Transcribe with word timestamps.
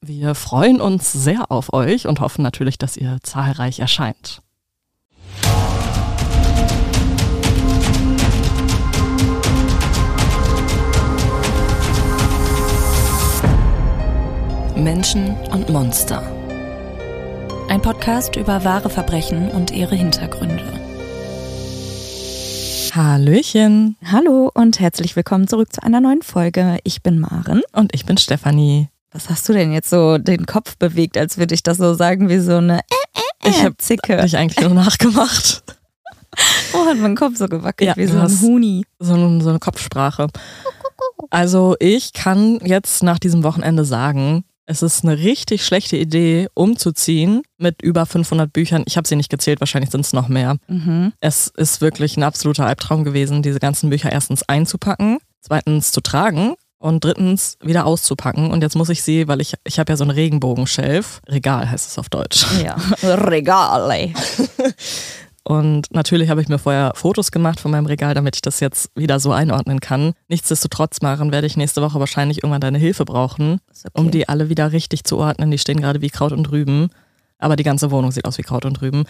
Wir 0.00 0.36
freuen 0.36 0.80
uns 0.80 1.12
sehr 1.12 1.50
auf 1.50 1.72
euch 1.72 2.06
und 2.06 2.20
hoffen 2.20 2.42
natürlich, 2.42 2.78
dass 2.78 2.96
ihr 2.96 3.18
zahlreich 3.22 3.80
erscheint. 3.80 4.42
Menschen 14.76 15.34
und 15.50 15.68
Monster. 15.68 16.22
Ein 17.68 17.82
Podcast 17.82 18.36
über 18.36 18.64
wahre 18.64 18.90
Verbrechen 18.90 19.50
und 19.50 19.72
ihre 19.72 19.96
Hintergründe. 19.96 20.64
Hallöchen. 22.94 23.96
Hallo 24.04 24.50
und 24.54 24.80
herzlich 24.80 25.16
willkommen 25.16 25.48
zurück 25.48 25.72
zu 25.72 25.82
einer 25.82 26.00
neuen 26.00 26.22
Folge. 26.22 26.78
Ich 26.84 27.02
bin 27.02 27.18
Maren. 27.18 27.62
Und 27.72 27.94
ich 27.94 28.06
bin 28.06 28.16
Stefanie. 28.16 28.88
Was 29.12 29.30
hast 29.30 29.48
du 29.48 29.52
denn 29.54 29.72
jetzt 29.72 29.88
so 29.90 30.18
den 30.18 30.44
Kopf 30.46 30.76
bewegt, 30.76 31.16
als 31.16 31.38
würde 31.38 31.54
ich 31.54 31.62
das 31.62 31.78
so 31.78 31.94
sagen 31.94 32.28
wie 32.28 32.38
so 32.40 32.56
eine 32.56 32.80
äh, 32.80 32.82
äh, 33.44 33.48
äh, 33.48 33.50
ich 33.50 33.64
habe 33.64 33.76
Zicke? 33.78 34.18
dich 34.20 34.36
eigentlich 34.36 34.60
nur 34.60 34.74
nachgemacht. 34.74 35.62
oh, 36.74 36.86
hat 36.86 36.98
mein 36.98 37.16
Kopf 37.16 37.36
so 37.36 37.46
gewackelt 37.48 37.88
Ja, 37.88 37.96
wie 37.96 38.06
so 38.06 38.18
ein 38.18 38.40
Huni. 38.40 38.84
So, 38.98 39.14
eine- 39.14 39.42
so 39.42 39.48
eine 39.48 39.58
Kopfsprache. 39.58 40.28
Also 41.30 41.74
ich 41.80 42.12
kann 42.12 42.58
jetzt 42.62 43.02
nach 43.02 43.18
diesem 43.18 43.42
Wochenende 43.44 43.84
sagen, 43.84 44.44
es 44.66 44.82
ist 44.82 45.02
eine 45.04 45.16
richtig 45.18 45.64
schlechte 45.64 45.96
Idee, 45.96 46.48
umzuziehen 46.54 47.42
mit 47.56 47.80
über 47.82 48.04
500 48.04 48.52
Büchern. 48.52 48.84
Ich 48.86 48.96
habe 48.98 49.08
sie 49.08 49.16
nicht 49.16 49.30
gezählt, 49.30 49.60
wahrscheinlich 49.60 49.90
sind 49.90 50.02
es 50.04 50.12
noch 50.12 50.28
mehr. 50.28 50.56
Mhm. 50.68 51.12
Es 51.20 51.48
ist 51.56 51.80
wirklich 51.80 52.16
ein 52.18 52.22
absoluter 52.22 52.66
Albtraum 52.66 53.04
gewesen, 53.04 53.42
diese 53.42 53.58
ganzen 53.60 53.88
Bücher 53.88 54.12
erstens 54.12 54.42
einzupacken, 54.46 55.18
zweitens 55.40 55.90
zu 55.92 56.02
tragen 56.02 56.54
und 56.78 57.04
drittens 57.04 57.56
wieder 57.62 57.86
auszupacken. 57.86 58.50
Und 58.50 58.62
jetzt 58.62 58.76
muss 58.76 58.88
ich 58.88 59.02
sie, 59.02 59.28
weil 59.28 59.40
ich, 59.40 59.54
ich 59.64 59.78
habe 59.78 59.92
ja 59.92 59.96
so 59.96 60.04
einen 60.04 60.10
Regenbogenschelf, 60.10 61.20
Regal 61.28 61.70
heißt 61.70 61.90
es 61.90 61.98
auf 61.98 62.08
Deutsch. 62.08 62.46
Ja, 62.62 62.76
Regale. 63.02 64.12
Und 65.48 65.90
natürlich 65.94 66.28
habe 66.28 66.42
ich 66.42 66.48
mir 66.48 66.58
vorher 66.58 66.92
Fotos 66.94 67.30
gemacht 67.30 67.58
von 67.58 67.70
meinem 67.70 67.86
Regal, 67.86 68.12
damit 68.12 68.36
ich 68.36 68.42
das 68.42 68.60
jetzt 68.60 68.90
wieder 68.94 69.18
so 69.18 69.32
einordnen 69.32 69.80
kann. 69.80 70.12
Nichtsdestotrotz, 70.28 71.00
Maren, 71.00 71.32
werde 71.32 71.46
ich 71.46 71.56
nächste 71.56 71.80
Woche 71.80 71.98
wahrscheinlich 71.98 72.38
irgendwann 72.42 72.60
deine 72.60 72.76
Hilfe 72.76 73.06
brauchen, 73.06 73.58
okay. 73.70 73.90
um 73.94 74.10
die 74.10 74.28
alle 74.28 74.50
wieder 74.50 74.72
richtig 74.72 75.04
zu 75.04 75.16
ordnen. 75.16 75.50
Die 75.50 75.56
stehen 75.56 75.80
gerade 75.80 76.02
wie 76.02 76.10
Kraut 76.10 76.32
und 76.32 76.50
Rüben. 76.50 76.90
Aber 77.38 77.56
die 77.56 77.62
ganze 77.62 77.90
Wohnung 77.90 78.10
sieht 78.10 78.26
aus 78.26 78.36
wie 78.36 78.42
Kraut 78.42 78.66
und 78.66 78.82
Rüben. 78.82 79.04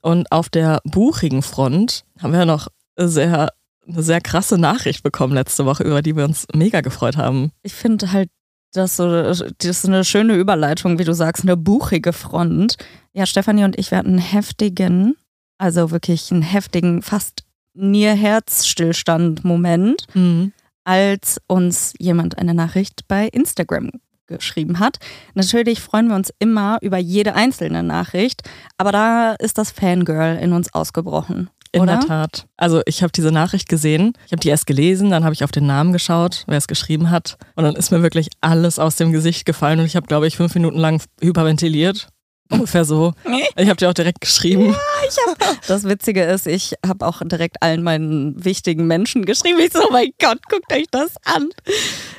Und 0.00 0.32
auf 0.32 0.48
der 0.48 0.80
buchigen 0.82 1.42
Front 1.42 2.04
haben 2.20 2.32
wir 2.32 2.46
noch 2.46 2.66
sehr, 2.96 3.52
eine 3.88 4.02
sehr 4.02 4.20
krasse 4.20 4.58
Nachricht 4.58 5.02
bekommen 5.02 5.32
letzte 5.34 5.64
Woche, 5.64 5.84
über 5.84 6.02
die 6.02 6.16
wir 6.16 6.24
uns 6.24 6.46
mega 6.54 6.80
gefreut 6.80 7.16
haben. 7.16 7.52
Ich 7.62 7.74
finde 7.74 8.10
halt, 8.12 8.28
das, 8.72 8.96
so, 8.96 9.08
das 9.08 9.42
ist 9.62 9.86
eine 9.86 10.04
schöne 10.04 10.34
Überleitung, 10.34 10.98
wie 10.98 11.04
du 11.04 11.14
sagst, 11.14 11.44
eine 11.44 11.56
buchige 11.56 12.12
Front. 12.12 12.76
Ja, 13.14 13.24
Stefanie 13.26 13.64
und 13.64 13.78
ich, 13.78 13.90
wir 13.90 13.98
hatten 13.98 14.10
einen 14.10 14.18
heftigen, 14.18 15.16
also 15.58 15.90
wirklich 15.90 16.30
einen 16.30 16.42
heftigen, 16.42 17.02
fast 17.02 17.44
Nier-Herzstillstand-Moment, 17.74 20.06
als 20.84 21.40
uns 21.46 21.94
jemand 21.98 22.38
eine 22.38 22.54
Nachricht 22.54 23.08
bei 23.08 23.28
Instagram 23.28 23.90
geschrieben 24.26 24.78
hat. 24.78 24.98
Natürlich 25.34 25.80
freuen 25.80 26.08
wir 26.08 26.16
uns 26.16 26.32
immer 26.38 26.78
über 26.82 26.98
jede 26.98 27.34
einzelne 27.34 27.82
Nachricht, 27.82 28.42
aber 28.78 28.92
da 28.92 29.32
ist 29.34 29.58
das 29.58 29.70
Fangirl 29.70 30.36
in 30.36 30.52
uns 30.52 30.72
ausgebrochen. 30.74 31.50
In 31.72 31.82
oder? 31.82 31.98
der 31.98 32.06
Tat. 32.06 32.46
Also 32.56 32.80
ich 32.86 33.02
habe 33.02 33.12
diese 33.12 33.32
Nachricht 33.32 33.68
gesehen, 33.68 34.12
ich 34.26 34.32
habe 34.32 34.40
die 34.40 34.48
erst 34.48 34.66
gelesen, 34.66 35.10
dann 35.10 35.24
habe 35.24 35.34
ich 35.34 35.44
auf 35.44 35.50
den 35.50 35.66
Namen 35.66 35.92
geschaut, 35.92 36.44
wer 36.46 36.58
es 36.58 36.68
geschrieben 36.68 37.10
hat. 37.10 37.36
Und 37.54 37.64
dann 37.64 37.76
ist 37.76 37.90
mir 37.90 38.02
wirklich 38.02 38.28
alles 38.40 38.78
aus 38.78 38.96
dem 38.96 39.12
Gesicht 39.12 39.44
gefallen 39.44 39.80
und 39.80 39.86
ich 39.86 39.96
habe, 39.96 40.06
glaube 40.06 40.26
ich, 40.26 40.36
fünf 40.36 40.54
Minuten 40.54 40.78
lang 40.78 41.02
hyperventiliert. 41.20 42.08
Ungefähr 42.50 42.84
so. 42.84 43.12
Ich 43.58 43.68
habe 43.68 43.76
dir 43.76 43.88
auch 43.88 43.94
direkt 43.94 44.20
geschrieben. 44.20 44.74
Das 45.68 45.84
Witzige 45.84 46.24
ist, 46.24 46.46
ich 46.46 46.74
habe 46.84 47.06
auch 47.06 47.22
direkt 47.24 47.62
allen 47.62 47.82
meinen 47.82 48.44
wichtigen 48.44 48.86
Menschen 48.86 49.24
geschrieben. 49.24 49.58
Ich 49.60 49.72
so, 49.72 49.80
oh 49.88 49.92
mein 49.92 50.10
Gott, 50.20 50.38
guckt 50.48 50.72
euch 50.72 50.86
das 50.90 51.14
an. 51.24 51.48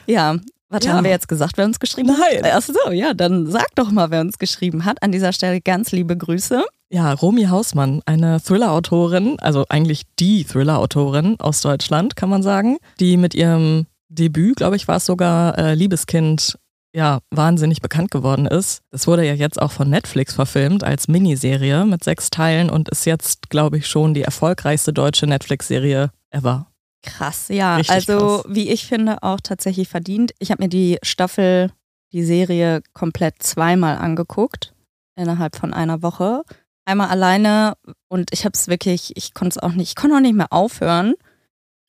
Ja, 0.06 0.38
was 0.70 0.84
Ja. 0.86 0.94
haben 0.94 1.04
wir 1.04 1.12
jetzt 1.12 1.28
gesagt, 1.28 1.58
wer 1.58 1.66
uns 1.66 1.80
geschrieben 1.80 2.08
Nein. 2.10 2.44
hat? 2.44 2.52
Ach 2.54 2.62
so, 2.62 2.92
ja, 2.92 3.14
dann 3.14 3.50
sag 3.50 3.74
doch 3.76 3.92
mal, 3.92 4.12
wer 4.12 4.22
uns 4.22 4.38
geschrieben 4.38 4.86
hat. 4.86 5.02
An 5.02 5.12
dieser 5.12 5.34
Stelle 5.34 5.62
ganz 5.62 5.92
liebe 5.92 6.18
Grüße. 6.18 6.64
Ja, 6.90 7.14
Romy 7.14 7.46
Hausmann, 7.46 8.02
eine 8.06 8.42
Thriller-Autorin, 8.42 9.38
also 9.40 9.66
eigentlich 9.70 10.04
die 10.20 10.46
Thriller-Autorin 10.46 11.38
aus 11.40 11.62
Deutschland, 11.62 12.16
kann 12.16 12.30
man 12.30 12.44
sagen, 12.44 12.78
die 13.00 13.18
mit 13.18 13.36
ihrem 13.36 13.88
Debüt, 14.10 14.56
glaube 14.58 14.78
ich, 14.78 14.88
war 14.88 14.98
es 14.98 15.06
sogar, 15.06 15.58
äh, 15.58 15.74
Liebeskind, 15.74 16.58
ja, 16.96 17.20
wahnsinnig 17.30 17.82
bekannt 17.82 18.10
geworden 18.12 18.46
ist. 18.46 18.80
Es 18.92 19.06
wurde 19.06 19.26
ja 19.28 19.34
jetzt 19.34 19.62
auch 19.62 19.72
von 19.72 19.90
Netflix 19.90 20.34
verfilmt 20.34 20.84
als 20.86 21.10
Miniserie 21.10 21.86
mit 21.86 22.04
sechs 22.06 22.30
Teilen 22.30 22.70
und 22.70 22.88
ist 22.90 23.06
jetzt, 23.06 23.50
glaube 23.50 23.78
ich, 23.78 23.88
schon 23.88 24.14
die 24.14 24.22
erfolgreichste 24.24 24.94
deutsche 24.94 25.28
Netflix-Serie 25.28 26.10
ever. 26.32 26.68
Krass, 27.08 27.48
ja. 27.48 27.78
Richtig 27.78 27.96
also, 27.96 28.42
krass. 28.42 28.46
wie 28.50 28.70
ich 28.70 28.86
finde, 28.86 29.24
auch 29.24 29.40
tatsächlich 29.42 29.88
verdient. 29.88 30.34
Ich 30.40 30.52
habe 30.52 30.64
mir 30.64 30.70
die 30.70 30.98
Staffel, 31.04 31.72
die 32.12 32.24
Serie 32.24 32.82
komplett 32.94 33.42
zweimal 33.42 33.98
angeguckt, 33.98 34.74
innerhalb 35.16 35.56
von 35.56 35.74
einer 35.74 36.04
Woche. 36.04 36.44
Einmal 36.86 37.10
alleine 37.10 37.74
und 38.10 38.30
ich 38.32 38.46
habe 38.46 38.54
es 38.54 38.68
wirklich, 38.68 39.16
ich 39.16 39.34
konnte 39.34 39.58
es 39.58 39.64
auch 39.64 39.74
nicht, 39.74 39.90
ich 39.90 39.96
konnte 39.96 40.18
auch 40.18 40.22
nicht 40.22 40.36
mehr 40.36 40.52
aufhören. 40.52 41.16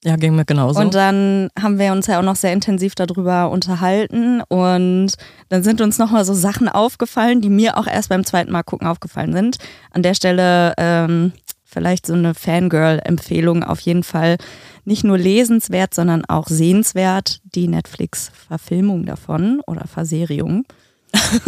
Ja, 0.05 0.15
ging 0.15 0.37
mir 0.37 0.45
genauso. 0.45 0.79
Und 0.81 0.95
dann 0.95 1.51
haben 1.61 1.79
wir 1.81 1.91
uns 1.91 2.07
ja 2.07 2.21
auch 2.21 2.25
noch 2.25 2.37
sehr 2.37 2.53
intensiv 2.53 2.95
darüber 2.95 3.51
unterhalten 3.51 4.43
und 4.43 5.15
dann 5.49 5.63
sind 5.65 5.81
uns 5.81 5.99
nochmal 5.99 6.25
so 6.25 6.35
Sachen 6.35 6.69
aufgefallen, 6.69 7.41
die 7.41 7.51
mir 7.51 7.77
auch 7.77 7.89
erst 7.89 8.09
beim 8.09 8.25
zweiten 8.25 8.53
Mal 8.53 8.63
gucken 8.63 8.87
aufgefallen 8.87 9.33
sind. 9.33 9.59
An 9.91 10.05
der 10.05 10.15
Stelle 10.15 10.75
ähm, 10.79 11.33
vielleicht 11.69 12.07
so 12.07 12.15
eine 12.15 12.35
Fangirl-Empfehlung 12.35 13.63
auf 13.63 13.81
jeden 13.81 14.03
Fall 14.03 14.39
nicht 14.85 15.05
nur 15.05 15.19
lesenswert, 15.19 15.95
sondern 15.95 16.25
auch 16.25 16.49
sehenswert, 16.49 17.41
die 17.45 17.69
Netflix-Verfilmung 17.69 19.05
davon 19.05 19.61
oder 19.67 19.87
Verseriung. 19.87 20.65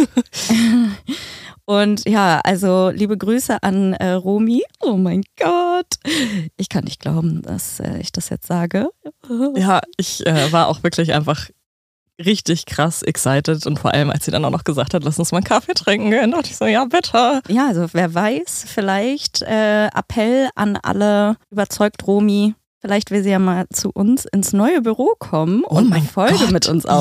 Und 1.65 2.09
ja, 2.09 2.41
also 2.45 2.91
liebe 2.91 3.17
Grüße 3.17 3.63
an 3.63 3.95
äh, 3.95 4.11
Romy. 4.13 4.63
Oh 4.81 4.97
mein 4.97 5.23
Gott. 5.39 5.87
Ich 6.57 6.69
kann 6.69 6.85
nicht 6.85 7.01
glauben, 7.01 7.43
dass 7.43 7.81
äh, 7.81 7.99
ich 7.99 8.13
das 8.13 8.29
jetzt 8.29 8.47
sage. 8.47 8.91
ja, 9.55 9.81
ich 9.97 10.27
äh, 10.27 10.53
war 10.53 10.69
auch 10.69 10.83
wirklich 10.83 11.15
einfach 11.15 11.49
richtig 12.25 12.67
krass 12.67 13.03
excited 13.03 13.67
und 13.67 13.79
vor 13.79 13.93
allem, 13.93 14.11
als 14.11 14.25
sie 14.25 14.31
dann 14.31 14.45
auch 14.45 14.51
noch 14.51 14.65
gesagt 14.65 14.95
hat, 14.95 15.05
lass 15.05 15.19
uns 15.19 15.33
mal 15.33 15.39
einen 15.39 15.45
Kaffee 15.45 15.75
trinken 15.75 16.11
gehen, 16.11 16.31
dachte 16.31 16.51
ich 16.51 16.57
so, 16.57 16.67
ja, 16.67 16.85
bitte. 16.85 17.41
Ja, 17.49 17.69
also 17.69 17.87
wer 17.93 18.15
weiß, 18.15 18.65
vielleicht 18.67 19.43
äh, 19.43 19.87
Appell 19.87 20.49
an 20.55 20.79
alle, 20.83 21.37
überzeugt 21.51 22.07
Romy. 22.07 22.55
Vielleicht 22.81 23.11
will 23.11 23.23
sie 23.23 23.31
ja 23.31 23.39
mal 23.39 23.67
zu 23.73 23.91
uns 23.93 24.25
ins 24.25 24.53
neue 24.53 24.81
Büro 24.81 25.15
kommen 25.19 25.65
Oh 25.67 25.77
und 25.77 25.93
eine 25.93 26.05
Folge 26.05 26.39
Gott, 26.39 26.51
mit 26.51 26.69
uns 26.69 26.85
ja. 26.85 26.99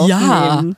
aufnehmen. 0.49 0.75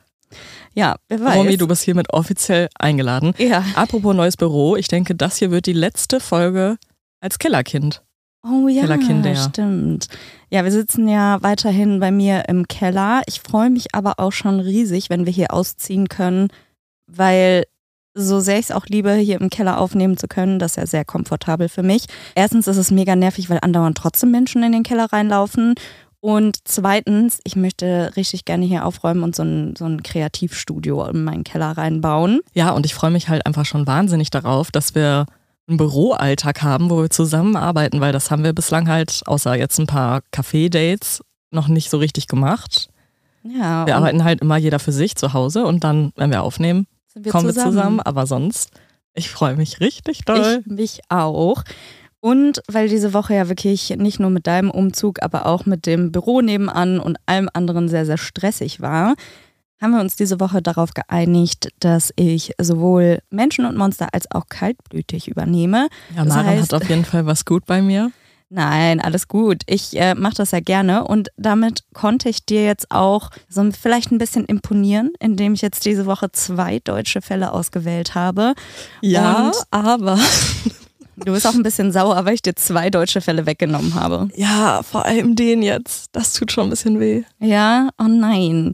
Ja, 0.74 0.96
wer 1.08 1.20
weiß. 1.20 1.36
Romy, 1.36 1.56
du 1.56 1.66
bist 1.66 1.82
hiermit 1.82 2.12
offiziell 2.12 2.68
eingeladen. 2.78 3.34
ja. 3.38 3.64
Apropos 3.74 4.14
neues 4.14 4.36
Büro, 4.36 4.76
ich 4.76 4.88
denke, 4.88 5.14
das 5.14 5.36
hier 5.36 5.50
wird 5.50 5.66
die 5.66 5.72
letzte 5.72 6.20
Folge 6.20 6.78
als 7.20 7.38
Kellerkind. 7.38 8.02
Oh 8.44 8.66
ja, 8.68 8.82
Kellerkinder. 8.82 9.36
stimmt. 9.36 10.08
Ja, 10.50 10.64
wir 10.64 10.72
sitzen 10.72 11.08
ja 11.08 11.40
weiterhin 11.42 12.00
bei 12.00 12.10
mir 12.10 12.48
im 12.48 12.66
Keller. 12.66 13.22
Ich 13.26 13.40
freue 13.40 13.70
mich 13.70 13.94
aber 13.94 14.14
auch 14.18 14.32
schon 14.32 14.58
riesig, 14.58 15.10
wenn 15.10 15.26
wir 15.26 15.32
hier 15.32 15.52
ausziehen 15.54 16.08
können, 16.08 16.48
weil 17.06 17.64
so 18.14 18.40
sehr 18.40 18.58
ich 18.58 18.66
es 18.66 18.70
auch 18.72 18.86
liebe, 18.86 19.14
hier 19.14 19.40
im 19.40 19.48
Keller 19.48 19.80
aufnehmen 19.80 20.16
zu 20.16 20.28
können, 20.28 20.58
das 20.58 20.72
ist 20.72 20.76
ja 20.76 20.86
sehr 20.86 21.04
komfortabel 21.04 21.68
für 21.68 21.82
mich. 21.82 22.06
Erstens 22.34 22.66
ist 22.66 22.76
es 22.76 22.90
mega 22.90 23.16
nervig, 23.16 23.48
weil 23.48 23.58
andauernd 23.62 23.96
trotzdem 23.96 24.30
Menschen 24.30 24.62
in 24.62 24.72
den 24.72 24.82
Keller 24.82 25.06
reinlaufen. 25.12 25.74
Und 26.20 26.58
zweitens, 26.64 27.40
ich 27.44 27.56
möchte 27.56 28.12
richtig 28.16 28.44
gerne 28.44 28.64
hier 28.64 28.86
aufräumen 28.86 29.24
und 29.24 29.34
so 29.34 29.42
ein, 29.42 29.74
so 29.76 29.86
ein 29.86 30.02
Kreativstudio 30.02 31.04
in 31.06 31.24
meinen 31.24 31.42
Keller 31.42 31.76
reinbauen. 31.76 32.40
Ja, 32.54 32.70
und 32.70 32.86
ich 32.86 32.94
freue 32.94 33.10
mich 33.10 33.28
halt 33.28 33.44
einfach 33.44 33.64
schon 33.64 33.86
wahnsinnig 33.86 34.30
darauf, 34.30 34.70
dass 34.70 34.94
wir 34.94 35.26
einen 35.68 35.76
Büroalltag 35.76 36.62
haben, 36.62 36.90
wo 36.90 37.02
wir 37.02 37.10
zusammenarbeiten, 37.10 38.00
weil 38.00 38.12
das 38.12 38.30
haben 38.30 38.44
wir 38.44 38.52
bislang 38.52 38.88
halt, 38.88 39.22
außer 39.26 39.54
jetzt 39.54 39.78
ein 39.78 39.86
paar 39.86 40.22
Café-Dates, 40.32 41.22
noch 41.50 41.68
nicht 41.68 41.90
so 41.90 41.98
richtig 41.98 42.26
gemacht. 42.26 42.88
Ja, 43.44 43.86
Wir 43.86 43.96
arbeiten 43.96 44.24
halt 44.24 44.40
immer 44.40 44.56
jeder 44.56 44.78
für 44.78 44.92
sich 44.92 45.16
zu 45.16 45.32
Hause 45.32 45.66
und 45.66 45.84
dann, 45.84 46.12
wenn 46.16 46.30
wir 46.30 46.42
aufnehmen, 46.42 46.86
wir 47.14 47.30
kommen 47.30 47.54
wir 47.54 47.54
zusammen, 47.54 48.00
aber 48.00 48.26
sonst 48.26 48.70
Ich 49.14 49.28
freue 49.30 49.56
mich 49.56 49.80
richtig 49.80 50.24
doll. 50.24 50.62
Ich 50.64 50.66
mich 50.66 51.00
auch. 51.08 51.64
Und 52.20 52.62
weil 52.68 52.88
diese 52.88 53.12
Woche 53.14 53.34
ja 53.34 53.48
wirklich 53.48 53.90
nicht 53.98 54.20
nur 54.20 54.30
mit 54.30 54.46
deinem 54.46 54.70
Umzug, 54.70 55.22
aber 55.22 55.46
auch 55.46 55.66
mit 55.66 55.86
dem 55.86 56.12
Büro 56.12 56.40
nebenan 56.40 57.00
und 57.00 57.18
allem 57.26 57.50
anderen 57.52 57.88
sehr, 57.88 58.06
sehr 58.06 58.16
stressig 58.16 58.80
war, 58.80 59.14
haben 59.82 59.90
wir 59.92 60.00
uns 60.00 60.16
diese 60.16 60.40
Woche 60.40 60.62
darauf 60.62 60.94
geeinigt, 60.94 61.68
dass 61.80 62.12
ich 62.16 62.52
sowohl 62.60 63.18
Menschen 63.30 63.66
und 63.66 63.76
Monster 63.76 64.08
als 64.12 64.30
auch 64.30 64.46
kaltblütig 64.48 65.28
übernehme. 65.28 65.88
Ja, 66.16 66.24
Maren 66.24 66.46
heißt, 66.46 66.72
hat 66.72 66.82
auf 66.82 66.88
jeden 66.88 67.04
Fall 67.04 67.26
was 67.26 67.44
gut 67.44 67.66
bei 67.66 67.82
mir. 67.82 68.12
Nein, 68.54 69.00
alles 69.00 69.28
gut. 69.28 69.62
Ich 69.66 69.98
äh, 69.98 70.14
mache 70.14 70.34
das 70.34 70.50
ja 70.50 70.60
gerne 70.60 71.04
und 71.04 71.30
damit 71.38 71.84
konnte 71.94 72.28
ich 72.28 72.44
dir 72.44 72.64
jetzt 72.64 72.90
auch 72.90 73.30
so 73.48 73.66
vielleicht 73.72 74.12
ein 74.12 74.18
bisschen 74.18 74.44
imponieren, 74.44 75.10
indem 75.20 75.54
ich 75.54 75.62
jetzt 75.62 75.86
diese 75.86 76.04
Woche 76.04 76.30
zwei 76.32 76.78
deutsche 76.80 77.22
Fälle 77.22 77.52
ausgewählt 77.52 78.14
habe. 78.14 78.52
Ja, 79.00 79.46
und 79.46 79.56
aber 79.70 80.18
Du 81.16 81.32
bist 81.32 81.46
auch 81.46 81.54
ein 81.54 81.62
bisschen 81.62 81.92
sauer, 81.92 82.24
weil 82.24 82.34
ich 82.34 82.42
dir 82.42 82.54
zwei 82.56 82.88
deutsche 82.88 83.20
Fälle 83.20 83.44
weggenommen 83.44 83.94
habe. 83.94 84.28
Ja, 84.34 84.82
vor 84.82 85.04
allem 85.04 85.36
den 85.36 85.62
jetzt. 85.62 86.08
Das 86.12 86.32
tut 86.32 86.52
schon 86.52 86.64
ein 86.64 86.70
bisschen 86.70 87.00
weh. 87.00 87.22
Ja, 87.38 87.90
oh 87.98 88.08
nein. 88.08 88.72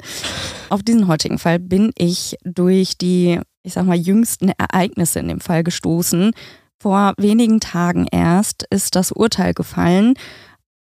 Auf 0.69 0.83
diesen 0.83 1.09
heutigen 1.09 1.39
Fall 1.39 1.59
bin 1.59 1.91
ich 1.97 2.37
durch 2.45 2.97
die, 2.97 3.41
ich 3.63 3.73
sag 3.73 3.87
mal, 3.87 3.97
jüngsten 3.97 4.51
Ereignisse 4.51 5.19
in 5.19 5.29
dem 5.29 5.41
Fall 5.41 5.65
gestoßen. 5.65 6.33
Vor 6.81 7.15
wenigen 7.19 7.59
Tagen 7.59 8.07
erst 8.11 8.65
ist 8.71 8.95
das 8.95 9.11
Urteil 9.11 9.53
gefallen. 9.53 10.15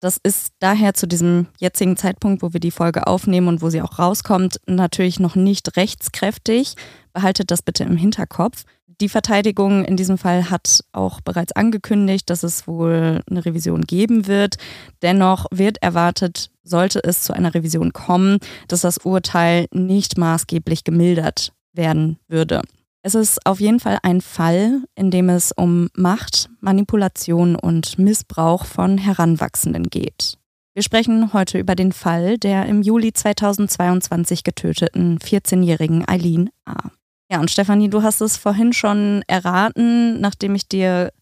Das 0.00 0.18
ist 0.22 0.48
daher 0.58 0.94
zu 0.94 1.06
diesem 1.06 1.46
jetzigen 1.58 1.96
Zeitpunkt, 1.96 2.42
wo 2.42 2.52
wir 2.52 2.60
die 2.60 2.70
Folge 2.70 3.06
aufnehmen 3.06 3.48
und 3.48 3.62
wo 3.62 3.70
sie 3.70 3.82
auch 3.82 3.98
rauskommt, 3.98 4.60
natürlich 4.66 5.20
noch 5.20 5.36
nicht 5.36 5.76
rechtskräftig. 5.76 6.74
Behaltet 7.12 7.50
das 7.50 7.62
bitte 7.62 7.84
im 7.84 7.96
Hinterkopf. 7.96 8.64
Die 9.02 9.10
Verteidigung 9.10 9.84
in 9.84 9.98
diesem 9.98 10.16
Fall 10.16 10.48
hat 10.48 10.82
auch 10.92 11.20
bereits 11.20 11.52
angekündigt, 11.52 12.30
dass 12.30 12.42
es 12.42 12.66
wohl 12.66 13.20
eine 13.28 13.44
Revision 13.44 13.82
geben 13.82 14.26
wird. 14.26 14.56
Dennoch 15.02 15.46
wird 15.50 15.82
erwartet, 15.82 16.50
sollte 16.62 17.04
es 17.04 17.22
zu 17.22 17.34
einer 17.34 17.52
Revision 17.52 17.92
kommen, 17.92 18.38
dass 18.68 18.80
das 18.80 18.96
Urteil 18.98 19.66
nicht 19.70 20.16
maßgeblich 20.16 20.82
gemildert 20.84 21.52
werden 21.74 22.18
würde. 22.26 22.62
Es 23.02 23.14
ist 23.14 23.46
auf 23.46 23.60
jeden 23.60 23.80
Fall 23.80 23.98
ein 24.02 24.22
Fall, 24.22 24.82
in 24.94 25.10
dem 25.10 25.28
es 25.28 25.52
um 25.52 25.88
Macht, 25.94 26.48
Manipulation 26.60 27.54
und 27.54 27.98
Missbrauch 27.98 28.64
von 28.64 28.96
Heranwachsenden 28.96 29.84
geht. 29.90 30.38
Wir 30.74 30.82
sprechen 30.82 31.32
heute 31.32 31.58
über 31.58 31.74
den 31.74 31.92
Fall 31.92 32.38
der 32.38 32.66
im 32.66 32.82
Juli 32.82 33.12
2022 33.12 34.42
getöteten 34.42 35.18
14-jährigen 35.18 36.08
Eileen 36.08 36.50
A. 36.64 36.90
Ja, 37.30 37.40
und 37.40 37.50
Stefanie, 37.50 37.90
du 37.90 38.02
hast 38.02 38.20
es 38.20 38.36
vorhin 38.36 38.72
schon 38.72 39.22
erraten, 39.26 40.20
nachdem 40.20 40.54
ich 40.54 40.68
dir 40.68 41.12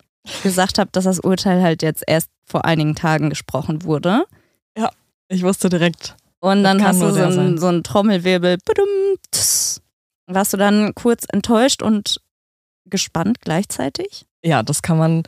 gesagt 0.43 0.79
habe, 0.79 0.91
dass 0.93 1.05
das 1.05 1.21
Urteil 1.21 1.63
halt 1.63 1.83
jetzt 1.83 2.05
erst 2.07 2.31
vor 2.45 2.65
einigen 2.65 2.95
Tagen 2.95 3.31
gesprochen 3.31 3.85
wurde. 3.85 4.25
Ja, 4.77 4.91
ich 5.29 5.43
wusste 5.43 5.69
direkt. 5.69 6.17
Und 6.41 6.63
dann 6.63 6.85
hast 6.85 7.01
du 7.01 7.11
so 7.11 7.23
einen, 7.23 7.59
so 7.59 7.69
einen 7.69 7.83
Trommelwirbel. 7.83 8.59
Warst 10.27 10.53
du 10.53 10.57
dann 10.57 10.95
kurz 10.95 11.25
enttäuscht 11.31 11.83
und 11.83 12.21
gespannt 12.85 13.41
gleichzeitig? 13.41 14.27
Ja, 14.43 14.63
das 14.63 14.83
kann 14.83 14.99
man 14.99 15.23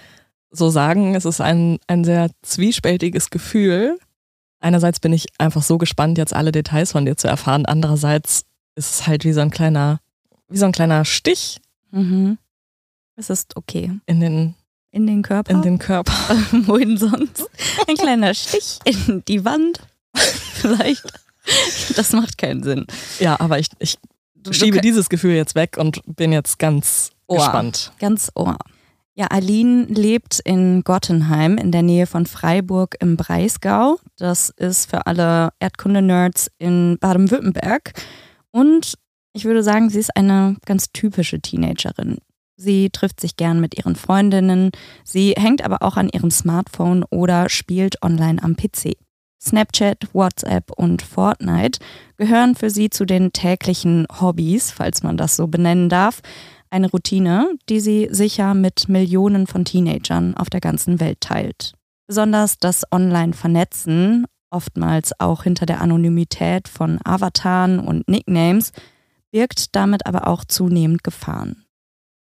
so 0.51 0.69
sagen. 0.69 1.15
Es 1.15 1.25
ist 1.25 1.41
ein, 1.41 1.79
ein 1.87 2.05
sehr 2.05 2.31
zwiespältiges 2.43 3.31
Gefühl. 3.31 3.99
Einerseits 4.61 5.01
bin 5.01 5.13
ich 5.13 5.27
einfach 5.39 5.63
so 5.63 5.79
gespannt, 5.79 6.19
jetzt 6.19 6.35
alle 6.35 6.53
Details 6.53 6.93
von 6.93 7.07
dir 7.07 7.17
zu 7.17 7.29
erfahren. 7.29 7.67
Andererseits 7.67 8.45
ist 8.75 8.95
es 8.95 9.07
halt 9.07 9.25
wie 9.25 9.33
so 9.33 9.41
ein 9.41 9.51
kleiner 9.51 10.01
wie 10.49 10.59
so 10.59 10.67
ein 10.67 10.73
kleiner 10.73 11.05
Stich. 11.05 11.61
Mhm. 11.91 12.39
Es 13.17 13.31
ist 13.31 13.57
okay. 13.57 13.93
In 14.07 14.21
den, 14.21 14.55
in 14.91 15.07
den 15.07 15.23
Körper. 15.23 15.51
In 15.51 15.63
den 15.63 15.79
Körper. 15.79 16.13
Wohin 16.67 16.97
sonst? 16.99 17.49
Ein 17.89 17.97
kleiner 17.97 18.35
Stich 18.35 18.79
in 18.85 19.25
die 19.27 19.45
Wand. 19.45 19.81
Vielleicht. 20.15 21.05
Das 21.95 22.13
macht 22.13 22.39
keinen 22.39 22.63
Sinn. 22.63 22.87
Ja, 23.19 23.41
aber 23.41 23.59
ich, 23.59 23.69
ich 23.79 23.99
schiebe 24.51 24.81
dieses 24.81 25.09
Gefühl 25.09 25.35
jetzt 25.35 25.55
weg 25.55 25.77
und 25.79 26.01
bin 26.07 26.33
jetzt 26.33 26.59
ganz 26.59 27.11
Ohr. 27.27 27.39
gespannt. 27.39 27.93
Ganz 27.99 28.31
Ohr. 28.35 28.59
Ja, 29.15 29.29
Aline 29.29 29.85
lebt 29.85 30.41
in 30.41 30.85
Gottenheim 30.85 31.57
in 31.57 31.73
der 31.73 31.81
Nähe 31.81 32.07
von 32.07 32.27
Freiburg 32.27 32.97
im 33.01 33.17
Breisgau. 33.17 33.99
Das 34.17 34.51
ist 34.51 34.91
für 34.91 35.07
alle 35.07 35.51
Erdkunde-Nerds 35.59 36.51
in 36.59 36.99
Baden-Württemberg. 37.01 37.95
Und 38.51 38.99
ich 39.37 39.45
würde 39.45 39.63
sagen, 39.63 39.91
sie 39.91 39.99
ist 39.99 40.17
eine 40.17 40.57
ganz 40.65 40.93
typische 40.93 41.41
Teenagerin. 41.41 42.17
Sie 42.57 42.89
trifft 42.89 43.21
sich 43.21 43.37
gern 43.37 43.61
mit 43.61 43.77
ihren 43.77 43.95
Freundinnen, 43.95 44.71
sie 45.05 45.35
hängt 45.37 45.63
aber 45.63 45.83
auch 45.83 45.99
an 45.99 46.09
ihrem 46.09 46.31
Smartphone 46.31 47.05
oder 47.11 47.51
spielt 47.51 48.03
online 48.03 48.43
am 48.43 48.57
PC. 48.57 48.97
Snapchat, 49.39 50.09
WhatsApp 50.15 50.73
und 50.75 51.03
Fortnite 51.03 51.79
gehören 52.17 52.55
für 52.55 52.71
sie 52.71 52.89
zu 52.89 53.05
den 53.05 53.33
täglichen 53.33 54.07
Hobbys, 54.21 54.71
falls 54.71 55.03
man 55.03 55.19
das 55.19 55.37
so 55.37 55.49
benennen 55.49 55.91
darf. 55.91 56.23
Eine 56.71 56.91
Routine, 56.91 57.51
die 57.69 57.81
sie 57.81 58.09
sicher 58.11 58.55
mit 58.55 58.89
Millionen 58.89 59.47
von 59.47 59.67
Teenagern 59.67 60.35
auf 60.35 60.49
der 60.49 60.61
ganzen 60.61 60.99
Welt 60.99 61.21
teilt. 61.21 61.75
Besonders 62.07 62.59
das 62.59 62.85
Online-Vernetzen, 62.91 64.25
oftmals 64.51 65.13
auch 65.21 65.43
hinter 65.43 65.67
der 65.67 65.83
Anonymität 65.83 66.69
von 66.69 66.99
Avataren 67.05 67.79
und 67.79 68.09
Nicknames, 68.09 68.73
birgt 69.37 69.77
damit 69.77 70.07
aber 70.07 70.29
auch 70.29 70.47
zunehmend 70.47 71.05
Gefahren. 71.05 71.67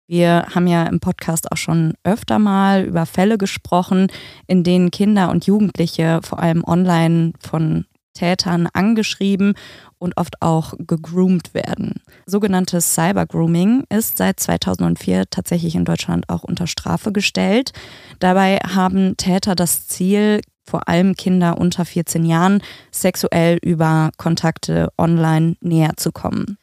Wir 0.07 0.45
haben 0.53 0.67
ja 0.67 0.83
im 0.83 0.99
Podcast 0.99 1.51
auch 1.51 1.57
schon 1.57 1.95
öfter 2.03 2.37
mal 2.37 2.83
über 2.83 3.07
Fälle 3.07 3.39
gesprochen, 3.39 4.11
in 4.45 4.63
denen 4.63 4.91
Kinder 4.91 5.31
und 5.31 5.47
Jugendliche 5.47 6.19
vor 6.23 6.37
allem 6.37 6.63
online 6.63 7.33
von 7.39 7.85
Tätern 8.13 8.67
angeschrieben 8.73 9.55
und 9.97 10.17
oft 10.17 10.39
auch 10.43 10.75
gegroomt 10.77 11.55
werden. 11.55 11.95
Sogenanntes 12.27 12.93
Cybergrooming 12.93 13.85
ist 13.89 14.19
seit 14.19 14.39
2004 14.39 15.31
tatsächlich 15.31 15.73
in 15.73 15.85
Deutschland 15.85 16.29
auch 16.29 16.43
unter 16.43 16.67
Strafe 16.67 17.11
gestellt. 17.11 17.71
Dabei 18.19 18.57
haben 18.57 19.17
Täter 19.17 19.55
das 19.55 19.87
Ziel, 19.87 20.41
vor 20.63 20.87
allem 20.87 21.15
Kinder 21.15 21.57
unter 21.57 21.85
14 21.85 22.23
Jahren 22.23 22.61
sexuell 22.91 23.57
über 23.63 24.11
Kontakte 24.17 24.89
online 24.95 25.55
näher 25.61 25.93
zu 25.97 26.11
kommen. 26.11 26.59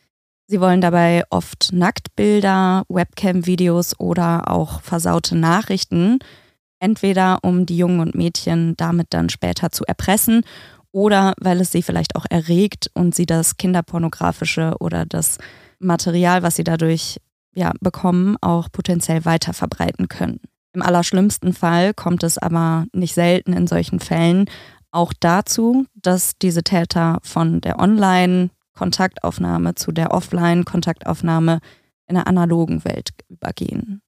Sie 0.48 0.60
wollen 0.60 0.80
dabei 0.80 1.24
oft 1.30 1.72
Nacktbilder, 1.72 2.84
Webcam-Videos 2.88 3.98
oder 3.98 4.48
auch 4.50 4.80
versaute 4.80 5.36
Nachrichten, 5.36 6.20
entweder 6.78 7.40
um 7.42 7.66
die 7.66 7.76
Jungen 7.76 8.00
und 8.00 8.14
Mädchen 8.14 8.76
damit 8.76 9.08
dann 9.10 9.28
später 9.28 9.72
zu 9.72 9.84
erpressen 9.84 10.42
oder 10.92 11.34
weil 11.40 11.60
es 11.60 11.72
sie 11.72 11.82
vielleicht 11.82 12.14
auch 12.14 12.26
erregt 12.30 12.90
und 12.94 13.14
sie 13.14 13.26
das 13.26 13.56
kinderpornografische 13.56 14.74
oder 14.78 15.04
das 15.04 15.38
Material, 15.80 16.44
was 16.44 16.56
sie 16.56 16.64
dadurch 16.64 17.20
ja, 17.54 17.72
bekommen, 17.80 18.36
auch 18.40 18.70
potenziell 18.70 19.24
weiter 19.24 19.52
verbreiten 19.52 20.08
können. 20.08 20.40
Im 20.74 20.82
allerschlimmsten 20.82 21.54
Fall 21.54 21.92
kommt 21.92 22.22
es 22.22 22.38
aber 22.38 22.86
nicht 22.92 23.14
selten 23.14 23.52
in 23.52 23.66
solchen 23.66 23.98
Fällen 23.98 24.44
auch 24.92 25.12
dazu, 25.18 25.86
dass 25.94 26.38
diese 26.38 26.62
Täter 26.62 27.18
von 27.22 27.60
der 27.60 27.80
Online- 27.80 28.50
Kontaktaufnahme 28.76 29.74
zu 29.74 29.90
der 29.90 30.12
Offline-Kontaktaufnahme 30.12 31.60
in 32.06 32.14
der 32.14 32.28
analogen 32.28 32.84
Welt 32.84 33.10
übergehen. 33.28 34.00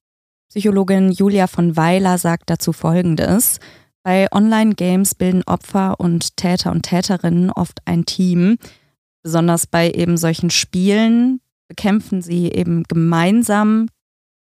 Psychologin 0.49 1.11
Julia 1.11 1.47
von 1.47 1.75
Weiler 1.75 2.17
sagt 2.17 2.49
dazu 2.49 2.71
Folgendes. 2.71 3.59
Bei 4.03 4.27
Online-Games 4.31 5.15
bilden 5.15 5.43
Opfer 5.43 5.99
und 5.99 6.37
Täter 6.37 6.71
und 6.71 6.83
Täterinnen 6.83 7.51
oft 7.51 7.79
ein 7.85 8.05
Team. 8.05 8.57
Besonders 9.21 9.67
bei 9.67 9.91
eben 9.91 10.17
solchen 10.17 10.49
Spielen 10.49 11.41
bekämpfen 11.67 12.21
sie 12.21 12.51
eben 12.51 12.83
gemeinsam 12.83 13.87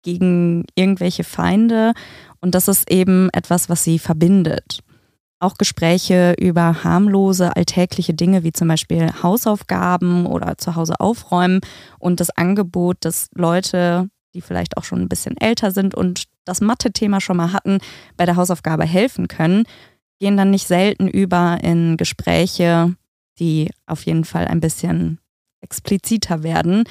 gegen 0.02 0.64
irgendwelche 0.74 1.22
Feinde 1.22 1.92
und 2.40 2.54
das 2.54 2.66
ist 2.66 2.90
eben 2.90 3.28
etwas, 3.32 3.68
was 3.68 3.84
sie 3.84 3.98
verbindet. 3.98 4.80
Auch 5.42 5.58
Gespräche 5.58 6.36
über 6.38 6.84
harmlose, 6.84 7.56
alltägliche 7.56 8.14
Dinge 8.14 8.44
wie 8.44 8.52
zum 8.52 8.68
Beispiel 8.68 9.12
Hausaufgaben 9.24 10.24
oder 10.24 10.56
zu 10.56 10.76
Hause 10.76 11.00
aufräumen 11.00 11.58
und 11.98 12.20
das 12.20 12.30
Angebot, 12.30 12.98
dass 13.00 13.26
Leute, 13.34 14.08
die 14.34 14.40
vielleicht 14.40 14.76
auch 14.76 14.84
schon 14.84 15.00
ein 15.00 15.08
bisschen 15.08 15.36
älter 15.36 15.72
sind 15.72 15.96
und 15.96 16.26
das 16.44 16.60
Mathe-Thema 16.60 17.20
schon 17.20 17.38
mal 17.38 17.52
hatten, 17.52 17.78
bei 18.16 18.24
der 18.24 18.36
Hausaufgabe 18.36 18.84
helfen 18.84 19.26
können, 19.26 19.64
gehen 20.20 20.36
dann 20.36 20.52
nicht 20.52 20.68
selten 20.68 21.08
über 21.08 21.58
in 21.60 21.96
Gespräche, 21.96 22.94
die 23.40 23.68
auf 23.86 24.06
jeden 24.06 24.24
Fall 24.24 24.46
ein 24.46 24.60
bisschen 24.60 25.18
expliziter 25.60 26.44
werden. 26.44 26.84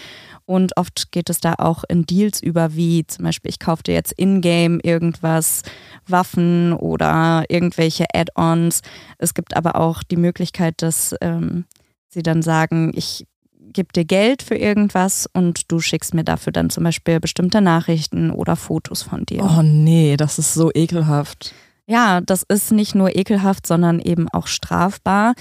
Und 0.51 0.75
oft 0.75 1.13
geht 1.13 1.29
es 1.29 1.39
da 1.39 1.55
auch 1.59 1.85
in 1.87 2.05
Deals 2.05 2.43
über, 2.43 2.75
wie 2.75 3.07
zum 3.07 3.23
Beispiel, 3.23 3.49
ich 3.49 3.59
kaufe 3.59 3.83
dir 3.83 3.93
jetzt 3.93 4.11
in-game 4.11 4.81
irgendwas, 4.81 5.61
Waffen 6.07 6.73
oder 6.73 7.45
irgendwelche 7.47 8.07
Add-ons. 8.13 8.81
Es 9.17 9.33
gibt 9.33 9.55
aber 9.55 9.77
auch 9.77 10.03
die 10.03 10.17
Möglichkeit, 10.17 10.81
dass 10.81 11.15
ähm, 11.21 11.63
sie 12.09 12.21
dann 12.21 12.41
sagen, 12.41 12.91
ich 12.93 13.25
gebe 13.71 13.93
dir 13.93 14.03
Geld 14.03 14.43
für 14.43 14.55
irgendwas 14.55 15.25
und 15.31 15.71
du 15.71 15.79
schickst 15.79 16.13
mir 16.13 16.25
dafür 16.25 16.51
dann 16.51 16.69
zum 16.69 16.83
Beispiel 16.83 17.21
bestimmte 17.21 17.61
Nachrichten 17.61 18.29
oder 18.29 18.57
Fotos 18.57 19.03
von 19.03 19.25
dir. 19.25 19.43
Oh 19.45 19.61
nee, 19.61 20.17
das 20.17 20.37
ist 20.37 20.53
so 20.53 20.69
ekelhaft. 20.73 21.53
Ja, 21.87 22.19
das 22.19 22.43
ist 22.43 22.73
nicht 22.73 22.93
nur 22.93 23.15
ekelhaft, 23.15 23.65
sondern 23.65 24.01
eben 24.01 24.27
auch 24.27 24.47
strafbar. 24.47 25.33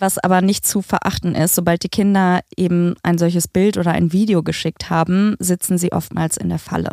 Was 0.00 0.16
aber 0.16 0.40
nicht 0.40 0.66
zu 0.66 0.80
verachten 0.80 1.34
ist, 1.34 1.54
sobald 1.54 1.84
die 1.84 1.90
Kinder 1.90 2.40
eben 2.56 2.94
ein 3.02 3.18
solches 3.18 3.46
Bild 3.46 3.76
oder 3.76 3.92
ein 3.92 4.14
Video 4.14 4.42
geschickt 4.42 4.88
haben, 4.88 5.36
sitzen 5.38 5.76
sie 5.76 5.92
oftmals 5.92 6.38
in 6.38 6.48
der 6.48 6.58
Falle. 6.58 6.90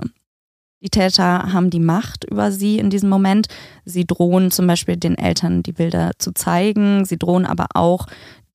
Die 0.81 0.89
Täter 0.89 1.53
haben 1.53 1.69
die 1.69 1.79
Macht 1.79 2.25
über 2.29 2.51
sie 2.51 2.77
in 2.77 2.89
diesem 2.89 3.09
Moment. 3.09 3.47
Sie 3.85 4.05
drohen 4.05 4.51
zum 4.51 4.67
Beispiel 4.67 4.97
den 4.97 5.17
Eltern 5.17 5.63
die 5.63 5.71
Bilder 5.71 6.11
zu 6.19 6.33
zeigen. 6.33 7.05
Sie 7.05 7.17
drohen 7.17 7.45
aber 7.45 7.67
auch, 7.75 8.07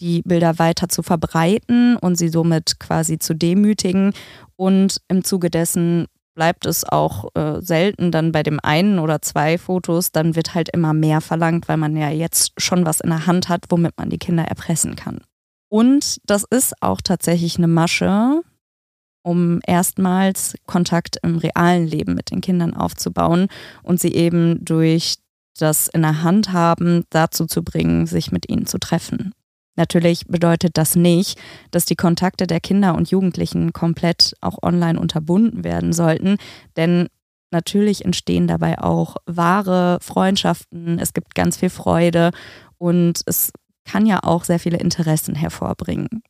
die 0.02 0.20
Bilder 0.22 0.58
weiter 0.58 0.90
zu 0.90 1.02
verbreiten 1.02 1.96
und 1.96 2.16
sie 2.16 2.28
somit 2.28 2.78
quasi 2.78 3.18
zu 3.18 3.34
demütigen. 3.34 4.12
Und 4.56 5.00
im 5.08 5.24
Zuge 5.24 5.48
dessen 5.48 6.08
bleibt 6.34 6.66
es 6.66 6.84
auch 6.84 7.28
äh, 7.34 7.60
selten 7.60 8.10
dann 8.10 8.32
bei 8.32 8.42
dem 8.42 8.58
einen 8.60 8.98
oder 8.98 9.22
zwei 9.22 9.58
Fotos, 9.58 10.12
dann 10.12 10.34
wird 10.34 10.54
halt 10.54 10.68
immer 10.70 10.94
mehr 10.94 11.20
verlangt, 11.20 11.68
weil 11.68 11.76
man 11.76 11.96
ja 11.96 12.10
jetzt 12.10 12.52
schon 12.60 12.86
was 12.86 13.00
in 13.00 13.10
der 13.10 13.26
Hand 13.26 13.48
hat, 13.48 13.66
womit 13.68 13.96
man 13.98 14.10
die 14.10 14.18
Kinder 14.18 14.44
erpressen 14.44 14.96
kann. 14.96 15.20
Und 15.68 16.18
das 16.24 16.44
ist 16.44 16.74
auch 16.82 17.00
tatsächlich 17.00 17.56
eine 17.56 17.68
Masche, 17.68 18.42
um 19.22 19.60
erstmals 19.66 20.54
Kontakt 20.66 21.18
im 21.22 21.38
realen 21.38 21.86
Leben 21.86 22.14
mit 22.14 22.30
den 22.30 22.40
Kindern 22.40 22.74
aufzubauen 22.74 23.48
und 23.82 24.00
sie 24.00 24.12
eben 24.14 24.64
durch 24.64 25.16
das 25.58 25.88
in 25.88 26.02
der 26.02 26.22
Hand 26.22 26.52
haben 26.52 27.04
dazu 27.10 27.46
zu 27.46 27.62
bringen, 27.62 28.06
sich 28.06 28.32
mit 28.32 28.48
ihnen 28.48 28.66
zu 28.66 28.78
treffen. 28.78 29.32
Natürlich 29.76 30.26
bedeutet 30.26 30.76
das 30.76 30.96
nicht, 30.96 31.40
dass 31.70 31.86
die 31.86 31.96
Kontakte 31.96 32.46
der 32.46 32.60
Kinder 32.60 32.94
und 32.94 33.10
Jugendlichen 33.10 33.72
komplett 33.72 34.34
auch 34.40 34.58
online 34.62 35.00
unterbunden 35.00 35.64
werden 35.64 35.92
sollten, 35.92 36.36
denn 36.76 37.08
natürlich 37.50 38.04
entstehen 38.04 38.46
dabei 38.46 38.78
auch 38.78 39.16
wahre 39.26 39.98
Freundschaften, 40.02 40.98
es 40.98 41.14
gibt 41.14 41.34
ganz 41.34 41.56
viel 41.56 41.70
Freude 41.70 42.32
und 42.78 43.22
es 43.26 43.52
kann 43.84 44.06
ja 44.06 44.20
auch 44.22 44.44
sehr 44.44 44.58
viele 44.58 44.78
Interessen 44.78 45.34
hervorbringen. 45.34 46.22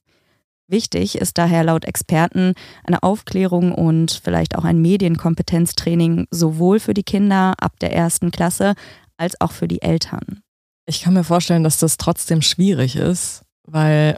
Wichtig 0.68 1.18
ist 1.18 1.37
daher 1.37 1.64
laut 1.64 1.84
Experten 1.84 2.54
eine 2.84 3.02
Aufklärung 3.02 3.72
und 3.72 4.20
vielleicht 4.25 4.56
auch 4.56 4.64
ein 4.64 4.80
Medienkompetenztraining 4.80 6.26
sowohl 6.30 6.80
für 6.80 6.94
die 6.94 7.02
Kinder 7.02 7.54
ab 7.58 7.78
der 7.80 7.92
ersten 7.92 8.30
Klasse 8.30 8.75
als 9.16 9.38
auch 9.40 9.52
für 9.52 9.68
die 9.68 9.82
Eltern. 9.82 10.42
Ich 10.86 11.02
kann 11.02 11.14
mir 11.14 11.24
vorstellen, 11.24 11.64
dass 11.64 11.78
das 11.78 11.96
trotzdem 11.96 12.42
schwierig 12.42 12.96
ist, 12.96 13.42
weil 13.64 14.16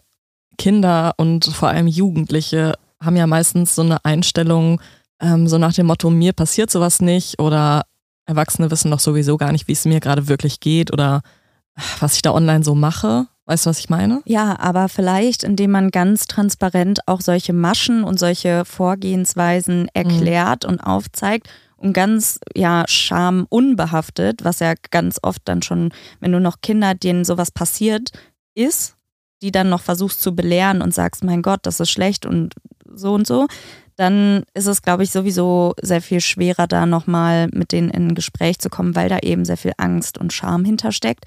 Kinder 0.56 1.14
und 1.16 1.44
vor 1.46 1.68
allem 1.68 1.86
Jugendliche 1.86 2.74
haben 3.00 3.16
ja 3.16 3.26
meistens 3.26 3.74
so 3.74 3.82
eine 3.82 4.04
Einstellung, 4.04 4.80
ähm, 5.20 5.46
so 5.46 5.58
nach 5.58 5.74
dem 5.74 5.86
Motto, 5.86 6.10
mir 6.10 6.32
passiert 6.32 6.70
sowas 6.70 7.00
nicht 7.00 7.38
oder 7.38 7.82
Erwachsene 8.26 8.70
wissen 8.70 8.90
doch 8.90 9.00
sowieso 9.00 9.36
gar 9.36 9.52
nicht, 9.52 9.68
wie 9.68 9.72
es 9.72 9.84
mir 9.84 10.00
gerade 10.00 10.28
wirklich 10.28 10.60
geht 10.60 10.92
oder 10.92 11.20
was 12.00 12.14
ich 12.14 12.22
da 12.22 12.32
online 12.32 12.64
so 12.64 12.74
mache. 12.74 13.26
Weißt 13.46 13.66
du, 13.66 13.70
was 13.70 13.78
ich 13.78 13.90
meine? 13.90 14.22
Ja, 14.24 14.58
aber 14.58 14.88
vielleicht, 14.88 15.42
indem 15.42 15.72
man 15.72 15.90
ganz 15.90 16.26
transparent 16.26 17.06
auch 17.06 17.20
solche 17.20 17.52
Maschen 17.52 18.02
und 18.02 18.18
solche 18.18 18.64
Vorgehensweisen 18.64 19.82
mhm. 19.82 19.88
erklärt 19.92 20.64
mhm. 20.64 20.70
und 20.70 20.80
aufzeigt 20.80 21.48
und 21.84 21.92
ganz 21.92 22.40
ja 22.56 22.84
schamunbehaftet, 22.88 24.42
was 24.42 24.58
ja 24.60 24.74
ganz 24.90 25.20
oft 25.22 25.42
dann 25.44 25.62
schon, 25.62 25.90
wenn 26.18 26.32
du 26.32 26.40
noch 26.40 26.62
Kinder, 26.62 26.94
denen 26.94 27.24
sowas 27.24 27.50
passiert 27.50 28.10
ist, 28.54 28.96
die 29.42 29.52
dann 29.52 29.68
noch 29.68 29.82
versuchst 29.82 30.22
zu 30.22 30.34
belehren 30.34 30.80
und 30.80 30.94
sagst, 30.94 31.22
mein 31.22 31.42
Gott, 31.42 31.60
das 31.64 31.80
ist 31.80 31.90
schlecht 31.90 32.24
und 32.24 32.54
so 32.86 33.12
und 33.12 33.26
so, 33.26 33.46
dann 33.96 34.44
ist 34.54 34.66
es, 34.66 34.82
glaube 34.82 35.04
ich, 35.04 35.10
sowieso 35.10 35.74
sehr 35.80 36.00
viel 36.00 36.20
schwerer, 36.20 36.66
da 36.66 36.86
nochmal 36.86 37.48
mit 37.52 37.70
denen 37.70 37.90
in 37.90 38.08
ein 38.08 38.14
Gespräch 38.14 38.58
zu 38.58 38.70
kommen, 38.70 38.96
weil 38.96 39.10
da 39.10 39.18
eben 39.18 39.44
sehr 39.44 39.58
viel 39.58 39.72
Angst 39.76 40.16
und 40.16 40.32
Scham 40.32 40.64
hintersteckt. 40.64 41.26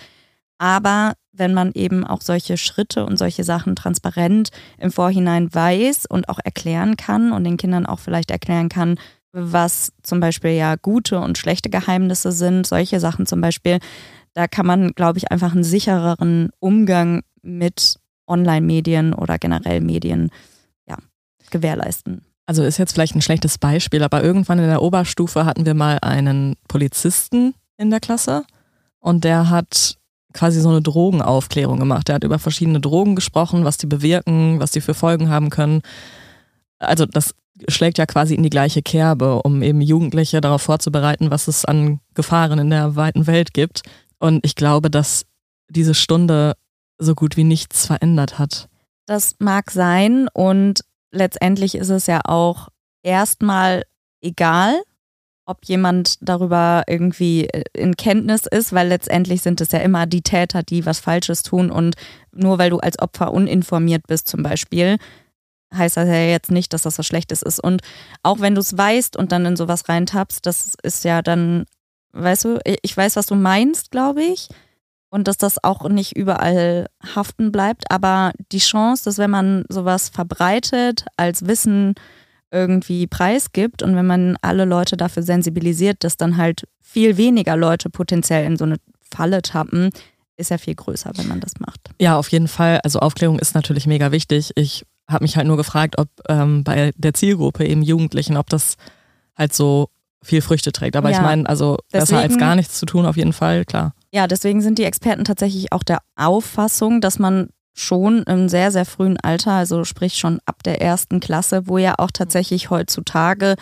Aber 0.58 1.14
wenn 1.32 1.54
man 1.54 1.72
eben 1.74 2.04
auch 2.04 2.22
solche 2.22 2.58
Schritte 2.58 3.06
und 3.06 3.18
solche 3.18 3.44
Sachen 3.44 3.76
transparent 3.76 4.50
im 4.80 4.92
Vorhinein 4.92 5.54
weiß 5.54 6.08
und 6.08 6.30
auch 6.30 6.40
erklären 6.44 6.98
kann 6.98 7.32
und 7.32 7.44
den 7.44 7.58
Kindern 7.58 7.86
auch 7.86 8.00
vielleicht 8.00 8.32
erklären 8.32 8.70
kann, 8.70 8.98
was 9.38 9.92
zum 10.02 10.20
Beispiel 10.20 10.52
ja 10.52 10.76
gute 10.76 11.20
und 11.20 11.38
schlechte 11.38 11.70
Geheimnisse 11.70 12.32
sind, 12.32 12.66
solche 12.66 13.00
Sachen 13.00 13.26
zum 13.26 13.40
Beispiel, 13.40 13.80
da 14.34 14.48
kann 14.48 14.66
man, 14.66 14.92
glaube 14.92 15.20
ich, 15.20 15.32
einfach 15.32 15.54
einen 15.54 15.64
sichereren 15.64 16.50
Umgang 16.60 17.22
mit 17.42 18.00
Online-Medien 18.28 19.14
oder 19.14 19.38
generell 19.38 19.82
Medien 19.82 20.32
ja, 20.88 20.98
gewährleisten. 21.52 22.22
Also 22.46 22.64
ist 22.64 22.78
jetzt 22.78 22.94
vielleicht 22.94 23.16
ein 23.16 23.22
schlechtes 23.22 23.58
Beispiel, 23.58 24.04
aber 24.04 24.24
irgendwann 24.24 24.60
in 24.60 24.68
der 24.68 24.82
Oberstufe 24.82 25.46
hatten 25.46 25.66
wir 25.66 25.74
mal 25.74 26.00
einen 26.02 26.56
Polizisten 26.68 27.54
in 27.78 27.90
der 27.90 28.00
Klasse 28.00 28.44
und 29.00 29.24
der 29.24 29.50
hat 29.50 29.98
quasi 30.34 30.62
so 30.62 30.70
eine 30.70 30.82
Drogenaufklärung 30.82 31.80
gemacht. 31.80 32.08
Der 32.08 32.16
hat 32.16 32.24
über 32.24 32.40
verschiedene 32.40 32.80
Drogen 32.80 33.16
gesprochen, 33.16 33.66
was 33.66 33.78
die 33.78 33.88
bewirken, 33.88 34.60
was 34.60 34.72
die 34.72 34.82
für 34.82 34.94
Folgen 34.94 35.30
haben 35.30 35.50
können. 35.50 35.82
Also 36.80 37.06
das 37.06 37.34
schlägt 37.68 37.98
ja 37.98 38.06
quasi 38.06 38.36
in 38.36 38.44
die 38.44 38.50
gleiche 38.50 38.82
Kerbe, 38.82 39.42
um 39.44 39.62
eben 39.62 39.82
Jugendliche 39.82 40.42
darauf 40.42 40.62
vorzubereiten, 40.62 41.32
was 41.32 41.48
es 41.48 41.66
an 41.66 42.00
Gefahren 42.14 42.60
in 42.60 42.70
der 42.70 42.96
weiten 42.96 43.28
Welt 43.28 43.54
gibt. 43.54 43.82
Und 44.20 44.46
ich 44.46 44.56
glaube, 44.56 44.90
dass 44.90 45.26
diese 45.70 45.94
Stunde 45.94 46.56
so 46.98 47.16
gut 47.16 47.38
wie 47.38 47.44
nichts 47.44 47.86
verändert 47.86 48.40
hat. 48.40 48.70
Das 49.06 49.36
mag 49.40 49.72
sein 49.72 50.28
und 50.34 50.82
letztendlich 51.12 51.76
ist 51.76 51.90
es 51.90 52.08
ja 52.08 52.22
auch 52.26 52.70
erstmal 53.04 53.84
egal, 54.22 54.82
ob 55.46 55.64
jemand 55.66 56.18
darüber 56.22 56.84
irgendwie 56.88 57.48
in 57.74 57.96
Kenntnis 57.96 58.46
ist, 58.46 58.74
weil 58.74 58.90
letztendlich 58.90 59.42
sind 59.42 59.62
es 59.62 59.72
ja 59.72 59.80
immer 59.80 60.06
die 60.06 60.22
Täter, 60.22 60.62
die 60.62 60.86
was 60.86 61.00
Falsches 61.00 61.42
tun 61.42 61.72
und 61.72 61.96
nur 62.34 62.60
weil 62.60 62.70
du 62.70 62.80
als 62.80 63.00
Opfer 63.00 63.34
uninformiert 63.34 64.06
bist 64.08 64.28
zum 64.28 64.44
Beispiel, 64.44 64.98
heißt 65.74 65.98
das 65.98 66.08
ja 66.08 66.16
jetzt 66.16 66.52
nicht, 66.52 66.74
dass 66.74 66.84
das 66.84 66.98
was 66.98 67.06
Schlechtes 67.06 67.42
ist. 67.42 67.62
Und 67.62 67.82
auch 68.24 68.40
wenn 68.40 68.56
du 68.56 68.62
es 68.62 68.78
weißt 68.78 69.18
und 69.18 69.32
dann 69.32 69.46
in 69.46 69.56
sowas 69.56 69.90
reintappst, 69.90 70.46
das 70.46 70.76
ist 70.82 71.04
ja 71.04 71.22
dann, 71.22 71.66
weißt 72.14 72.46
du, 72.46 72.60
ich 72.82 72.96
weiß, 72.96 73.16
was 73.16 73.26
du 73.26 73.36
meinst, 73.36 73.92
glaube 73.92 74.24
ich. 74.24 74.50
Und 75.10 75.30
dass 75.30 75.38
das 75.38 75.64
auch 75.64 75.88
nicht 75.88 76.18
überall 76.18 76.88
haften 77.16 77.52
bleibt. 77.52 77.90
Aber 77.92 78.34
die 78.52 78.60
Chance, 78.60 79.06
dass 79.06 79.18
wenn 79.18 79.32
man 79.32 79.64
sowas 79.70 80.10
verbreitet, 80.10 81.06
als 81.16 81.48
Wissen 81.48 81.96
irgendwie 82.52 83.08
preisgibt 83.08 83.84
und 83.84 83.96
wenn 83.96 84.06
man 84.06 84.38
alle 84.42 84.66
Leute 84.66 84.98
dafür 84.98 85.24
sensibilisiert, 85.24 86.04
dass 86.04 86.18
dann 86.18 86.38
halt 86.38 86.68
viel 86.82 87.18
weniger 87.18 87.56
Leute 87.56 87.90
potenziell 87.90 88.46
in 88.46 88.58
so 88.58 88.66
eine 88.66 88.78
Falle 89.02 89.42
tappen, 89.42 89.92
ist 90.38 90.52
ja 90.52 90.58
viel 90.58 90.76
größer, 90.76 91.12
wenn 91.16 91.28
man 91.28 91.40
das 91.40 91.60
macht. 91.60 91.90
Ja, 92.00 92.18
auf 92.18 92.30
jeden 92.30 92.48
Fall. 92.48 92.80
Also 92.84 93.00
Aufklärung 93.00 93.40
ist 93.40 93.56
natürlich 93.56 93.88
mega 93.88 94.12
wichtig. 94.12 94.52
Ich 94.56 94.86
habe 95.08 95.24
mich 95.24 95.38
halt 95.38 95.48
nur 95.48 95.58
gefragt, 95.58 95.98
ob 95.98 96.10
ähm, 96.28 96.64
bei 96.64 96.92
der 96.98 97.14
Zielgruppe 97.14 97.66
eben 97.66 97.82
Jugendlichen, 97.82 98.38
ob 98.38 98.50
das 98.50 98.76
halt 99.38 99.54
so 99.54 99.90
viel 100.22 100.42
Früchte 100.42 100.72
trägt. 100.72 100.96
Aber 100.96 101.10
ja, 101.10 101.18
ich 101.18 101.22
meine, 101.22 101.48
also 101.48 101.78
besser 101.92 102.20
als 102.20 102.38
gar 102.38 102.56
nichts 102.56 102.78
zu 102.80 102.86
tun, 102.86 103.06
auf 103.06 103.18
jeden 103.18 103.34
Fall, 103.34 103.66
klar. 103.66 103.94
Ja, 104.12 104.28
deswegen 104.28 104.62
sind 104.62 104.80
die 104.80 104.84
Experten 104.84 105.26
tatsächlich 105.26 105.72
auch 105.72 105.84
der 105.84 106.00
Auffassung, 106.16 107.02
dass 107.02 107.20
man 107.20 107.50
schon 107.80 108.24
im 108.24 108.50
sehr, 108.50 108.72
sehr 108.72 108.86
frühen 108.86 109.18
Alter, 109.22 109.52
also 109.52 109.84
sprich 109.84 110.18
schon 110.18 110.40
ab 110.46 110.64
der 110.64 110.82
ersten 110.82 111.20
Klasse, 111.20 111.68
wo 111.68 111.78
ja 111.78 111.94
auch 112.00 112.10
tatsächlich 112.12 112.72
heutzutage 112.72 113.56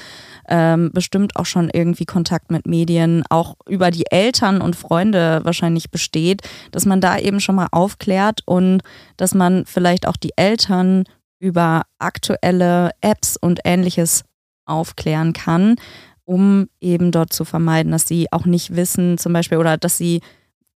ähm, 0.47 0.91
bestimmt 0.93 1.35
auch 1.35 1.45
schon 1.45 1.69
irgendwie 1.69 2.05
Kontakt 2.05 2.49
mit 2.49 2.65
Medien, 2.65 3.23
auch 3.29 3.55
über 3.67 3.91
die 3.91 4.09
Eltern 4.09 4.61
und 4.61 4.77
Freunde 4.77 5.41
wahrscheinlich 5.43 5.91
besteht, 5.91 6.43
dass 6.71 6.85
man 6.85 7.01
da 7.01 7.17
eben 7.17 7.41
schon 7.41 7.55
mal 7.55 7.67
aufklärt 7.71 8.39
und 8.45 8.81
dass 9.17 9.35
man 9.35 9.65
vielleicht 9.65 10.07
auch 10.07 10.17
die 10.17 10.31
Eltern 10.37 11.03
über 11.39 11.83
aktuelle 11.99 12.91
Apps 13.01 13.37
und 13.37 13.59
ähnliches 13.63 14.23
aufklären 14.65 15.33
kann, 15.33 15.75
um 16.23 16.67
eben 16.81 17.11
dort 17.11 17.33
zu 17.33 17.45
vermeiden, 17.45 17.91
dass 17.91 18.07
sie 18.07 18.27
auch 18.31 18.45
nicht 18.45 18.75
wissen, 18.75 19.17
zum 19.17 19.33
Beispiel, 19.33 19.57
oder 19.57 19.77
dass 19.77 19.97
sie, 19.97 20.21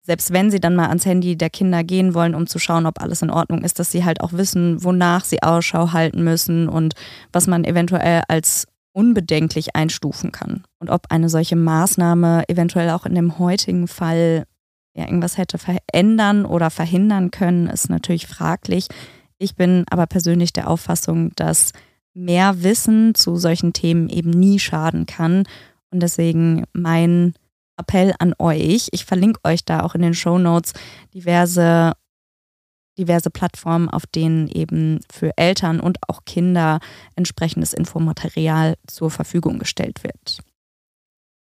selbst 0.01 0.33
wenn 0.33 0.49
sie 0.49 0.59
dann 0.59 0.75
mal 0.75 0.87
ans 0.87 1.05
Handy 1.05 1.37
der 1.37 1.49
Kinder 1.49 1.83
gehen 1.83 2.13
wollen, 2.13 2.35
um 2.35 2.47
zu 2.47 2.59
schauen, 2.59 2.85
ob 2.85 3.01
alles 3.01 3.21
in 3.21 3.29
Ordnung 3.29 3.63
ist, 3.63 3.79
dass 3.79 3.91
sie 3.91 4.05
halt 4.05 4.21
auch 4.21 4.33
wissen, 4.33 4.83
wonach 4.83 5.23
sie 5.23 5.43
Ausschau 5.43 5.93
halten 5.93 6.23
müssen 6.23 6.67
und 6.67 6.95
was 7.31 7.47
man 7.47 7.63
eventuell 7.63 8.23
als 8.27 8.65
unbedenklich 8.93 9.75
einstufen 9.75 10.31
kann. 10.31 10.63
Und 10.79 10.89
ob 10.89 11.07
eine 11.09 11.29
solche 11.29 11.57
Maßnahme 11.57 12.45
eventuell 12.47 12.89
auch 12.91 13.05
in 13.05 13.13
dem 13.13 13.37
heutigen 13.39 13.87
Fall 13.87 14.45
ja, 14.95 15.03
irgendwas 15.03 15.37
hätte 15.37 15.57
verändern 15.57 16.45
oder 16.45 16.69
verhindern 16.69 17.29
können, 17.29 17.67
ist 17.67 17.89
natürlich 17.89 18.27
fraglich. 18.27 18.87
Ich 19.37 19.55
bin 19.55 19.85
aber 19.89 20.07
persönlich 20.07 20.53
der 20.53 20.69
Auffassung, 20.69 21.31
dass 21.35 21.71
mehr 22.13 22.63
Wissen 22.63 23.15
zu 23.15 23.35
solchen 23.35 23.73
Themen 23.73 24.09
eben 24.09 24.29
nie 24.29 24.59
schaden 24.59 25.05
kann. 25.05 25.43
Und 25.91 26.01
deswegen 26.01 26.63
mein 26.73 27.33
Appell 27.77 28.13
an 28.19 28.33
euch, 28.39 28.87
ich 28.91 29.05
verlinke 29.05 29.39
euch 29.43 29.65
da 29.65 29.81
auch 29.81 29.95
in 29.95 30.01
den 30.01 30.13
Show 30.13 30.37
Notes 30.37 30.73
diverse 31.13 31.93
diverse 32.97 33.29
Plattformen, 33.29 33.89
auf 33.89 34.05
denen 34.07 34.47
eben 34.47 34.99
für 35.11 35.37
Eltern 35.37 35.79
und 35.79 35.97
auch 36.07 36.23
Kinder 36.25 36.79
entsprechendes 37.15 37.73
Infomaterial 37.73 38.75
zur 38.87 39.11
Verfügung 39.11 39.59
gestellt 39.59 40.03
wird. 40.03 40.39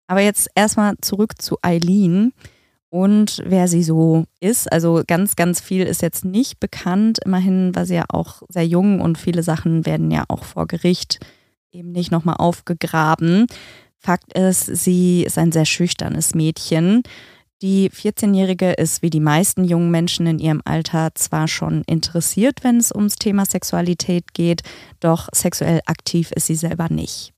Aber 0.06 0.20
jetzt 0.20 0.48
erstmal 0.54 0.94
zurück 1.00 1.40
zu 1.40 1.58
Eileen 1.62 2.32
und 2.92 3.42
wer 3.46 3.68
sie 3.68 3.82
so 3.82 4.26
ist. 4.38 4.70
Also 4.70 5.02
ganz, 5.06 5.34
ganz 5.34 5.62
viel 5.62 5.86
ist 5.86 6.02
jetzt 6.02 6.26
nicht 6.26 6.60
bekannt. 6.60 7.20
Immerhin 7.24 7.74
war 7.74 7.86
sie 7.86 7.94
ja 7.94 8.04
auch 8.10 8.42
sehr 8.50 8.66
jung 8.66 9.00
und 9.00 9.16
viele 9.16 9.42
Sachen 9.42 9.86
werden 9.86 10.10
ja 10.10 10.24
auch 10.28 10.44
vor 10.44 10.66
Gericht 10.66 11.18
eben 11.72 11.92
nicht 11.92 12.12
nochmal 12.12 12.36
aufgegraben. 12.38 13.46
Fakt 13.96 14.34
ist, 14.34 14.66
sie 14.66 15.24
ist 15.24 15.38
ein 15.38 15.52
sehr 15.52 15.64
schüchternes 15.64 16.34
Mädchen. 16.34 17.02
Die 17.62 17.88
14-Jährige 17.88 18.72
ist 18.72 19.00
wie 19.00 19.10
die 19.10 19.20
meisten 19.20 19.64
jungen 19.64 19.90
Menschen 19.90 20.26
in 20.26 20.38
ihrem 20.38 20.60
Alter 20.66 21.14
zwar 21.14 21.48
schon 21.48 21.84
interessiert, 21.86 22.62
wenn 22.62 22.76
es 22.76 22.94
ums 22.94 23.16
Thema 23.16 23.46
Sexualität 23.46 24.34
geht, 24.34 24.64
doch 25.00 25.30
sexuell 25.32 25.80
aktiv 25.86 26.30
ist 26.32 26.46
sie 26.46 26.56
selber 26.56 26.88
nicht. 26.90 27.32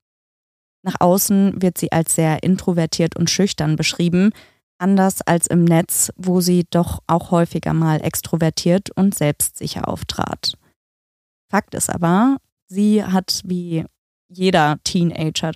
Nach 0.82 0.96
außen 0.98 1.62
wird 1.62 1.78
sie 1.78 1.92
als 1.92 2.16
sehr 2.16 2.42
introvertiert 2.42 3.14
und 3.14 3.30
schüchtern 3.30 3.76
beschrieben, 3.76 4.32
anders 4.78 5.22
als 5.22 5.46
im 5.46 5.64
Netz, 5.64 6.12
wo 6.16 6.40
sie 6.40 6.64
doch 6.70 7.00
auch 7.06 7.30
häufiger 7.30 7.74
mal 7.74 8.02
extrovertiert 8.02 8.90
und 8.96 9.14
selbstsicher 9.14 9.88
auftrat. 9.88 10.54
Fakt 11.50 11.74
ist 11.74 11.90
aber, 11.90 12.38
sie 12.66 13.04
hat 13.04 13.42
wie 13.44 13.84
jeder 14.28 14.78
Teenager, 14.84 15.52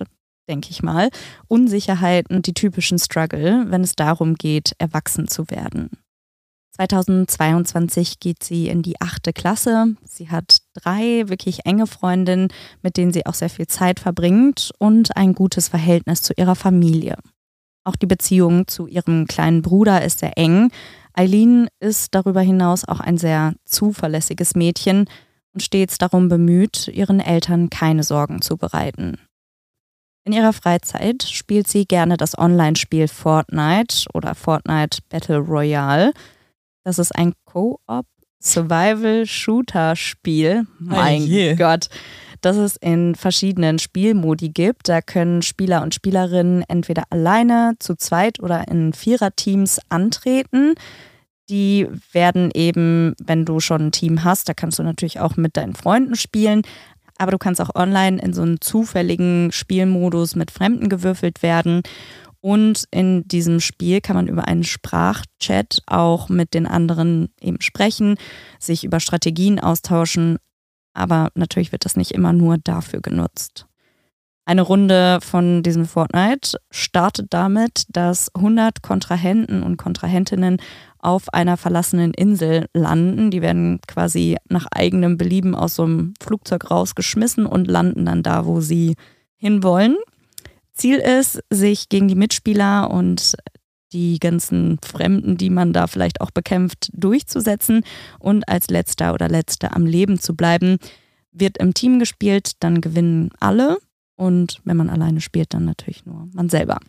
denke 0.47 0.69
ich 0.69 0.81
mal, 0.81 1.09
Unsicherheit 1.47 2.29
und 2.29 2.47
die 2.47 2.53
typischen 2.53 2.99
Struggle, 2.99 3.65
wenn 3.69 3.83
es 3.83 3.95
darum 3.95 4.35
geht, 4.35 4.73
erwachsen 4.77 5.27
zu 5.27 5.49
werden. 5.49 5.89
2022 6.79 8.21
geht 8.21 8.41
sie 8.41 8.69
in 8.69 8.81
die 8.81 9.01
achte 9.01 9.33
Klasse. 9.33 9.95
Sie 10.05 10.29
hat 10.29 10.59
drei 10.73 11.27
wirklich 11.27 11.65
enge 11.65 11.87
Freundinnen, 11.87 12.47
mit 12.81 12.95
denen 12.95 13.11
sie 13.11 13.25
auch 13.25 13.33
sehr 13.33 13.49
viel 13.49 13.67
Zeit 13.67 13.99
verbringt 13.99 14.71
und 14.79 15.17
ein 15.17 15.33
gutes 15.33 15.67
Verhältnis 15.67 16.21
zu 16.21 16.33
ihrer 16.37 16.55
Familie. 16.55 17.17
Auch 17.89 17.95
die 17.95 18.05
Beziehung 18.05 18.67
zu 18.67 18.85
ihrem 18.85 19.25
kleinen 19.25 19.63
Bruder 19.63 20.03
ist 20.03 20.19
sehr 20.19 20.37
eng. 20.37 20.69
Eileen 21.13 21.69
ist 21.79 22.13
darüber 22.13 22.41
hinaus 22.41 22.87
auch 22.87 22.99
ein 22.99 23.17
sehr 23.17 23.55
zuverlässiges 23.65 24.53
Mädchen 24.53 25.09
und 25.55 25.63
stets 25.63 25.97
darum 25.97 26.29
bemüht, 26.29 26.87
ihren 26.89 27.19
Eltern 27.19 27.71
keine 27.71 28.03
Sorgen 28.03 28.43
zu 28.43 28.57
bereiten. 28.57 29.17
In 30.23 30.33
ihrer 30.33 30.53
Freizeit 30.53 31.23
spielt 31.23 31.67
sie 31.67 31.87
gerne 31.87 32.15
das 32.15 32.37
Online-Spiel 32.37 33.07
Fortnite 33.07 34.05
oder 34.13 34.35
Fortnite 34.35 34.99
Battle 35.09 35.39
Royale. 35.39 36.13
Das 36.83 36.99
ist 36.99 37.15
ein 37.15 37.33
Co-op 37.45 38.05
Survival-Shooter-Spiel. 38.39 40.67
Mein 40.77 41.23
oh 41.23 41.55
Gott. 41.55 41.89
Das 42.41 42.57
es 42.57 42.75
in 42.77 43.15
verschiedenen 43.15 43.79
Spielmodi 43.79 44.49
gibt. 44.49 44.89
Da 44.89 45.01
können 45.01 45.41
Spieler 45.41 45.81
und 45.81 45.93
Spielerinnen 45.93 46.63
entweder 46.67 47.03
alleine, 47.09 47.73
zu 47.79 47.95
zweit 47.95 48.39
oder 48.39 48.67
in 48.67 48.93
Viererteams 48.93 49.79
antreten. 49.89 50.75
Die 51.49 51.87
werden 52.11 52.51
eben, 52.53 53.15
wenn 53.21 53.43
du 53.43 53.59
schon 53.59 53.87
ein 53.87 53.91
Team 53.91 54.23
hast, 54.23 54.47
da 54.47 54.53
kannst 54.53 54.79
du 54.79 54.83
natürlich 54.83 55.19
auch 55.19 55.35
mit 55.35 55.57
deinen 55.57 55.73
Freunden 55.73 56.15
spielen. 56.15 56.61
Aber 57.17 57.31
du 57.31 57.37
kannst 57.37 57.59
auch 57.59 57.75
online 57.75 58.21
in 58.21 58.33
so 58.33 58.41
einen 58.43 58.61
zufälligen 58.61 59.51
Spielmodus 59.51 60.35
mit 60.35 60.51
Fremden 60.51 60.87
gewürfelt 60.87 61.43
werden. 61.43 61.81
Und 62.41 62.85
in 62.91 63.27
diesem 63.27 63.59
Spiel 63.59 63.99
kann 63.99 64.15
man 64.15 64.27
über 64.27 64.47
einen 64.47 64.63
Sprachchat 64.63 65.79
auch 65.87 66.29
mit 66.29 66.53
den 66.53 66.65
anderen 66.65 67.29
eben 67.41 67.59
sprechen, 67.59 68.15
sich 68.59 68.85
über 68.85 69.01
Strategien 69.01 69.59
austauschen. 69.59 70.37
Aber 70.93 71.29
natürlich 71.35 71.71
wird 71.71 71.85
das 71.85 71.95
nicht 71.95 72.11
immer 72.11 72.33
nur 72.33 72.57
dafür 72.57 73.01
genutzt. 73.01 73.65
Eine 74.49 74.63
Runde 74.63 75.19
von 75.21 75.61
diesem 75.61 75.85
Fortnite 75.85 76.57
startet 76.71 77.27
damit, 77.29 77.83
dass 77.89 78.33
100 78.33 78.81
Kontrahenten 78.81 79.61
und 79.61 79.77
Kontrahentinnen 79.77 80.57
auf 80.97 81.31
einer 81.33 81.55
verlassenen 81.55 82.15
Insel 82.15 82.65
landen. 82.73 83.29
Die 83.29 83.43
werden 83.43 83.79
quasi 83.87 84.37
nach 84.49 84.65
eigenem 84.71 85.17
Belieben 85.17 85.53
aus 85.53 85.75
so 85.75 85.83
einem 85.83 86.15
Flugzeug 86.19 86.71
rausgeschmissen 86.71 87.45
und 87.45 87.67
landen 87.67 88.05
dann 88.05 88.23
da, 88.23 88.47
wo 88.47 88.59
sie 88.59 88.95
hinwollen. 89.37 89.97
Ziel 90.73 90.97
ist, 90.97 91.43
sich 91.51 91.87
gegen 91.89 92.07
die 92.07 92.15
Mitspieler 92.15 92.89
und 92.89 93.35
die 93.93 94.19
ganzen 94.19 94.77
Fremden, 94.83 95.37
die 95.37 95.49
man 95.49 95.73
da 95.73 95.87
vielleicht 95.87 96.21
auch 96.21 96.31
bekämpft, 96.31 96.89
durchzusetzen 96.93 97.83
und 98.19 98.47
als 98.47 98.69
letzter 98.69 99.13
oder 99.13 99.29
letzte 99.29 99.71
am 99.73 99.85
Leben 99.85 100.19
zu 100.19 100.35
bleiben. 100.35 100.77
Wird 101.31 101.57
im 101.57 101.73
Team 101.73 101.99
gespielt, 101.99 102.53
dann 102.59 102.81
gewinnen 102.81 103.29
alle 103.39 103.77
und 104.15 104.61
wenn 104.65 104.77
man 104.77 104.89
alleine 104.89 105.21
spielt, 105.21 105.53
dann 105.53 105.65
natürlich 105.65 106.05
nur 106.05 106.27
man 106.33 106.49
selber. 106.49 106.79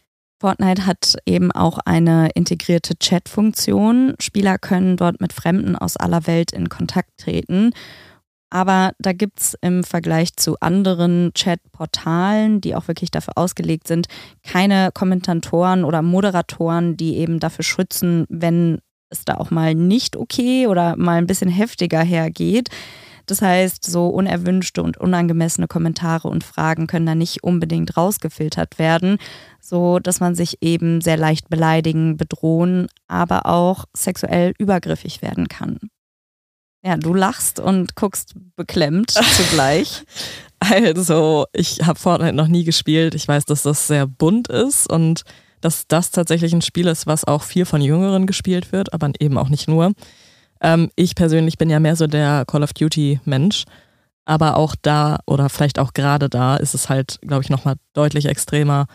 Fortnite 0.40 0.86
hat 0.86 1.16
eben 1.26 1.52
auch 1.52 1.78
eine 1.84 2.30
integrierte 2.34 2.96
Chat-Funktion. 2.98 4.14
Spieler 4.18 4.56
können 4.56 4.96
dort 4.96 5.20
mit 5.20 5.34
Fremden 5.34 5.76
aus 5.76 5.98
aller 5.98 6.26
Welt 6.26 6.52
in 6.52 6.70
Kontakt 6.70 7.10
treten 7.18 7.72
aber 8.50 8.92
da 8.98 9.12
gibt 9.12 9.40
es 9.40 9.56
im 9.60 9.84
Vergleich 9.84 10.36
zu 10.36 10.56
anderen 10.60 11.32
Chat-Portalen, 11.34 12.60
die 12.60 12.74
auch 12.74 12.88
wirklich 12.88 13.10
dafür 13.10 13.34
ausgelegt 13.36 13.86
sind, 13.86 14.08
keine 14.42 14.90
Kommentatoren 14.92 15.84
oder 15.84 16.02
Moderatoren, 16.02 16.96
die 16.96 17.16
eben 17.16 17.38
dafür 17.38 17.64
schützen, 17.64 18.26
wenn 18.28 18.80
es 19.08 19.24
da 19.24 19.34
auch 19.34 19.50
mal 19.50 19.74
nicht 19.74 20.16
okay 20.16 20.66
oder 20.66 20.96
mal 20.96 21.18
ein 21.18 21.26
bisschen 21.26 21.50
heftiger 21.50 22.02
hergeht. 22.02 22.68
Das 23.26 23.42
heißt, 23.42 23.84
so 23.84 24.08
unerwünschte 24.08 24.82
und 24.82 24.96
unangemessene 24.96 25.68
Kommentare 25.68 26.26
und 26.26 26.42
Fragen 26.42 26.88
können 26.88 27.06
da 27.06 27.14
nicht 27.14 27.44
unbedingt 27.44 27.96
rausgefiltert 27.96 28.80
werden, 28.80 29.18
so 29.60 30.00
dass 30.00 30.18
man 30.18 30.34
sich 30.34 30.58
eben 30.62 31.00
sehr 31.00 31.16
leicht 31.16 31.48
beleidigen, 31.48 32.16
bedrohen, 32.16 32.88
aber 33.06 33.46
auch 33.46 33.84
sexuell 33.96 34.52
übergriffig 34.58 35.22
werden 35.22 35.46
kann. 35.46 35.78
Ja, 36.83 36.97
du 36.97 37.12
lachst 37.12 37.61
und 37.61 37.95
guckst 37.95 38.35
beklemmt 38.57 39.11
zugleich. 39.11 40.03
Also, 40.62 41.47
ich 41.55 41.87
habe 41.87 41.99
Fortnite 41.99 42.35
noch 42.35 42.47
nie 42.47 42.64
gespielt. 42.64 43.14
Ich 43.14 43.27
weiß, 43.27 43.47
dass 43.47 43.62
das 43.62 43.87
sehr 43.87 44.07
bunt 44.07 44.49
ist 44.49 44.93
und 44.93 45.23
dass 45.62 45.87
das 45.88 46.11
tatsächlich 46.11 46.53
ein 46.53 46.61
Spiel 46.61 46.87
ist, 46.87 47.07
was 47.07 47.25
auch 47.25 47.45
viel 47.45 47.64
von 47.64 47.81
Jüngeren 47.81 48.27
gespielt 48.27 48.71
wird, 48.71 48.93
aber 48.93 49.11
eben 49.21 49.38
auch 49.38 49.49
nicht 49.49 49.69
nur. 49.69 49.93
Ähm, 50.61 50.90
ich 50.97 51.14
persönlich 51.14 51.57
bin 51.57 51.71
ja 51.71 51.81
mehr 51.81 51.97
so 51.97 52.07
der 52.07 52.45
Call 52.47 52.62
of 52.62 52.75
Duty-Mensch. 52.75 53.64
Aber 54.27 54.59
auch 54.59 54.77
da 54.83 55.21
oder 55.27 55.49
vielleicht 55.49 55.79
auch 55.79 55.95
gerade 55.95 56.29
da 56.29 56.57
ist 56.57 56.75
es 56.75 56.90
halt, 56.90 57.19
glaube 57.23 57.43
ich, 57.43 57.49
nochmal 57.49 57.77
deutlich 57.95 58.27
extremer, 58.27 58.87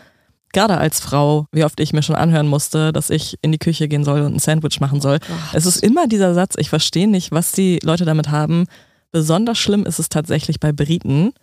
gerade 0.56 0.78
als 0.78 1.00
Frau, 1.00 1.46
wie 1.52 1.64
oft 1.64 1.78
ich 1.80 1.92
mir 1.92 2.02
schon 2.02 2.16
anhören 2.16 2.48
musste, 2.48 2.90
dass 2.90 3.10
ich 3.10 3.38
in 3.42 3.52
die 3.52 3.58
Küche 3.58 3.88
gehen 3.88 4.04
soll 4.04 4.22
und 4.22 4.36
ein 4.36 4.38
Sandwich 4.38 4.80
machen 4.80 5.02
soll. 5.02 5.18
Oh 5.28 5.34
es 5.52 5.66
ist 5.66 5.82
immer 5.82 6.06
dieser 6.06 6.32
Satz, 6.32 6.54
ich 6.56 6.70
verstehe 6.70 7.06
nicht, 7.06 7.30
was 7.30 7.52
die 7.52 7.78
Leute 7.82 8.06
damit 8.06 8.30
haben. 8.30 8.64
Besonders 9.12 9.58
schlimm 9.58 9.84
ist 9.84 9.98
es 9.98 10.08
tatsächlich 10.08 10.58
bei 10.58 10.72
Briten. 10.72 11.34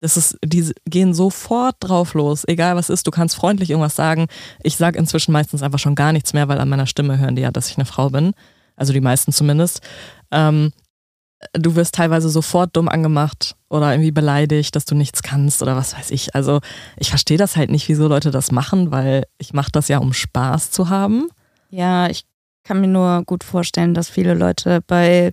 Das 0.00 0.16
ist, 0.16 0.36
die 0.44 0.72
gehen 0.84 1.14
sofort 1.14 1.76
drauf 1.78 2.14
los, 2.14 2.42
egal 2.48 2.74
was 2.74 2.90
ist. 2.90 3.06
Du 3.06 3.12
kannst 3.12 3.36
freundlich 3.36 3.70
irgendwas 3.70 3.94
sagen. 3.94 4.26
Ich 4.64 4.76
sage 4.76 4.98
inzwischen 4.98 5.30
meistens 5.30 5.62
einfach 5.62 5.78
schon 5.78 5.94
gar 5.94 6.12
nichts 6.12 6.32
mehr, 6.32 6.48
weil 6.48 6.58
an 6.58 6.68
meiner 6.68 6.86
Stimme 6.86 7.18
hören 7.18 7.36
die 7.36 7.42
ja, 7.42 7.52
dass 7.52 7.70
ich 7.70 7.76
eine 7.76 7.84
Frau 7.84 8.10
bin. 8.10 8.32
Also 8.74 8.92
die 8.92 9.00
meisten 9.00 9.30
zumindest. 9.30 9.80
Ähm, 10.32 10.72
du 11.54 11.74
wirst 11.74 11.94
teilweise 11.94 12.28
sofort 12.28 12.76
dumm 12.76 12.88
angemacht 12.88 13.56
oder 13.68 13.92
irgendwie 13.92 14.10
beleidigt, 14.10 14.76
dass 14.76 14.84
du 14.84 14.94
nichts 14.94 15.22
kannst 15.22 15.62
oder 15.62 15.76
was 15.76 15.96
weiß 15.96 16.10
ich. 16.10 16.34
Also 16.34 16.60
ich 16.96 17.08
verstehe 17.10 17.38
das 17.38 17.56
halt 17.56 17.70
nicht, 17.70 17.88
wieso 17.88 18.08
Leute 18.08 18.30
das 18.30 18.52
machen, 18.52 18.90
weil 18.90 19.24
ich 19.38 19.52
mache 19.52 19.70
das 19.72 19.88
ja, 19.88 19.98
um 19.98 20.12
Spaß 20.12 20.70
zu 20.70 20.88
haben. 20.88 21.28
Ja, 21.70 22.08
ich 22.08 22.24
kann 22.64 22.80
mir 22.80 22.88
nur 22.88 23.22
gut 23.24 23.44
vorstellen, 23.44 23.94
dass 23.94 24.10
viele 24.10 24.34
Leute 24.34 24.80
bei 24.86 25.32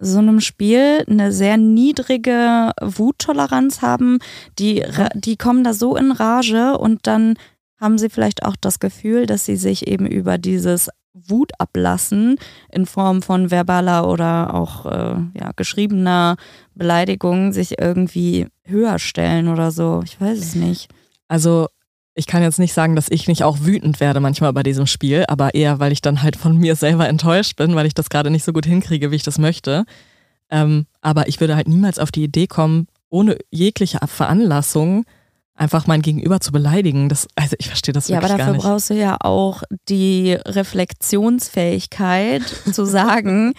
so 0.00 0.18
einem 0.18 0.40
Spiel 0.40 1.04
eine 1.08 1.32
sehr 1.32 1.56
niedrige 1.56 2.72
Wuttoleranz 2.80 3.82
haben. 3.82 4.18
Die, 4.58 4.84
die 5.14 5.36
kommen 5.36 5.64
da 5.64 5.74
so 5.74 5.96
in 5.96 6.12
Rage 6.12 6.78
und 6.78 7.06
dann 7.06 7.34
haben 7.80 7.98
sie 7.98 8.08
vielleicht 8.08 8.44
auch 8.44 8.56
das 8.60 8.80
Gefühl, 8.80 9.26
dass 9.26 9.44
sie 9.44 9.56
sich 9.56 9.86
eben 9.86 10.06
über 10.06 10.38
dieses 10.38 10.88
Wut 11.26 11.52
ablassen 11.58 12.36
in 12.70 12.86
Form 12.86 13.22
von 13.22 13.50
verbaler 13.50 14.08
oder 14.08 14.54
auch 14.54 14.86
äh, 14.86 15.16
ja, 15.38 15.52
geschriebener 15.56 16.36
Beleidigung 16.74 17.52
sich 17.52 17.78
irgendwie 17.80 18.46
höher 18.64 18.98
stellen 18.98 19.48
oder 19.48 19.70
so. 19.70 20.02
Ich 20.04 20.20
weiß 20.20 20.38
es 20.38 20.54
nicht. 20.54 20.88
Also 21.28 21.66
ich 22.14 22.26
kann 22.26 22.42
jetzt 22.42 22.58
nicht 22.58 22.72
sagen, 22.72 22.96
dass 22.96 23.10
ich 23.10 23.28
nicht 23.28 23.44
auch 23.44 23.58
wütend 23.60 24.00
werde 24.00 24.18
manchmal 24.18 24.52
bei 24.52 24.64
diesem 24.64 24.86
Spiel, 24.86 25.24
aber 25.28 25.54
eher, 25.54 25.78
weil 25.78 25.92
ich 25.92 26.02
dann 26.02 26.22
halt 26.22 26.36
von 26.36 26.56
mir 26.56 26.74
selber 26.74 27.08
enttäuscht 27.08 27.56
bin, 27.56 27.76
weil 27.76 27.86
ich 27.86 27.94
das 27.94 28.10
gerade 28.10 28.30
nicht 28.30 28.44
so 28.44 28.52
gut 28.52 28.66
hinkriege, 28.66 29.10
wie 29.10 29.16
ich 29.16 29.22
das 29.22 29.38
möchte. 29.38 29.84
Ähm, 30.50 30.86
aber 31.00 31.28
ich 31.28 31.40
würde 31.40 31.54
halt 31.54 31.68
niemals 31.68 31.98
auf 31.98 32.10
die 32.10 32.24
Idee 32.24 32.46
kommen, 32.46 32.88
ohne 33.08 33.38
jegliche 33.50 33.98
Veranlassung 34.06 35.04
einfach 35.58 35.86
mein 35.86 36.02
Gegenüber 36.02 36.40
zu 36.40 36.52
beleidigen. 36.52 37.08
Das, 37.08 37.26
also 37.34 37.56
ich 37.58 37.68
verstehe 37.68 37.92
das 37.92 38.08
wirklich 38.08 38.20
gar 38.20 38.28
nicht. 38.28 38.38
Ja, 38.38 38.44
aber 38.44 38.56
dafür 38.56 38.70
brauchst 38.70 38.90
du 38.90 38.94
ja 38.94 39.16
auch 39.20 39.62
die 39.88 40.32
Reflexionsfähigkeit 40.32 42.42
zu 42.72 42.84
sagen, 42.84 43.54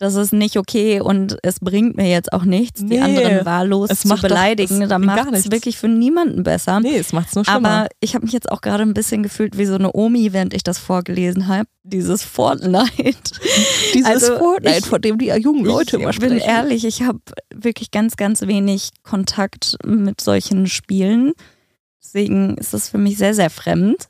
das 0.00 0.14
ist 0.16 0.32
nicht 0.32 0.56
okay 0.56 1.00
und 1.00 1.36
es 1.42 1.60
bringt 1.60 1.96
mir 1.96 2.08
jetzt 2.10 2.32
auch 2.32 2.44
nichts, 2.44 2.80
die 2.80 2.86
Nee, 2.86 3.00
anderen 3.00 3.44
wahllos 3.44 3.90
es 3.90 4.00
zu 4.00 4.08
macht 4.08 4.22
beleidigen. 4.22 4.82
es 4.82 4.88
Da 4.88 4.96
bringt 4.98 5.14
gar 5.14 5.26
macht 5.26 5.34
es 5.34 5.50
wirklich 5.52 5.76
für 5.78 5.88
niemanden 5.88 6.42
besser. 6.42 6.80
Nee, 6.80 6.96
es 6.96 7.12
macht's 7.12 7.34
nur 7.34 7.44
schlimmer. 7.44 7.68
Aber 7.68 7.88
ich 8.00 8.14
habe 8.14 8.24
mich 8.24 8.32
jetzt 8.32 8.50
auch 8.50 8.62
gerade 8.62 8.82
ein 8.82 8.94
bisschen 8.94 9.22
gefühlt 9.22 9.58
wie 9.58 9.66
so 9.66 9.74
eine 9.74 9.92
Omi, 9.92 10.32
während 10.32 10.54
ich 10.54 10.62
das 10.64 10.78
vorgelesen 10.78 11.46
habe. 11.48 11.68
Dieses 11.84 12.22
Fortnite. 12.24 12.88
Dieses 13.94 14.06
also 14.08 14.38
Fortnite, 14.38 14.78
ich- 14.78 14.86
von 14.86 15.00
dem 15.02 15.18
die 15.18 15.26
jungen 15.28 15.64
Leute 15.66 15.96
immer 15.98 16.10
ich 16.10 16.18
bin 16.18 16.30
sprechen. 16.30 16.48
ehrlich, 16.48 16.84
ich 16.84 17.02
habe 17.02 17.20
wirklich 17.54 17.90
ganz, 17.90 18.16
ganz 18.16 18.40
wenig 18.42 18.90
Kontakt 19.02 19.76
mit 19.84 20.20
solchen 20.20 20.66
Spielen. 20.66 21.32
Deswegen 22.02 22.56
ist 22.56 22.72
es 22.74 22.88
für 22.88 22.98
mich 22.98 23.18
sehr, 23.18 23.34
sehr 23.34 23.50
fremd. 23.50 24.08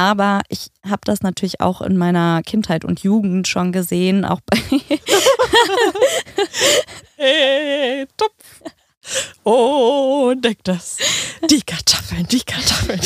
Aber 0.00 0.40
ich 0.48 0.70
habe 0.82 1.02
das 1.04 1.20
natürlich 1.20 1.60
auch 1.60 1.82
in 1.82 1.98
meiner 1.98 2.40
Kindheit 2.42 2.86
und 2.86 3.02
Jugend 3.02 3.46
schon 3.48 3.70
gesehen, 3.70 4.24
auch 4.24 4.40
bei 4.46 4.56
Hey, 7.18 8.06
Topf. 8.16 8.62
Oh, 9.44 10.32
deck 10.34 10.64
das. 10.64 10.96
Die 11.50 11.60
Kartoffeln, 11.60 12.26
die 12.28 12.40
Kartoffeln. 12.40 13.00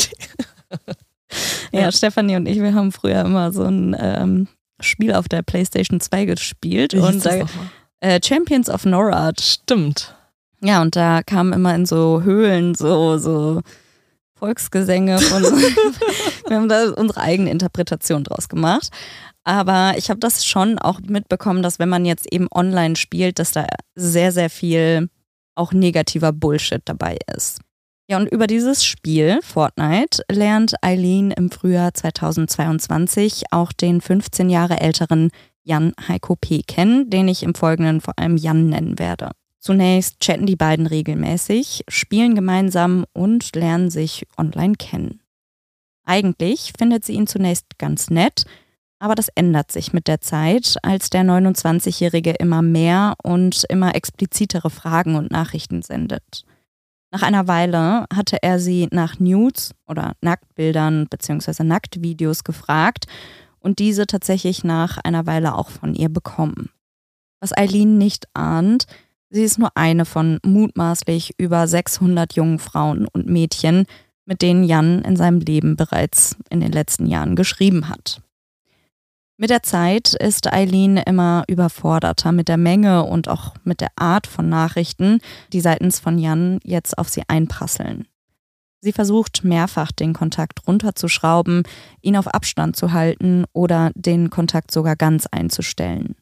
Ja, 1.73 1.81
Ja. 1.81 1.91
Stefanie 1.91 2.37
und 2.37 2.45
ich, 2.45 2.61
wir 2.61 2.73
haben 2.73 2.93
früher 2.93 3.25
immer 3.25 3.51
so 3.51 3.63
ein 3.65 3.93
ähm, 3.99 4.47
Spiel 4.79 5.13
auf 5.13 5.27
der 5.27 5.41
PlayStation 5.41 5.99
2 5.99 6.23
gespielt 6.23 6.93
Wie 6.93 6.99
und 6.99 7.25
da, 7.25 7.41
äh, 7.99 8.21
Champions 8.23 8.69
of 8.69 8.85
Norad. 8.85 9.41
Stimmt. 9.41 10.15
Ja, 10.61 10.81
und 10.81 10.95
da 10.95 11.23
kamen 11.23 11.51
immer 11.51 11.75
in 11.75 11.85
so 11.85 12.21
Höhlen 12.21 12.73
so, 12.73 13.17
so 13.17 13.61
Volksgesänge 14.37 15.19
von. 15.19 15.43
wir 16.47 16.57
haben 16.57 16.69
da 16.69 16.91
unsere 16.91 17.21
eigene 17.21 17.51
Interpretation 17.51 18.23
draus 18.23 18.49
gemacht. 18.49 18.89
Aber 19.43 19.93
ich 19.97 20.09
habe 20.09 20.19
das 20.19 20.45
schon 20.45 20.79
auch 20.79 20.99
mitbekommen, 21.01 21.61
dass 21.61 21.79
wenn 21.79 21.89
man 21.89 22.03
jetzt 22.03 22.31
eben 22.31 22.47
online 22.53 22.95
spielt, 22.95 23.39
dass 23.39 23.51
da 23.51 23.67
sehr, 23.93 24.31
sehr 24.31 24.49
viel 24.49 25.09
auch 25.55 25.71
negativer 25.71 26.33
Bullshit 26.33 26.81
dabei 26.85 27.17
ist. 27.35 27.59
Ja, 28.09 28.17
und 28.17 28.27
über 28.27 28.45
dieses 28.45 28.85
Spiel, 28.85 29.39
Fortnite, 29.41 30.23
lernt 30.29 30.75
Eileen 30.83 31.31
im 31.31 31.49
Frühjahr 31.49 31.93
2022 31.93 33.45
auch 33.51 33.71
den 33.71 34.01
15 34.01 34.49
Jahre 34.49 34.79
älteren 34.79 35.31
Jan 35.63 35.93
Heiko 36.07 36.35
P. 36.35 36.61
kennen, 36.61 37.09
den 37.09 37.27
ich 37.27 37.41
im 37.41 37.55
Folgenden 37.55 38.01
vor 38.01 38.13
allem 38.17 38.37
Jan 38.37 38.69
nennen 38.69 38.99
werde. 38.99 39.31
Zunächst 39.65 40.19
chatten 40.19 40.45
die 40.45 40.55
beiden 40.55 40.85
regelmäßig, 40.85 41.85
spielen 41.87 42.35
gemeinsam 42.35 43.03
und 43.13 43.55
lernen 43.55 43.89
sich 43.89 44.27
online 44.37 44.75
kennen. 44.75 45.23
Eigentlich 46.05 46.71
findet 46.77 47.03
sie 47.03 47.13
ihn 47.13 47.25
zunächst 47.25 47.79
ganz 47.79 48.11
nett, 48.11 48.45
aber 48.99 49.15
das 49.15 49.27
ändert 49.29 49.71
sich 49.71 49.91
mit 49.91 50.07
der 50.07 50.21
Zeit, 50.21 50.75
als 50.83 51.09
der 51.09 51.23
29-Jährige 51.23 52.33
immer 52.33 52.61
mehr 52.61 53.15
und 53.23 53.63
immer 53.67 53.95
explizitere 53.95 54.69
Fragen 54.69 55.15
und 55.15 55.31
Nachrichten 55.31 55.81
sendet. 55.81 56.45
Nach 57.09 57.23
einer 57.23 57.47
Weile 57.47 58.05
hatte 58.13 58.43
er 58.43 58.59
sie 58.59 58.87
nach 58.91 59.17
Nudes 59.17 59.71
oder 59.87 60.13
Nacktbildern 60.21 61.07
bzw. 61.09 61.63
Nacktvideos 61.63 62.43
gefragt 62.43 63.07
und 63.57 63.79
diese 63.79 64.05
tatsächlich 64.05 64.63
nach 64.63 64.99
einer 64.99 65.25
Weile 65.25 65.55
auch 65.55 65.69
von 65.69 65.95
ihr 65.95 66.09
bekommen. 66.09 66.69
Was 67.39 67.57
Eileen 67.57 67.97
nicht 67.97 68.27
ahnt, 68.35 68.85
sie 69.35 69.43
ist 69.43 69.59
nur 69.59 69.75
eine 69.75 70.05
von 70.05 70.39
mutmaßlich 70.43 71.33
über 71.37 71.67
600 71.67 72.33
jungen 72.33 72.57
Frauen 72.57 73.05
und 73.05 73.27
Mädchen, 73.27 73.85
mit 74.25 74.41
denen 74.41 74.63
Jan 74.63 75.01
in 75.01 75.17
seinem 75.17 75.39
Leben 75.39 75.75
bereits 75.75 76.37
in 76.49 76.61
den 76.61 76.71
letzten 76.71 77.05
Jahren 77.05 77.35
geschrieben 77.35 77.89
hat. 77.89 78.21
Mit 79.37 79.49
der 79.49 79.61
Zeit 79.61 80.13
ist 80.13 80.51
Eileen 80.51 80.95
immer 80.95 81.43
überforderter 81.49 82.31
mit 82.31 82.47
der 82.47 82.57
Menge 82.57 83.03
und 83.03 83.27
auch 83.27 83.53
mit 83.65 83.81
der 83.81 83.91
Art 83.97 84.25
von 84.25 84.47
Nachrichten, 84.47 85.19
die 85.51 85.59
seitens 85.59 85.99
von 85.99 86.17
Jan 86.17 86.59
jetzt 86.63 86.97
auf 86.97 87.09
sie 87.09 87.23
einprasseln. 87.27 88.07
Sie 88.79 88.93
versucht 88.93 89.43
mehrfach 89.43 89.91
den 89.91 90.13
Kontakt 90.13 90.65
runterzuschrauben, 90.65 91.63
ihn 92.01 92.15
auf 92.15 92.27
Abstand 92.27 92.77
zu 92.77 92.93
halten 92.93 93.43
oder 93.51 93.91
den 93.95 94.29
Kontakt 94.29 94.71
sogar 94.71 94.95
ganz 94.95 95.25
einzustellen. 95.25 96.15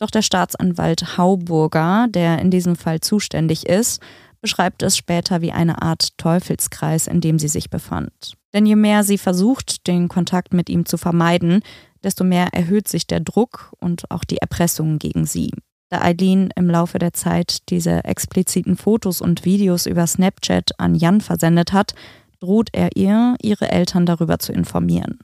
Doch 0.00 0.10
der 0.10 0.22
Staatsanwalt 0.22 1.18
Hauburger, 1.18 2.06
der 2.08 2.38
in 2.38 2.50
diesem 2.50 2.74
Fall 2.74 3.00
zuständig 3.00 3.66
ist, 3.66 4.00
beschreibt 4.40 4.82
es 4.82 4.96
später 4.96 5.42
wie 5.42 5.52
eine 5.52 5.82
Art 5.82 6.16
Teufelskreis, 6.16 7.06
in 7.06 7.20
dem 7.20 7.38
sie 7.38 7.48
sich 7.48 7.68
befand. 7.68 8.34
Denn 8.54 8.64
je 8.64 8.76
mehr 8.76 9.04
sie 9.04 9.18
versucht, 9.18 9.86
den 9.86 10.08
Kontakt 10.08 10.54
mit 10.54 10.70
ihm 10.70 10.86
zu 10.86 10.96
vermeiden, 10.96 11.60
desto 12.02 12.24
mehr 12.24 12.48
erhöht 12.52 12.88
sich 12.88 13.06
der 13.06 13.20
Druck 13.20 13.74
und 13.78 14.10
auch 14.10 14.24
die 14.24 14.38
Erpressungen 14.38 14.98
gegen 14.98 15.26
sie. 15.26 15.52
Da 15.90 16.00
Eileen 16.00 16.50
im 16.56 16.70
Laufe 16.70 16.98
der 16.98 17.12
Zeit 17.12 17.68
diese 17.68 18.04
expliziten 18.04 18.76
Fotos 18.76 19.20
und 19.20 19.44
Videos 19.44 19.84
über 19.84 20.06
Snapchat 20.06 20.78
an 20.78 20.94
Jan 20.94 21.20
versendet 21.20 21.74
hat, 21.74 21.94
droht 22.38 22.70
er 22.72 22.96
ihr, 22.96 23.36
ihre 23.42 23.70
Eltern 23.70 24.06
darüber 24.06 24.38
zu 24.38 24.52
informieren. 24.52 25.18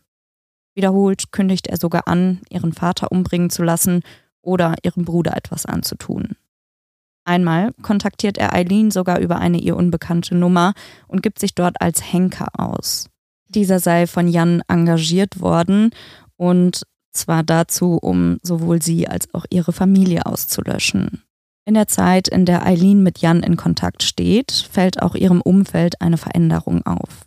Wiederholt 0.75 1.33
kündigt 1.33 1.69
er 1.69 1.79
sogar 1.79 2.07
an, 2.07 2.43
ihren 2.51 2.75
Vater 2.75 3.11
umbringen 3.11 3.49
zu 3.49 3.63
lassen 3.63 4.03
oder 4.47 4.77
ihrem 4.83 5.05
Bruder 5.05 5.37
etwas 5.37 5.67
anzutun. 5.67 6.37
Einmal 7.25 7.73
kontaktiert 7.83 8.39
er 8.39 8.55
Eileen 8.55 8.91
sogar 8.91 9.19
über 9.19 9.39
eine 9.39 9.59
ihr 9.59 9.77
unbekannte 9.77 10.37
Nummer 10.37 10.75
und 11.09 11.23
gibt 11.23 11.41
sich 11.41 11.55
dort 11.55 11.81
als 11.81 12.13
Henker 12.13 12.49
aus. 12.57 13.09
Dieser 13.49 13.81
sei 13.81 14.07
von 14.07 14.29
Jan 14.29 14.63
engagiert 14.69 15.41
worden 15.41 15.91
und 16.37 16.83
zwar 17.13 17.43
dazu, 17.43 17.99
um 18.01 18.39
sowohl 18.43 18.81
sie 18.81 19.09
als 19.09 19.33
auch 19.35 19.45
ihre 19.51 19.73
Familie 19.73 20.27
auszulöschen. 20.27 21.23
In 21.65 21.75
der 21.75 21.89
Zeit, 21.89 22.29
in 22.29 22.45
der 22.45 22.65
Eileen 22.65 23.03
mit 23.03 23.19
Jan 23.19 23.43
in 23.43 23.57
Kontakt 23.57 24.05
steht, 24.05 24.53
fällt 24.71 25.03
auch 25.03 25.17
ihrem 25.17 25.41
Umfeld 25.41 26.01
eine 26.01 26.19
Veränderung 26.19 26.87
auf. 26.87 27.27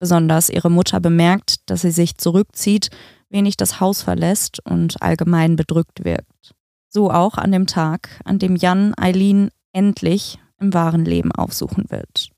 Besonders 0.00 0.48
ihre 0.48 0.70
Mutter 0.70 0.98
bemerkt, 0.98 1.70
dass 1.70 1.82
sie 1.82 1.92
sich 1.92 2.16
zurückzieht, 2.16 2.90
wenig 3.32 3.56
das 3.56 3.80
Haus 3.80 4.02
verlässt 4.02 4.64
und 4.64 5.02
allgemein 5.02 5.56
bedrückt 5.56 6.04
wirkt. 6.04 6.54
So 6.88 7.10
auch 7.10 7.38
an 7.38 7.50
dem 7.52 7.66
Tag, 7.66 8.20
an 8.24 8.38
dem 8.38 8.54
Jan 8.56 8.94
Eileen 8.96 9.50
endlich 9.72 10.38
im 10.60 10.74
wahren 10.74 11.04
Leben 11.04 11.32
aufsuchen 11.32 11.86
wird. 11.88 12.30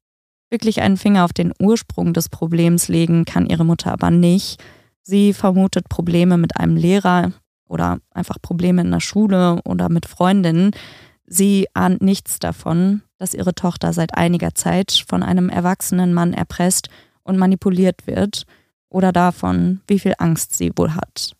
Wirklich 0.50 0.80
einen 0.80 0.96
Finger 0.96 1.24
auf 1.24 1.32
den 1.32 1.52
Ursprung 1.60 2.14
des 2.14 2.28
Problems 2.28 2.88
legen 2.88 3.24
kann 3.24 3.46
ihre 3.46 3.64
Mutter 3.64 3.92
aber 3.92 4.10
nicht. 4.10 4.62
Sie 5.02 5.32
vermutet 5.32 5.88
Probleme 5.88 6.38
mit 6.38 6.56
einem 6.56 6.76
Lehrer 6.76 7.32
oder 7.66 7.98
einfach 8.10 8.40
Probleme 8.40 8.82
in 8.82 8.90
der 8.90 9.00
Schule 9.00 9.60
oder 9.64 9.88
mit 9.88 10.06
Freundinnen. 10.06 10.70
Sie 11.26 11.66
ahnt 11.74 12.02
nichts 12.02 12.38
davon, 12.38 13.02
dass 13.18 13.34
ihre 13.34 13.54
Tochter 13.54 13.92
seit 13.92 14.14
einiger 14.14 14.54
Zeit 14.54 15.04
von 15.08 15.22
einem 15.22 15.48
erwachsenen 15.48 16.14
Mann 16.14 16.32
erpresst 16.32 16.88
und 17.24 17.36
manipuliert 17.36 18.06
wird 18.06 18.46
oder 18.94 19.12
davon, 19.12 19.80
wie 19.88 19.98
viel 19.98 20.14
Angst 20.18 20.56
sie 20.56 20.72
wohl 20.76 20.94
hat. 20.94 21.32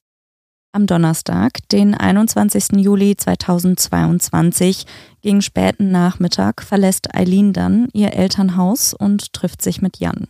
Am 0.73 0.88
Donnerstag, 0.88 1.61
den 1.71 1.95
21. 1.95 2.73
Juli 2.79 3.17
2022, 3.17 4.87
gegen 5.23 5.40
späten 5.40 5.93
Nachmittag 5.93 6.62
verlässt 6.62 7.14
Eileen 7.14 7.53
dann 7.53 7.88
ihr 7.93 8.12
Elternhaus 8.12 8.93
und 8.93 9.33
trifft 9.33 9.62
sich 9.62 9.81
mit 9.81 10.01
Jan. 10.01 10.27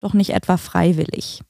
Doch 0.00 0.12
nicht 0.12 0.30
etwa 0.30 0.58
freiwillig. 0.58 1.40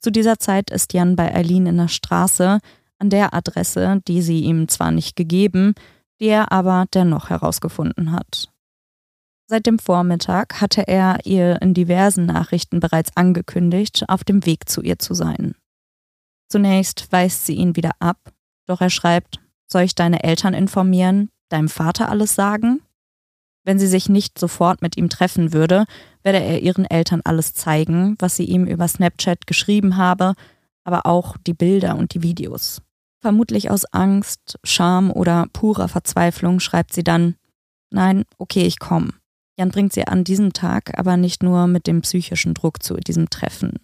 Zu 0.00 0.10
dieser 0.10 0.40
Zeit 0.40 0.72
ist 0.72 0.92
Jan 0.92 1.14
bei 1.14 1.32
Eileen 1.32 1.66
in 1.66 1.76
der 1.76 1.86
Straße, 1.86 2.58
an 2.98 3.10
der 3.10 3.32
Adresse, 3.34 4.00
die 4.08 4.22
sie 4.22 4.40
ihm 4.40 4.66
zwar 4.66 4.90
nicht 4.90 5.14
gegeben, 5.14 5.74
die 6.20 6.26
er 6.26 6.50
aber 6.50 6.86
dennoch 6.92 7.30
herausgefunden 7.30 8.10
hat. 8.10 8.51
Seit 9.52 9.66
dem 9.66 9.78
Vormittag 9.78 10.62
hatte 10.62 10.88
er 10.88 11.26
ihr 11.26 11.60
in 11.60 11.74
diversen 11.74 12.24
Nachrichten 12.24 12.80
bereits 12.80 13.14
angekündigt, 13.18 14.04
auf 14.08 14.24
dem 14.24 14.46
Weg 14.46 14.66
zu 14.66 14.80
ihr 14.80 14.98
zu 14.98 15.12
sein. 15.12 15.54
Zunächst 16.48 17.12
weist 17.12 17.44
sie 17.44 17.56
ihn 17.56 17.76
wieder 17.76 17.90
ab, 17.98 18.16
doch 18.66 18.80
er 18.80 18.88
schreibt, 18.88 19.40
soll 19.70 19.82
ich 19.82 19.94
deine 19.94 20.24
Eltern 20.24 20.54
informieren, 20.54 21.28
deinem 21.50 21.68
Vater 21.68 22.08
alles 22.08 22.34
sagen? 22.34 22.80
Wenn 23.62 23.78
sie 23.78 23.88
sich 23.88 24.08
nicht 24.08 24.38
sofort 24.38 24.80
mit 24.80 24.96
ihm 24.96 25.10
treffen 25.10 25.52
würde, 25.52 25.84
werde 26.22 26.40
er 26.40 26.62
ihren 26.62 26.86
Eltern 26.86 27.20
alles 27.22 27.52
zeigen, 27.52 28.16
was 28.20 28.36
sie 28.36 28.44
ihm 28.44 28.64
über 28.64 28.88
Snapchat 28.88 29.46
geschrieben 29.46 29.98
habe, 29.98 30.32
aber 30.82 31.04
auch 31.04 31.36
die 31.36 31.52
Bilder 31.52 31.96
und 31.96 32.14
die 32.14 32.22
Videos. 32.22 32.80
Vermutlich 33.20 33.70
aus 33.70 33.84
Angst, 33.84 34.58
Scham 34.64 35.10
oder 35.10 35.46
purer 35.52 35.88
Verzweiflung 35.88 36.58
schreibt 36.58 36.94
sie 36.94 37.04
dann, 37.04 37.34
nein, 37.90 38.24
okay, 38.38 38.62
ich 38.62 38.78
komme. 38.78 39.12
Jan 39.58 39.70
bringt 39.70 39.92
sie 39.92 40.06
an 40.06 40.24
diesem 40.24 40.52
Tag 40.52 40.98
aber 40.98 41.16
nicht 41.16 41.42
nur 41.42 41.66
mit 41.66 41.86
dem 41.86 42.00
psychischen 42.02 42.54
Druck 42.54 42.82
zu 42.82 42.94
diesem 42.94 43.30
Treffen. 43.30 43.74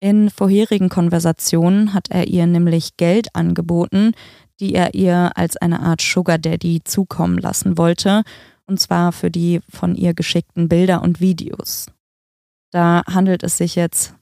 In 0.00 0.30
vorherigen 0.30 0.88
Konversationen 0.88 1.92
hat 1.92 2.08
er 2.10 2.28
ihr 2.28 2.46
nämlich 2.46 2.96
Geld 2.96 3.34
angeboten, 3.34 4.12
die 4.60 4.74
er 4.74 4.94
ihr 4.94 5.32
als 5.34 5.56
eine 5.56 5.80
Art 5.80 6.00
Sugar 6.00 6.38
Daddy 6.38 6.82
zukommen 6.84 7.38
lassen 7.38 7.78
wollte, 7.78 8.22
und 8.66 8.78
zwar 8.78 9.12
für 9.12 9.30
die 9.30 9.60
von 9.68 9.96
ihr 9.96 10.14
geschickten 10.14 10.68
Bilder 10.68 11.02
und 11.02 11.20
Videos. 11.20 11.86
Da 12.70 13.02
handelt 13.06 13.42
es 13.42 13.56
sich 13.56 13.74
jetzt 13.74 14.14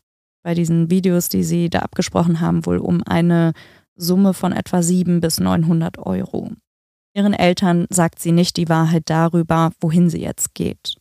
bei 0.42 0.54
diesen 0.54 0.90
Videos, 0.90 1.28
die 1.28 1.42
sie 1.42 1.68
da 1.68 1.80
abgesprochen 1.80 2.40
haben, 2.40 2.64
wohl 2.64 2.78
um 2.78 3.02
eine 3.02 3.52
Summe 3.96 4.32
von 4.32 4.52
etwa 4.52 4.82
700 4.82 5.20
bis 5.20 5.40
900 5.40 5.98
Euro. 5.98 6.52
Ihren 7.16 7.32
Eltern 7.32 7.86
sagt 7.88 8.18
sie 8.18 8.30
nicht 8.30 8.58
die 8.58 8.68
Wahrheit 8.68 9.04
darüber, 9.06 9.70
wohin 9.80 10.10
sie 10.10 10.20
jetzt 10.20 10.54
geht. 10.54 10.96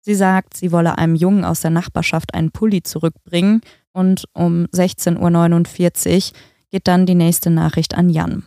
Sie 0.00 0.14
sagt, 0.14 0.56
sie 0.56 0.72
wolle 0.72 0.96
einem 0.96 1.14
Jungen 1.14 1.44
aus 1.44 1.60
der 1.60 1.70
Nachbarschaft 1.70 2.32
einen 2.32 2.50
Pulli 2.50 2.82
zurückbringen 2.82 3.60
und 3.92 4.24
um 4.32 4.64
16.49 4.72 6.32
Uhr 6.32 6.38
geht 6.70 6.88
dann 6.88 7.04
die 7.04 7.14
nächste 7.14 7.50
Nachricht 7.50 7.94
an 7.94 8.08
Jan. 8.08 8.44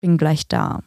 Bin 0.00 0.16
gleich 0.16 0.48
da. 0.48 0.80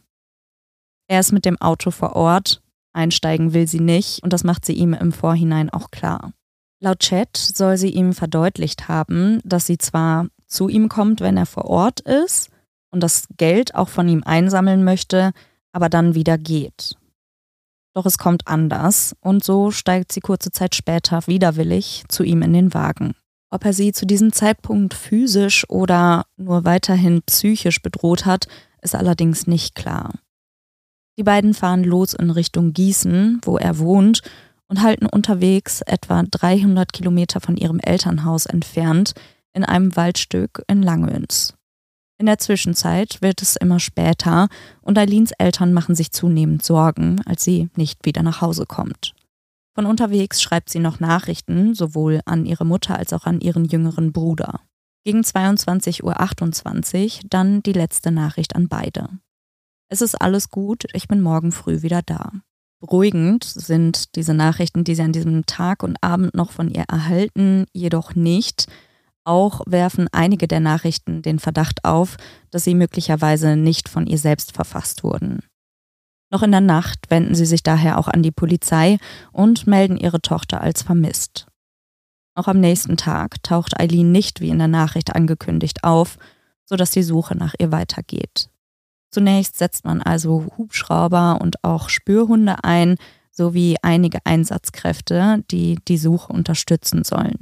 Er 1.06 1.20
ist 1.20 1.30
mit 1.30 1.44
dem 1.44 1.60
Auto 1.60 1.92
vor 1.92 2.16
Ort, 2.16 2.60
einsteigen 2.92 3.52
will 3.52 3.68
sie 3.68 3.78
nicht 3.78 4.24
und 4.24 4.32
das 4.32 4.42
macht 4.42 4.64
sie 4.64 4.72
ihm 4.72 4.94
im 4.94 5.12
Vorhinein 5.12 5.70
auch 5.70 5.92
klar. 5.92 6.32
Laut 6.80 6.98
Chat 6.98 7.36
soll 7.36 7.76
sie 7.76 7.90
ihm 7.90 8.14
verdeutlicht 8.14 8.88
haben, 8.88 9.40
dass 9.44 9.66
sie 9.66 9.78
zwar 9.78 10.26
zu 10.44 10.68
ihm 10.68 10.88
kommt, 10.88 11.20
wenn 11.20 11.36
er 11.36 11.46
vor 11.46 11.66
Ort 11.66 12.00
ist 12.00 12.50
und 12.90 13.00
das 13.00 13.28
Geld 13.36 13.76
auch 13.76 13.88
von 13.88 14.08
ihm 14.08 14.24
einsammeln 14.24 14.82
möchte, 14.82 15.32
aber 15.72 15.88
dann 15.88 16.14
wieder 16.14 16.38
geht. 16.38 16.96
Doch 17.94 18.06
es 18.06 18.18
kommt 18.18 18.46
anders 18.46 19.16
und 19.20 19.42
so 19.42 19.70
steigt 19.70 20.12
sie 20.12 20.20
kurze 20.20 20.50
Zeit 20.50 20.74
später 20.74 21.26
widerwillig 21.26 22.04
zu 22.08 22.22
ihm 22.22 22.42
in 22.42 22.52
den 22.52 22.74
Wagen. 22.74 23.14
Ob 23.50 23.64
er 23.64 23.72
sie 23.72 23.92
zu 23.92 24.06
diesem 24.06 24.32
Zeitpunkt 24.32 24.94
physisch 24.94 25.68
oder 25.68 26.24
nur 26.36 26.64
weiterhin 26.64 27.22
psychisch 27.22 27.82
bedroht 27.82 28.26
hat, 28.26 28.46
ist 28.82 28.94
allerdings 28.94 29.46
nicht 29.46 29.74
klar. 29.74 30.12
Die 31.18 31.24
beiden 31.24 31.54
fahren 31.54 31.82
los 31.82 32.14
in 32.14 32.30
Richtung 32.30 32.72
Gießen, 32.72 33.40
wo 33.42 33.56
er 33.56 33.78
wohnt, 33.78 34.22
und 34.68 34.82
halten 34.82 35.06
unterwegs 35.06 35.80
etwa 35.80 36.22
300 36.22 36.92
Kilometer 36.92 37.40
von 37.40 37.56
ihrem 37.56 37.80
Elternhaus 37.80 38.46
entfernt 38.46 39.14
in 39.52 39.64
einem 39.64 39.96
Waldstück 39.96 40.62
in 40.68 40.82
Langöns. 40.82 41.57
In 42.18 42.26
der 42.26 42.38
Zwischenzeit 42.38 43.22
wird 43.22 43.42
es 43.42 43.54
immer 43.54 43.78
später 43.78 44.48
und 44.82 44.98
Eileens 44.98 45.30
Eltern 45.38 45.72
machen 45.72 45.94
sich 45.94 46.10
zunehmend 46.10 46.64
Sorgen, 46.64 47.20
als 47.24 47.44
sie 47.44 47.68
nicht 47.76 48.04
wieder 48.04 48.24
nach 48.24 48.40
Hause 48.40 48.66
kommt. 48.66 49.14
Von 49.76 49.86
unterwegs 49.86 50.42
schreibt 50.42 50.70
sie 50.70 50.80
noch 50.80 50.98
Nachrichten, 50.98 51.74
sowohl 51.74 52.20
an 52.24 52.44
ihre 52.44 52.66
Mutter 52.66 52.98
als 52.98 53.12
auch 53.12 53.24
an 53.26 53.40
ihren 53.40 53.64
jüngeren 53.64 54.12
Bruder. 54.12 54.60
Gegen 55.04 55.20
22.28 55.20 56.02
Uhr 56.02 57.28
dann 57.30 57.62
die 57.62 57.72
letzte 57.72 58.10
Nachricht 58.10 58.56
an 58.56 58.66
beide. 58.66 59.08
Es 59.88 60.02
ist 60.02 60.16
alles 60.20 60.50
gut, 60.50 60.86
ich 60.92 61.06
bin 61.06 61.20
morgen 61.20 61.52
früh 61.52 61.82
wieder 61.82 62.02
da. 62.02 62.32
Beruhigend 62.80 63.44
sind 63.44 64.16
diese 64.16 64.34
Nachrichten, 64.34 64.82
die 64.82 64.96
sie 64.96 65.02
an 65.02 65.12
diesem 65.12 65.46
Tag 65.46 65.84
und 65.84 66.02
Abend 66.02 66.34
noch 66.34 66.50
von 66.50 66.68
ihr 66.68 66.84
erhalten, 66.88 67.66
jedoch 67.72 68.16
nicht. 68.16 68.66
Auch 69.28 69.60
werfen 69.66 70.08
einige 70.10 70.48
der 70.48 70.60
Nachrichten 70.60 71.20
den 71.20 71.38
Verdacht 71.38 71.84
auf, 71.84 72.16
dass 72.50 72.64
sie 72.64 72.74
möglicherweise 72.74 73.56
nicht 73.56 73.90
von 73.90 74.06
ihr 74.06 74.16
selbst 74.16 74.52
verfasst 74.52 75.04
wurden. 75.04 75.40
Noch 76.30 76.42
in 76.42 76.50
der 76.50 76.62
Nacht 76.62 77.10
wenden 77.10 77.34
sie 77.34 77.44
sich 77.44 77.62
daher 77.62 77.98
auch 77.98 78.08
an 78.08 78.22
die 78.22 78.30
Polizei 78.30 78.96
und 79.30 79.66
melden 79.66 79.98
ihre 79.98 80.22
Tochter 80.22 80.62
als 80.62 80.80
vermisst. 80.80 81.46
Noch 82.38 82.48
am 82.48 82.58
nächsten 82.58 82.96
Tag 82.96 83.42
taucht 83.42 83.78
Eileen 83.78 84.12
nicht 84.12 84.40
wie 84.40 84.48
in 84.48 84.60
der 84.60 84.66
Nachricht 84.66 85.14
angekündigt 85.14 85.84
auf, 85.84 86.16
sodass 86.64 86.90
die 86.92 87.02
Suche 87.02 87.36
nach 87.36 87.52
ihr 87.58 87.70
weitergeht. 87.70 88.48
Zunächst 89.10 89.58
setzt 89.58 89.84
man 89.84 90.00
also 90.00 90.46
Hubschrauber 90.56 91.38
und 91.42 91.62
auch 91.62 91.90
Spürhunde 91.90 92.64
ein, 92.64 92.96
sowie 93.30 93.76
einige 93.82 94.20
Einsatzkräfte, 94.24 95.44
die 95.50 95.78
die 95.86 95.98
Suche 95.98 96.32
unterstützen 96.32 97.04
sollen. 97.04 97.36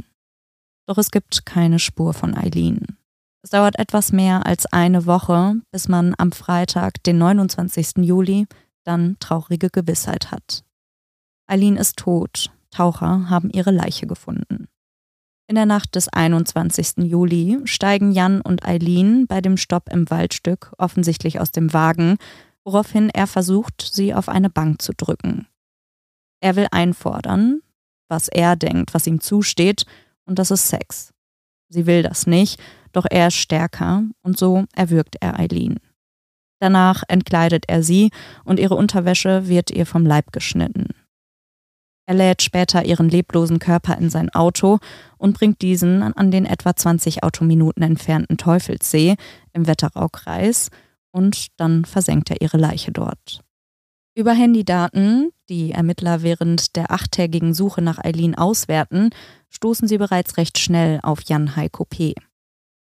Doch 0.87 0.99
es 0.99 1.11
gibt 1.11 1.45
keine 1.47 1.79
Spur 1.79 2.15
von 2.15 2.37
Eileen. 2.37 2.97
Es 3.43 3.51
dauert 3.51 3.79
etwas 3.79 4.13
mehr 4.13 4.47
als 4.47 4.67
eine 4.67 5.07
Woche, 5.07 5.57
bis 5.71 5.89
man 5.89 6.15
am 6.19 6.33
Freitag, 6.33 7.03
den 7.05 7.19
29. 7.19 7.99
Juli, 7.99 8.47
dann 8.85 9.17
traurige 9.21 9.71
Gewissheit 9.71 10.31
hat. 10.31 10.65
Eileen 11.47 11.77
ist 11.77 11.97
tot. 11.97 12.51
Taucher 12.71 13.31
haben 13.31 13.51
ihre 13.51 13.71
Leiche 13.71 14.07
gefunden. 14.07 14.69
In 15.49 15.55
der 15.55 15.67
Nacht 15.67 15.95
des 15.95 16.09
21. 16.09 17.05
Juli 17.05 17.61
steigen 17.65 18.11
Jan 18.11 18.41
und 18.41 18.67
Eileen 18.67 19.29
bei 19.29 19.41
dem 19.41 19.57
Stopp 19.57 19.89
im 19.93 20.11
Waldstück 20.11 20.73
offensichtlich 20.77 21.39
aus 21.39 21.53
dem 21.53 21.73
Wagen, 21.73 22.17
woraufhin 22.65 23.11
er 23.11 23.29
versucht, 23.29 23.81
sie 23.81 24.13
auf 24.13 24.29
eine 24.29 24.51
Bank 24.51 24.83
zu 24.83 24.93
drücken. 24.93 25.47
Er 26.41 26.57
will 26.57 26.67
einfordern, 26.73 27.61
was 28.09 28.27
er 28.27 28.57
denkt, 28.57 28.93
was 28.93 29.07
ihm 29.07 29.21
zusteht, 29.21 29.87
und 30.27 30.39
das 30.39 30.51
ist 30.51 30.69
Sex. 30.69 31.13
Sie 31.69 31.87
will 31.87 32.03
das 32.03 32.27
nicht, 32.27 32.61
doch 32.93 33.07
er 33.09 33.29
ist 33.29 33.37
stärker 33.37 34.05
und 34.23 34.39
so 34.39 34.65
erwürgt 34.75 35.17
er 35.21 35.39
Eileen. 35.39 35.81
Danach 36.61 37.03
entkleidet 37.09 37.65
er 37.69 37.83
sie 37.83 38.11
und 38.45 38.59
ihre 38.59 38.77
Unterwäsche 38.77 39.49
wird 39.49 39.71
ihr 39.71 39.87
vom 39.87 40.07
Leib 40.07 40.33
geschnitten. 40.33 40.89
Er 42.09 42.15
lädt 42.15 42.41
später 42.41 42.85
ihren 42.85 43.09
leblosen 43.09 43.59
Körper 43.59 43.99
in 43.99 44.11
sein 44.11 44.31
Auto 44.31 44.79
und 45.19 45.37
bringt 45.37 45.61
diesen 45.61 46.03
an 46.03 46.31
den 46.31 46.47
etwa 46.47 46.75
20 46.75 47.25
Autominuten 47.25 47.83
entfernten 47.83 48.37
Teufelssee 48.37 49.17
im 49.53 49.67
Wetteraukreis 49.67 50.71
und 51.11 51.49
dann 51.57 51.85
versenkt 51.85 52.31
er 52.31 52.41
ihre 52.41 52.59
Leiche 52.59 52.93
dort. 52.93 53.41
Über 54.15 54.33
Handydaten, 54.33 55.31
die 55.49 55.73
Ermittler 55.73 56.23
während 56.23 56.77
der 56.77 56.91
achttägigen 56.91 57.55
Suche 57.55 57.83
nach 57.83 58.03
Eileen 58.03 58.35
auswerten, 58.35 59.11
stoßen 59.57 59.89
sie 59.89 59.97
bereits 59.97 60.37
recht 60.37 60.59
schnell 60.59 61.01
auf 61.03 61.23
Jan 61.25 61.57
Heiko 61.57 61.87
P. 61.87 62.15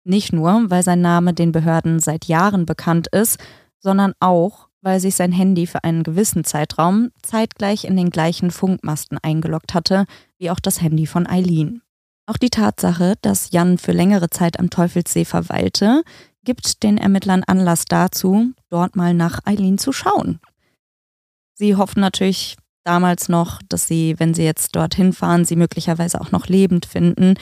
Nicht 0.04 0.34
nur, 0.34 0.70
weil 0.70 0.84
sein 0.84 1.02
Name 1.02 1.34
den 1.34 1.52
Behörden 1.52 2.00
seit 2.00 2.26
Jahren 2.26 2.66
bekannt 2.66 3.08
ist, 3.12 3.38
sondern 3.80 4.14
auch, 4.20 4.68
weil 4.82 5.00
sich 5.00 5.16
sein 5.16 5.32
Handy 5.32 5.68
für 5.68 5.84
einen 5.84 6.04
gewissen 6.04 6.44
Zeitraum 6.44 7.12
zeitgleich 7.22 7.86
in 7.86 7.96
den 7.96 8.10
gleichen 8.10 8.50
Funkmasten 8.50 9.18
eingeloggt 9.22 9.74
hatte, 9.74 10.06
wie 10.40 10.50
auch 10.50 10.60
das 10.60 10.82
Handy 10.82 11.06
von 11.06 11.28
Eileen. 11.28 11.82
Auch 12.26 12.38
die 12.38 12.50
Tatsache, 12.50 13.16
dass 13.22 13.52
Jan 13.52 13.78
für 13.78 13.92
längere 13.92 14.30
Zeit 14.30 14.60
am 14.60 14.70
Teufelssee 14.70 15.26
verweilte, 15.26 16.04
gibt 16.44 16.82
den 16.84 16.98
Ermittlern 16.98 17.44
Anlass 17.44 17.86
dazu, 17.86 18.52
dort 18.70 18.96
mal 18.96 19.14
nach 19.14 19.40
Eileen 19.46 19.78
zu 19.78 19.94
schauen. 19.94 20.40
Sie 21.54 21.76
hoffen 21.76 22.02
natürlich 22.02 22.58
damals 22.84 23.30
noch, 23.30 23.62
dass 23.70 23.88
sie, 23.88 24.16
wenn 24.20 24.34
sie 24.34 24.44
jetzt 24.44 24.76
dorthin 24.76 25.14
fahren, 25.14 25.46
sie 25.46 25.56
möglicherweise 25.56 26.20
auch 26.20 26.32
noch 26.32 26.48
lebend 26.48 26.86
finden. 26.86 27.36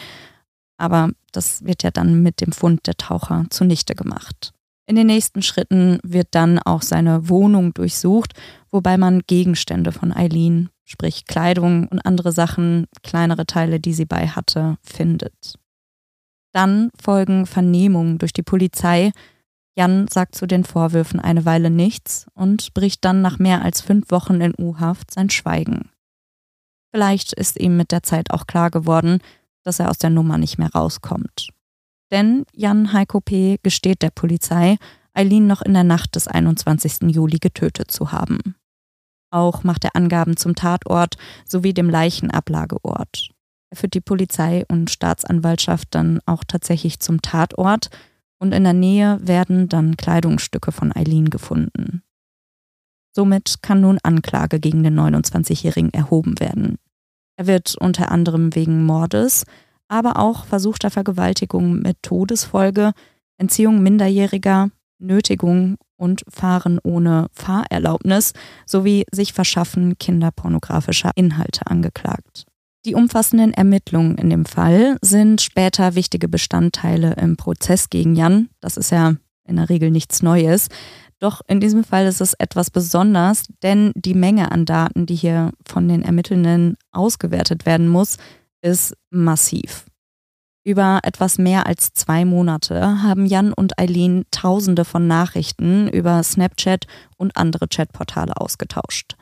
Aber 0.77 1.11
das 1.31 1.63
wird 1.63 1.83
ja 1.83 1.91
dann 1.91 2.21
mit 2.23 2.41
dem 2.41 2.51
Fund 2.51 2.87
der 2.87 2.95
Taucher 2.95 3.45
zunichte 3.49 3.95
gemacht. 3.95 4.53
In 4.87 4.95
den 4.95 5.07
nächsten 5.07 5.41
Schritten 5.41 5.99
wird 6.03 6.29
dann 6.31 6.59
auch 6.59 6.81
seine 6.81 7.29
Wohnung 7.29 7.73
durchsucht, 7.73 8.33
wobei 8.71 8.97
man 8.97 9.21
Gegenstände 9.25 9.91
von 9.91 10.11
Eileen, 10.11 10.69
sprich 10.83 11.25
Kleidung 11.25 11.87
und 11.87 11.99
andere 12.05 12.31
Sachen, 12.31 12.87
kleinere 13.03 13.45
Teile, 13.45 13.79
die 13.79 13.93
sie 13.93 14.05
bei 14.05 14.27
hatte, 14.27 14.77
findet. 14.83 15.55
Dann 16.51 16.89
folgen 17.01 17.45
Vernehmungen 17.45 18.17
durch 18.17 18.33
die 18.33 18.43
Polizei. 18.43 19.11
Jan 19.81 20.07
sagt 20.07 20.35
zu 20.35 20.45
den 20.45 20.63
Vorwürfen 20.63 21.19
eine 21.19 21.43
Weile 21.43 21.71
nichts 21.71 22.27
und 22.35 22.71
bricht 22.75 23.03
dann 23.03 23.23
nach 23.23 23.39
mehr 23.39 23.63
als 23.63 23.81
fünf 23.81 24.11
Wochen 24.11 24.39
in 24.39 24.53
U-Haft 24.55 25.09
sein 25.09 25.31
Schweigen. 25.31 25.89
Vielleicht 26.93 27.33
ist 27.33 27.59
ihm 27.59 27.77
mit 27.77 27.91
der 27.91 28.03
Zeit 28.03 28.29
auch 28.29 28.45
klar 28.45 28.69
geworden, 28.69 29.21
dass 29.63 29.79
er 29.79 29.89
aus 29.89 29.97
der 29.97 30.11
Nummer 30.11 30.37
nicht 30.37 30.59
mehr 30.59 30.71
rauskommt. 30.71 31.49
Denn 32.11 32.43
Jan 32.53 32.93
Heiko 32.93 33.21
P. 33.21 33.57
gesteht 33.63 34.03
der 34.03 34.11
Polizei, 34.11 34.77
Eileen 35.15 35.47
noch 35.47 35.63
in 35.63 35.73
der 35.73 35.83
Nacht 35.83 36.15
des 36.15 36.27
21. 36.27 37.09
Juli 37.11 37.39
getötet 37.39 37.89
zu 37.89 38.11
haben. 38.11 38.53
Auch 39.31 39.63
macht 39.63 39.83
er 39.83 39.95
Angaben 39.95 40.37
zum 40.37 40.53
Tatort 40.53 41.15
sowie 41.47 41.73
dem 41.73 41.89
Leichenablageort. 41.89 43.31
Er 43.71 43.77
führt 43.77 43.95
die 43.95 44.01
Polizei 44.01 44.63
und 44.67 44.91
Staatsanwaltschaft 44.91 45.87
dann 45.89 46.19
auch 46.27 46.43
tatsächlich 46.43 46.99
zum 46.99 47.23
Tatort 47.23 47.89
und 48.41 48.53
in 48.53 48.63
der 48.63 48.73
Nähe 48.73 49.19
werden 49.21 49.69
dann 49.69 49.95
Kleidungsstücke 49.95 50.71
von 50.71 50.93
Eileen 50.93 51.29
gefunden. 51.29 52.01
Somit 53.15 53.61
kann 53.61 53.81
nun 53.81 53.99
Anklage 54.01 54.59
gegen 54.59 54.81
den 54.83 54.99
29-Jährigen 54.99 55.93
erhoben 55.93 56.39
werden. 56.39 56.77
Er 57.37 57.45
wird 57.45 57.75
unter 57.79 58.11
anderem 58.11 58.55
wegen 58.55 58.83
Mordes, 58.83 59.45
aber 59.87 60.17
auch 60.17 60.45
versuchter 60.45 60.89
Vergewaltigung 60.89 61.81
mit 61.81 62.01
Todesfolge, 62.01 62.93
Entziehung 63.37 63.83
Minderjähriger, 63.83 64.71
Nötigung 64.97 65.77
und 65.95 66.23
Fahren 66.27 66.79
ohne 66.81 67.27
Fahrerlaubnis 67.33 68.33
sowie 68.65 69.05
sich 69.11 69.33
Verschaffen 69.33 69.99
kinderpornografischer 69.99 71.11
Inhalte 71.13 71.67
angeklagt. 71.67 72.45
Die 72.85 72.95
umfassenden 72.95 73.53
Ermittlungen 73.53 74.17
in 74.17 74.31
dem 74.31 74.45
Fall 74.45 74.97
sind 75.01 75.41
später 75.41 75.93
wichtige 75.93 76.27
Bestandteile 76.27 77.13
im 77.13 77.37
Prozess 77.37 77.91
gegen 77.91 78.15
Jan. 78.15 78.49
Das 78.59 78.75
ist 78.75 78.89
ja 78.89 79.15
in 79.47 79.57
der 79.57 79.69
Regel 79.69 79.91
nichts 79.91 80.23
Neues. 80.23 80.69
Doch 81.19 81.41
in 81.47 81.59
diesem 81.59 81.83
Fall 81.83 82.07
ist 82.07 82.21
es 82.21 82.33
etwas 82.33 82.71
besonders, 82.71 83.43
denn 83.61 83.91
die 83.95 84.15
Menge 84.15 84.51
an 84.51 84.65
Daten, 84.65 85.05
die 85.05 85.13
hier 85.15 85.51
von 85.63 85.87
den 85.87 86.01
Ermittelnden 86.01 86.75
ausgewertet 86.91 87.67
werden 87.67 87.87
muss, 87.87 88.17
ist 88.63 88.95
massiv. 89.11 89.85
Über 90.63 90.99
etwas 91.03 91.37
mehr 91.37 91.67
als 91.67 91.93
zwei 91.93 92.25
Monate 92.25 93.03
haben 93.03 93.27
Jan 93.27 93.53
und 93.53 93.79
Eileen 93.79 94.25
Tausende 94.31 94.85
von 94.85 95.05
Nachrichten 95.05 95.87
über 95.87 96.21
Snapchat 96.23 96.85
und 97.17 97.37
andere 97.37 97.67
Chatportale 97.67 98.37
ausgetauscht. 98.37 99.15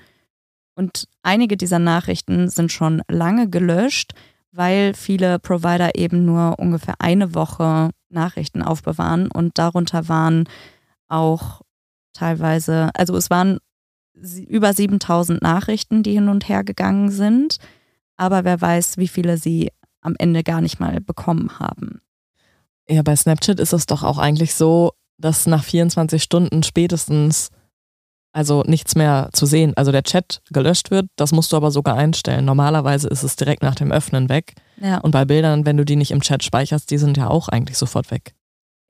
Und 0.80 1.10
einige 1.24 1.58
dieser 1.58 1.78
Nachrichten 1.78 2.48
sind 2.48 2.72
schon 2.72 3.02
lange 3.10 3.50
gelöscht, 3.50 4.14
weil 4.54 4.94
viele 4.94 5.38
Provider 5.38 5.96
eben 5.96 6.24
nur 6.24 6.58
ungefähr 6.58 6.96
eine 7.00 7.36
Woche 7.36 7.90
Nachrichten 8.08 8.62
aufbewahren 8.62 9.30
und 9.30 9.58
darunter 9.58 10.08
waren 10.08 10.48
auch 11.10 11.64
teilweise, 12.14 12.92
also 12.94 13.18
es 13.18 13.30
waren 13.30 13.58
über 14.14 14.74
7000 14.74 15.42
Nachrichten, 15.42 16.02
die 16.02 16.14
hin 16.14 16.30
und 16.30 16.48
her 16.48 16.64
gegangen 16.64 17.12
sind, 17.12 17.58
aber 18.16 18.46
wer 18.46 18.62
weiß, 18.62 18.96
wie 18.96 19.10
viele 19.10 19.36
sie 19.36 19.74
am 20.00 20.16
Ende 20.18 20.44
gar 20.44 20.62
nicht 20.62 20.80
mal 20.80 21.02
bekommen 21.02 21.60
haben. 21.60 22.00
Ja, 22.88 23.02
bei 23.02 23.18
Snapchat 23.18 23.60
ist 23.60 23.74
es 23.74 23.86
doch 23.86 24.04
auch 24.04 24.18
eigentlich 24.18 24.56
so, 24.56 24.94
dass 25.18 25.46
nach 25.46 25.66
24 25.66 26.24
Stunden 26.24 26.64
spätestens 26.64 27.50
also 28.32 28.64
nichts 28.66 28.96
mehr 28.96 29.30
zu 29.34 29.46
sehen, 29.46 29.74
also 29.76 29.92
der 29.92 30.04
Chat 30.04 30.42
gelöscht 30.52 30.92
wird, 30.92 31.08
das 31.16 31.32
musst 31.32 31.52
du 31.52 31.58
aber 31.58 31.72
sogar 31.72 31.96
einstellen. 31.96 32.46
Normalerweise 32.46 33.08
ist 33.08 33.24
es 33.24 33.36
direkt 33.36 33.64
nach 33.64 33.76
dem 33.76 33.92
Öffnen 33.92 34.30
weg. 34.30 34.54
Ja. 34.82 35.00
Und 35.00 35.12
bei 35.12 35.26
Bildern, 35.26 35.66
wenn 35.66 35.78
du 35.78 35.86
die 35.86 35.96
nicht 35.96 36.12
im 36.12 36.22
Chat 36.22 36.44
speicherst, 36.44 36.92
die 36.92 36.98
sind 36.98 37.18
ja 37.18 37.28
auch 37.28 37.50
eigentlich 37.50 37.78
sofort 37.78 38.12
weg. 38.12 38.34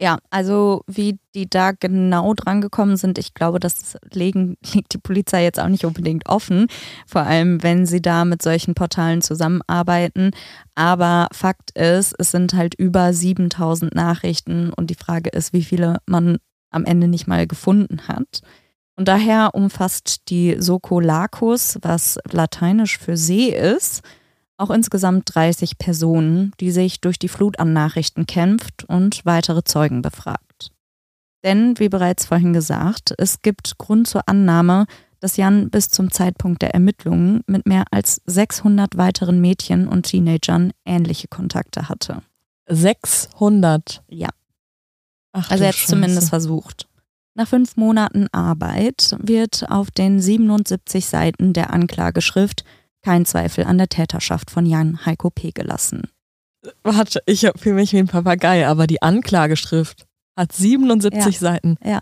Ja, 0.02 0.18
also 0.30 0.82
wie 0.88 1.20
die 1.36 1.50
da 1.50 1.72
genau 1.74 2.34
dran 2.34 2.62
gekommen 2.62 2.96
sind, 2.96 3.18
ich 3.18 3.34
glaube, 3.34 3.60
das 3.60 3.98
legen, 4.14 4.56
liegt 4.74 4.94
die 4.94 4.98
Polizei 4.98 5.44
jetzt 5.44 5.60
auch 5.60 5.68
nicht 5.68 5.84
unbedingt 5.86 6.30
offen, 6.30 6.68
vor 7.06 7.24
allem 7.24 7.62
wenn 7.64 7.86
sie 7.86 8.02
da 8.02 8.24
mit 8.24 8.42
solchen 8.42 8.76
Portalen 8.76 9.22
zusammenarbeiten. 9.22 10.32
Aber 10.74 11.28
Fakt 11.34 11.72
ist, 11.78 12.16
es 12.18 12.32
sind 12.32 12.54
halt 12.54 12.76
über 12.76 13.12
7000 13.12 13.94
Nachrichten 13.94 14.72
und 14.72 14.90
die 14.90 14.96
Frage 14.96 15.32
ist, 15.32 15.52
wie 15.52 15.64
viele 15.64 15.98
man 16.06 16.38
am 16.72 16.86
Ende 16.86 17.10
nicht 17.10 17.28
mal 17.28 17.46
gefunden 17.46 18.08
hat. 18.08 18.42
Und 19.00 19.08
daher 19.08 19.56
umfasst 19.56 20.28
die 20.28 20.58
Soko 20.60 21.00
Lacus, 21.00 21.80
was 21.82 22.20
lateinisch 22.30 22.98
für 22.98 23.16
See 23.16 23.48
ist, 23.48 24.02
auch 24.58 24.72
insgesamt 24.72 25.34
30 25.34 25.78
Personen, 25.78 26.52
die 26.60 26.70
sich 26.70 27.00
durch 27.00 27.18
die 27.18 27.30
Flut 27.30 27.60
an 27.60 27.72
Nachrichten 27.72 28.26
kämpft 28.26 28.84
und 28.84 29.22
weitere 29.24 29.64
Zeugen 29.64 30.02
befragt. 30.02 30.72
Denn, 31.46 31.80
wie 31.80 31.88
bereits 31.88 32.26
vorhin 32.26 32.52
gesagt, 32.52 33.14
es 33.18 33.42
gibt 33.42 33.78
Grund 33.78 34.06
zur 34.06 34.28
Annahme, 34.28 34.86
dass 35.22 35.38
Jan 35.38 35.70
bis 35.70 35.88
zum 35.88 36.12
Zeitpunkt 36.12 36.62
der 36.62 36.74
Ermittlungen 36.74 37.40
mit 37.48 37.66
mehr 37.66 37.86
als 37.92 38.22
600 38.26 38.98
weiteren 38.98 39.40
Mädchen 39.40 39.88
und 39.88 40.08
Teenagern 40.08 40.74
ähnliche 40.84 41.30
Kontakte 41.30 41.88
hatte. 41.88 42.22
600? 42.68 44.04
Ja. 44.10 44.28
Ach, 45.32 45.52
also 45.52 45.64
er 45.64 45.70
hat 45.70 45.78
es 45.78 45.88
zumindest 45.88 46.28
versucht. 46.28 46.89
Nach 47.36 47.48
fünf 47.48 47.78
Monaten 47.78 48.28
Arbeit 48.32 49.16
wird 49.22 49.70
auf 49.70 49.92
den 49.92 50.20
77 50.20 51.06
Seiten 51.06 51.54
der 51.54 51.72
Anklageschrift 51.72 52.64
kein 53.02 53.26
Zweifel 53.26 53.64
an 53.64 53.78
der 53.78 53.88
Täterschaft 53.88 54.52
von 54.52 54.66
Jan 54.66 55.06
Heiko 55.06 55.30
P. 55.30 55.52
gelassen. 55.52 56.04
Warte, 56.84 57.22
ich 57.26 57.48
fühle 57.56 57.76
mich 57.76 57.94
wie 57.94 58.00
ein 58.00 58.08
Papagei, 58.08 58.68
aber 58.68 58.88
die 58.88 59.02
Anklageschrift 59.02 60.06
hat 60.36 60.52
77 60.52 61.36
Ja. 61.36 61.40
Seiten. 61.40 61.78
Ja. 61.84 62.00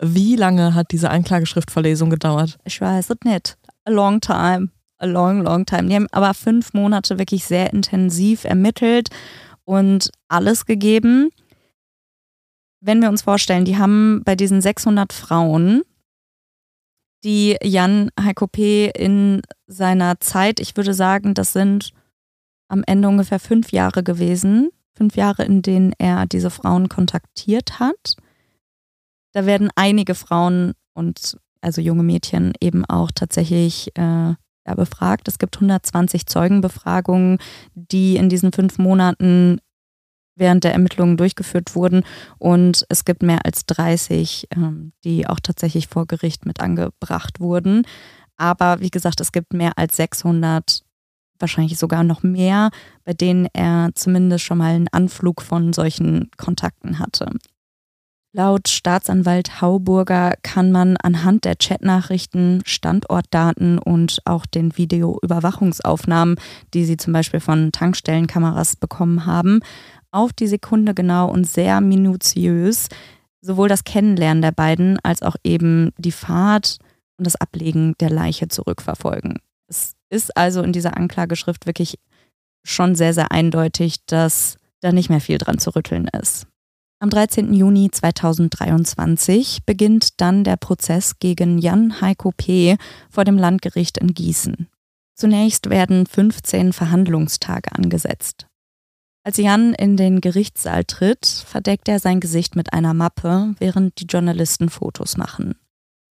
Wie 0.00 0.36
lange 0.36 0.74
hat 0.74 0.92
diese 0.92 1.10
Anklageschriftverlesung 1.10 2.10
gedauert? 2.10 2.58
Ich 2.64 2.80
weiß 2.80 3.10
es 3.10 3.16
nicht. 3.24 3.56
A 3.84 3.90
long 3.90 4.20
time. 4.20 4.68
A 4.98 5.06
long, 5.06 5.40
long 5.42 5.64
time. 5.64 5.88
Die 5.88 5.94
haben 5.94 6.08
aber 6.12 6.34
fünf 6.34 6.74
Monate 6.74 7.18
wirklich 7.18 7.44
sehr 7.46 7.72
intensiv 7.72 8.44
ermittelt 8.44 9.08
und 9.64 10.10
alles 10.28 10.66
gegeben. 10.66 11.30
Wenn 12.80 13.00
wir 13.00 13.08
uns 13.08 13.22
vorstellen, 13.22 13.64
die 13.64 13.76
haben 13.76 14.22
bei 14.24 14.36
diesen 14.36 14.60
600 14.60 15.12
Frauen, 15.12 15.82
die 17.24 17.56
Jan 17.62 18.10
Heiko 18.20 18.46
P. 18.46 18.90
in 18.90 19.42
seiner 19.66 20.20
Zeit, 20.20 20.60
ich 20.60 20.76
würde 20.76 20.94
sagen, 20.94 21.34
das 21.34 21.52
sind 21.52 21.92
am 22.68 22.84
Ende 22.86 23.08
ungefähr 23.08 23.40
fünf 23.40 23.72
Jahre 23.72 24.02
gewesen. 24.02 24.70
Fünf 24.94 25.16
Jahre, 25.16 25.44
in 25.44 25.62
denen 25.62 25.92
er 25.98 26.26
diese 26.26 26.50
Frauen 26.50 26.88
kontaktiert 26.88 27.78
hat. 27.78 28.16
Da 29.32 29.46
werden 29.46 29.70
einige 29.74 30.14
Frauen 30.14 30.74
und 30.94 31.38
also 31.60 31.80
junge 31.80 32.02
Mädchen 32.02 32.52
eben 32.60 32.84
auch 32.84 33.10
tatsächlich 33.12 33.96
äh, 33.96 34.00
ja, 34.68 34.74
befragt. 34.74 35.28
Es 35.28 35.38
gibt 35.38 35.56
120 35.56 36.26
Zeugenbefragungen, 36.26 37.38
die 37.74 38.16
in 38.16 38.28
diesen 38.28 38.52
fünf 38.52 38.78
Monaten 38.78 39.60
während 40.38 40.64
der 40.64 40.72
Ermittlungen 40.72 41.16
durchgeführt 41.16 41.74
wurden. 41.74 42.02
Und 42.38 42.86
es 42.88 43.04
gibt 43.04 43.22
mehr 43.22 43.44
als 43.44 43.66
30, 43.66 44.48
ähm, 44.54 44.92
die 45.04 45.26
auch 45.26 45.40
tatsächlich 45.40 45.88
vor 45.88 46.06
Gericht 46.06 46.46
mit 46.46 46.60
angebracht 46.60 47.40
wurden. 47.40 47.86
Aber 48.36 48.80
wie 48.80 48.90
gesagt, 48.90 49.20
es 49.20 49.32
gibt 49.32 49.52
mehr 49.52 49.72
als 49.76 49.96
600, 49.96 50.82
wahrscheinlich 51.38 51.78
sogar 51.78 52.04
noch 52.04 52.22
mehr, 52.22 52.70
bei 53.04 53.12
denen 53.12 53.48
er 53.52 53.90
zumindest 53.94 54.44
schon 54.44 54.58
mal 54.58 54.74
einen 54.74 54.88
Anflug 54.88 55.42
von 55.42 55.72
solchen 55.72 56.30
Kontakten 56.36 56.98
hatte. 56.98 57.30
Laut 58.34 58.68
Staatsanwalt 58.68 59.62
Hauburger 59.62 60.34
kann 60.42 60.70
man 60.70 60.98
anhand 60.98 61.46
der 61.46 61.56
Chatnachrichten, 61.56 62.62
Standortdaten 62.66 63.78
und 63.78 64.20
auch 64.26 64.44
den 64.44 64.76
Videoüberwachungsaufnahmen, 64.76 66.36
die 66.74 66.84
sie 66.84 66.98
zum 66.98 67.14
Beispiel 67.14 67.40
von 67.40 67.72
Tankstellenkameras 67.72 68.76
bekommen 68.76 69.24
haben, 69.24 69.60
auf 70.18 70.32
die 70.32 70.46
Sekunde 70.46 70.94
genau 70.94 71.30
und 71.30 71.44
sehr 71.44 71.80
minutiös 71.80 72.88
sowohl 73.40 73.68
das 73.68 73.84
Kennenlernen 73.84 74.42
der 74.42 74.52
beiden 74.52 74.98
als 75.02 75.22
auch 75.22 75.36
eben 75.44 75.92
die 75.98 76.12
Fahrt 76.12 76.78
und 77.16 77.26
das 77.26 77.36
Ablegen 77.36 77.94
der 78.00 78.10
Leiche 78.10 78.48
zurückverfolgen. 78.48 79.40
Es 79.68 79.94
ist 80.10 80.36
also 80.36 80.62
in 80.62 80.72
dieser 80.72 80.96
Anklageschrift 80.96 81.66
wirklich 81.66 81.98
schon 82.64 82.94
sehr, 82.94 83.14
sehr 83.14 83.32
eindeutig, 83.32 84.04
dass 84.06 84.56
da 84.80 84.92
nicht 84.92 85.10
mehr 85.10 85.20
viel 85.20 85.38
dran 85.38 85.58
zu 85.58 85.74
rütteln 85.74 86.08
ist. 86.20 86.46
Am 87.00 87.10
13. 87.10 87.54
Juni 87.54 87.90
2023 87.90 89.60
beginnt 89.64 90.20
dann 90.20 90.42
der 90.42 90.56
Prozess 90.56 91.20
gegen 91.20 91.58
Jan 91.58 92.00
Heiko 92.00 92.32
P. 92.36 92.76
vor 93.08 93.24
dem 93.24 93.38
Landgericht 93.38 93.98
in 93.98 94.14
Gießen. 94.14 94.66
Zunächst 95.14 95.70
werden 95.70 96.06
15 96.06 96.72
Verhandlungstage 96.72 97.72
angesetzt. 97.72 98.47
Als 99.28 99.36
Jan 99.36 99.74
in 99.74 99.98
den 99.98 100.22
Gerichtssaal 100.22 100.86
tritt, 100.86 101.26
verdeckt 101.26 101.86
er 101.86 101.98
sein 101.98 102.18
Gesicht 102.18 102.56
mit 102.56 102.72
einer 102.72 102.94
Mappe, 102.94 103.54
während 103.58 104.00
die 104.00 104.06
Journalisten 104.06 104.70
Fotos 104.70 105.18
machen. 105.18 105.54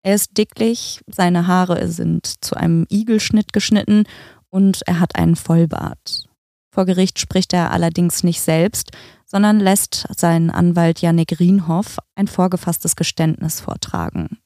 Er 0.03 0.17
ist 0.17 0.37
dicklich, 0.37 1.01
seine 1.07 1.47
Haare 1.47 1.89
sind 1.89 2.45
zu 2.45 2.57
einem 2.59 2.85
Igelschnitt 2.91 3.55
geschnitten 3.55 4.05
und 4.51 4.83
er 4.87 5.01
hat 5.01 5.17
einen 5.17 5.35
Vollbart. 5.35 6.27
Vor 6.71 6.85
Gericht 6.85 7.19
spricht 7.19 7.55
er 7.55 7.71
allerdings 7.71 8.23
nicht 8.23 8.43
selbst, 8.43 8.91
sondern 9.25 9.61
lässt 9.61 10.07
seinen 10.15 10.51
Anwalt 10.51 11.01
Janik 11.01 11.41
Rienhoff 11.41 11.97
ein 12.17 12.29
vorgefasstes 12.29 12.97
Geständnis 12.97 13.63
vortragen. 13.63 14.41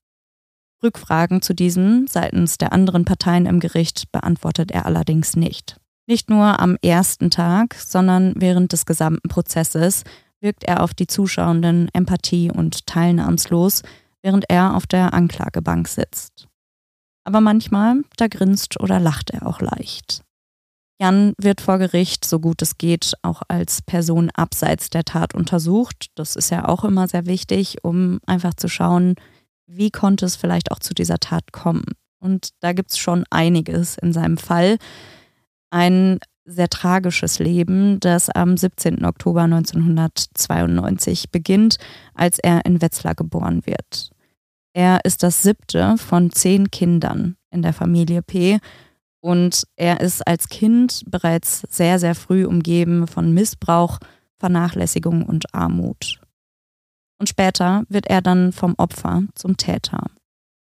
Rückfragen 0.80 1.42
zu 1.42 1.54
diesem 1.56 2.06
seitens 2.06 2.56
der 2.56 2.72
anderen 2.72 3.04
Parteien 3.04 3.46
im 3.46 3.58
Gericht 3.58 4.12
beantwortet 4.12 4.70
er 4.70 4.86
allerdings 4.86 5.34
nicht. 5.34 5.79
Nicht 6.10 6.28
nur 6.28 6.58
am 6.58 6.76
ersten 6.82 7.30
Tag, 7.30 7.76
sondern 7.76 8.32
während 8.34 8.72
des 8.72 8.84
gesamten 8.84 9.28
Prozesses 9.28 10.02
wirkt 10.40 10.64
er 10.64 10.82
auf 10.82 10.92
die 10.92 11.06
Zuschauenden 11.06 11.88
empathie- 11.92 12.50
und 12.50 12.84
teilnahmslos, 12.88 13.82
während 14.20 14.44
er 14.48 14.74
auf 14.74 14.88
der 14.88 15.14
Anklagebank 15.14 15.86
sitzt. 15.86 16.48
Aber 17.22 17.40
manchmal, 17.40 18.02
da 18.16 18.26
grinst 18.26 18.80
oder 18.80 18.98
lacht 18.98 19.30
er 19.30 19.46
auch 19.46 19.60
leicht. 19.60 20.24
Jan 21.00 21.32
wird 21.40 21.60
vor 21.60 21.78
Gericht, 21.78 22.24
so 22.24 22.40
gut 22.40 22.60
es 22.60 22.76
geht, 22.76 23.12
auch 23.22 23.42
als 23.46 23.80
Person 23.80 24.30
abseits 24.34 24.90
der 24.90 25.04
Tat 25.04 25.32
untersucht. 25.36 26.06
Das 26.16 26.34
ist 26.34 26.50
ja 26.50 26.66
auch 26.66 26.82
immer 26.82 27.06
sehr 27.06 27.26
wichtig, 27.26 27.84
um 27.84 28.18
einfach 28.26 28.54
zu 28.54 28.66
schauen, 28.66 29.14
wie 29.68 29.92
konnte 29.92 30.26
es 30.26 30.34
vielleicht 30.34 30.72
auch 30.72 30.80
zu 30.80 30.92
dieser 30.92 31.18
Tat 31.18 31.52
kommen. 31.52 31.84
Und 32.18 32.48
da 32.58 32.72
gibt 32.72 32.90
es 32.90 32.98
schon 32.98 33.24
einiges 33.30 33.96
in 33.96 34.12
seinem 34.12 34.38
Fall. 34.38 34.76
Ein 35.70 36.18
sehr 36.44 36.68
tragisches 36.68 37.38
Leben, 37.38 38.00
das 38.00 38.28
am 38.28 38.56
17. 38.56 39.04
Oktober 39.04 39.42
1992 39.42 41.30
beginnt, 41.30 41.78
als 42.14 42.38
er 42.38 42.64
in 42.64 42.82
Wetzlar 42.82 43.14
geboren 43.14 43.64
wird. 43.66 44.10
Er 44.72 45.00
ist 45.04 45.22
das 45.22 45.42
siebte 45.42 45.96
von 45.98 46.30
zehn 46.30 46.70
Kindern 46.70 47.36
in 47.50 47.62
der 47.62 47.72
Familie 47.72 48.22
P. 48.22 48.58
Und 49.20 49.64
er 49.76 50.00
ist 50.00 50.26
als 50.26 50.48
Kind 50.48 51.02
bereits 51.06 51.62
sehr, 51.68 51.98
sehr 51.98 52.14
früh 52.14 52.44
umgeben 52.44 53.06
von 53.06 53.34
Missbrauch, 53.34 53.98
Vernachlässigung 54.38 55.24
und 55.24 55.54
Armut. 55.54 56.20
Und 57.18 57.28
später 57.28 57.84
wird 57.88 58.06
er 58.06 58.22
dann 58.22 58.52
vom 58.52 58.74
Opfer 58.78 59.24
zum 59.34 59.56
Täter. 59.58 60.06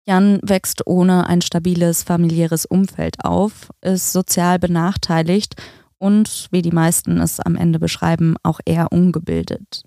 Jan 0.09 0.39
wächst 0.43 0.87
ohne 0.87 1.27
ein 1.27 1.43
stabiles 1.43 2.05
familiäres 2.05 2.65
Umfeld 2.65 3.25
auf, 3.25 3.71
ist 3.81 4.13
sozial 4.13 4.59
benachteiligt 4.59 5.57
und, 5.99 6.47
wie 6.53 6.63
die 6.63 6.71
meisten 6.71 7.19
es 7.19 7.41
am 7.41 7.57
Ende 7.57 7.79
beschreiben, 7.81 8.37
auch 8.45 8.61
eher 8.65 8.93
ungebildet. 8.93 9.83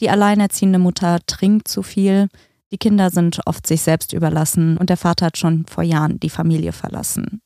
Die 0.00 0.10
alleinerziehende 0.10 0.78
Mutter 0.78 1.20
trinkt 1.26 1.68
zu 1.68 1.82
viel, 1.82 2.28
die 2.70 2.78
Kinder 2.78 3.10
sind 3.10 3.40
oft 3.46 3.66
sich 3.66 3.82
selbst 3.82 4.12
überlassen 4.12 4.76
und 4.76 4.90
der 4.90 4.96
Vater 4.96 5.26
hat 5.26 5.38
schon 5.38 5.64
vor 5.66 5.84
Jahren 5.84 6.20
die 6.20 6.30
Familie 6.30 6.72
verlassen. 6.72 7.40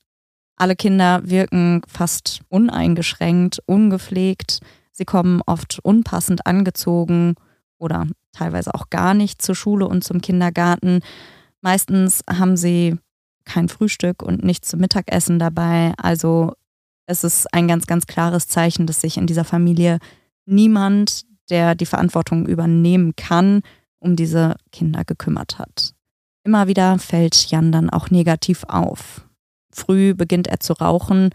Alle 0.57 0.75
Kinder 0.75 1.21
wirken 1.23 1.83
fast 1.87 2.41
uneingeschränkt, 2.49 3.61
ungepflegt, 3.67 4.61
sie 4.91 5.05
kommen 5.05 5.43
oft 5.47 5.79
unpassend 5.83 6.47
angezogen 6.47 7.37
oder 7.79 8.09
teilweise 8.33 8.75
auch 8.75 8.91
gar 8.91 9.15
nicht 9.15 9.41
zur 9.41 9.55
Schule 9.55 9.87
und 9.87 10.03
zum 10.03 10.21
Kindergarten. 10.21 11.01
Meistens 11.61 12.23
haben 12.29 12.57
sie 12.57 12.97
kein 13.45 13.69
Frühstück 13.69 14.23
und 14.23 14.45
nichts 14.45 14.69
zum 14.69 14.81
Mittagessen 14.81 15.39
dabei. 15.39 15.95
Also 15.97 16.53
es 17.07 17.25
ist 17.25 17.53
ein 17.53 17.67
ganz, 17.67 17.87
ganz 17.87 18.07
klares 18.07 18.49
Zeichen, 18.49 18.87
dass 18.87 19.01
sich 19.01 19.17
in 19.17 19.27
dieser 19.27 19.45
Familie 19.45 19.99
niemand, 20.47 21.25
der 21.51 21.75
die 21.75 21.87
Verantwortung 21.87 22.47
übernehmen 22.47 23.15
kann, 23.17 23.63
um 23.99 24.15
diese 24.15 24.57
Kinder 24.71 25.05
gekümmert 25.05 25.59
hat. 25.59 25.95
Immer 26.45 26.69
wieder 26.69 26.99
fällt 26.99 27.51
Jan 27.51 27.73
dann 27.73 27.91
auch 27.91 28.11
negativ 28.11 28.65
auf. 28.65 29.27
Früh 29.73 30.15
beginnt 30.15 30.47
er 30.47 30.61
zu 30.61 30.75
rauchen, 30.75 31.31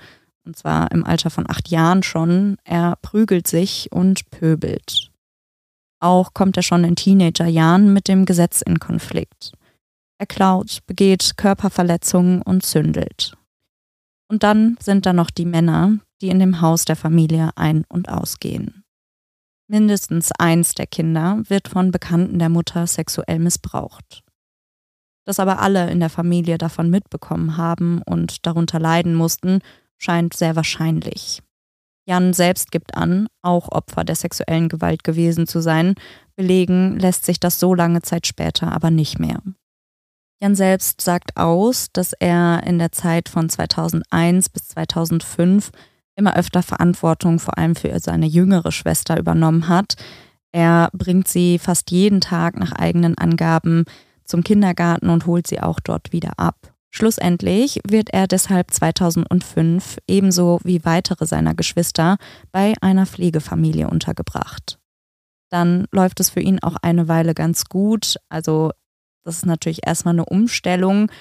und 0.45 0.57
zwar 0.57 0.91
im 0.91 1.05
Alter 1.05 1.29
von 1.29 1.49
acht 1.49 1.69
Jahren 1.69 2.03
schon. 2.03 2.57
Er 2.63 2.97
prügelt 3.01 3.47
sich 3.47 3.91
und 3.91 4.29
pöbelt. 4.29 5.11
Auch 5.99 6.33
kommt 6.33 6.57
er 6.57 6.63
schon 6.63 6.83
in 6.83 6.95
Teenagerjahren 6.95 7.93
mit 7.93 8.07
dem 8.07 8.25
Gesetz 8.25 8.61
in 8.61 8.79
Konflikt. 8.79 9.53
Er 10.23 10.27
klaut, 10.27 10.79
begeht 10.87 11.33
Körperverletzungen 11.35 12.41
und 12.41 12.65
zündelt. 12.65 13.35
Und 14.29 14.43
dann 14.43 14.77
sind 14.79 15.05
da 15.05 15.11
noch 15.11 15.29
die 15.29 15.43
Männer, 15.43 15.97
die 16.21 16.29
in 16.29 16.39
dem 16.39 16.61
Haus 16.61 16.85
der 16.85 16.95
Familie 16.95 17.49
ein- 17.57 17.83
und 17.89 18.07
ausgehen. 18.07 18.85
Mindestens 19.67 20.31
eins 20.39 20.75
der 20.75 20.87
Kinder 20.87 21.43
wird 21.49 21.67
von 21.67 21.91
Bekannten 21.91 22.39
der 22.39 22.47
Mutter 22.47 22.87
sexuell 22.87 23.37
missbraucht. 23.39 24.23
Dass 25.25 25.41
aber 25.41 25.59
alle 25.59 25.91
in 25.91 25.99
der 25.99 26.09
Familie 26.09 26.57
davon 26.57 26.89
mitbekommen 26.89 27.57
haben 27.57 28.01
und 28.03 28.45
darunter 28.45 28.79
leiden 28.79 29.15
mussten, 29.15 29.59
scheint 29.97 30.33
sehr 30.33 30.55
wahrscheinlich. 30.55 31.43
Jan 32.07 32.31
selbst 32.31 32.71
gibt 32.71 32.95
an, 32.95 33.27
auch 33.41 33.67
Opfer 33.67 34.05
der 34.05 34.15
sexuellen 34.15 34.69
Gewalt 34.69 35.03
gewesen 35.03 35.47
zu 35.47 35.59
sein. 35.59 35.95
Belegen 36.37 36.97
lässt 36.97 37.25
sich 37.25 37.41
das 37.41 37.59
so 37.59 37.75
lange 37.75 38.03
Zeit 38.03 38.25
später 38.25 38.71
aber 38.71 38.89
nicht 38.89 39.19
mehr. 39.19 39.41
Jan 40.43 40.55
selbst 40.55 40.99
sagt 40.99 41.37
aus, 41.37 41.87
dass 41.93 42.11
er 42.11 42.63
in 42.65 42.77
der 42.77 42.91
Zeit 42.91 43.29
von 43.29 43.47
2001 43.47 44.49
bis 44.49 44.67
2005 44.67 45.71
immer 46.17 46.35
öfter 46.35 46.61
Verantwortung 46.61 47.39
vor 47.39 47.57
allem 47.57 47.77
für 47.77 47.97
seine 48.01 48.25
jüngere 48.25 48.73
Schwester 48.73 49.17
übernommen 49.17 49.69
hat. 49.69 49.95
Er 50.51 50.89
bringt 50.91 51.29
sie 51.29 51.59
fast 51.59 51.91
jeden 51.91 52.19
Tag 52.19 52.59
nach 52.59 52.73
eigenen 52.73 53.17
Angaben 53.17 53.85
zum 54.25 54.43
Kindergarten 54.43 55.09
und 55.09 55.27
holt 55.27 55.47
sie 55.47 55.61
auch 55.61 55.79
dort 55.79 56.11
wieder 56.11 56.33
ab. 56.35 56.73
Schlussendlich 56.89 57.79
wird 57.87 58.09
er 58.09 58.27
deshalb 58.27 58.71
2005 58.71 59.99
ebenso 60.09 60.59
wie 60.65 60.83
weitere 60.83 61.25
seiner 61.25 61.55
Geschwister 61.55 62.17
bei 62.51 62.73
einer 62.81 63.05
Pflegefamilie 63.05 63.87
untergebracht. 63.87 64.77
Dann 65.49 65.85
läuft 65.91 66.19
es 66.19 66.31
für 66.31 66.41
ihn 66.41 66.59
auch 66.61 66.75
eine 66.81 67.07
Weile 67.07 67.33
ganz 67.33 67.65
gut. 67.65 68.17
Also 68.27 68.71
das 69.23 69.37
ist 69.37 69.45
natürlich 69.45 69.85
erstmal 69.85 70.13
eine 70.13 70.25
Umstellung, 70.25 71.11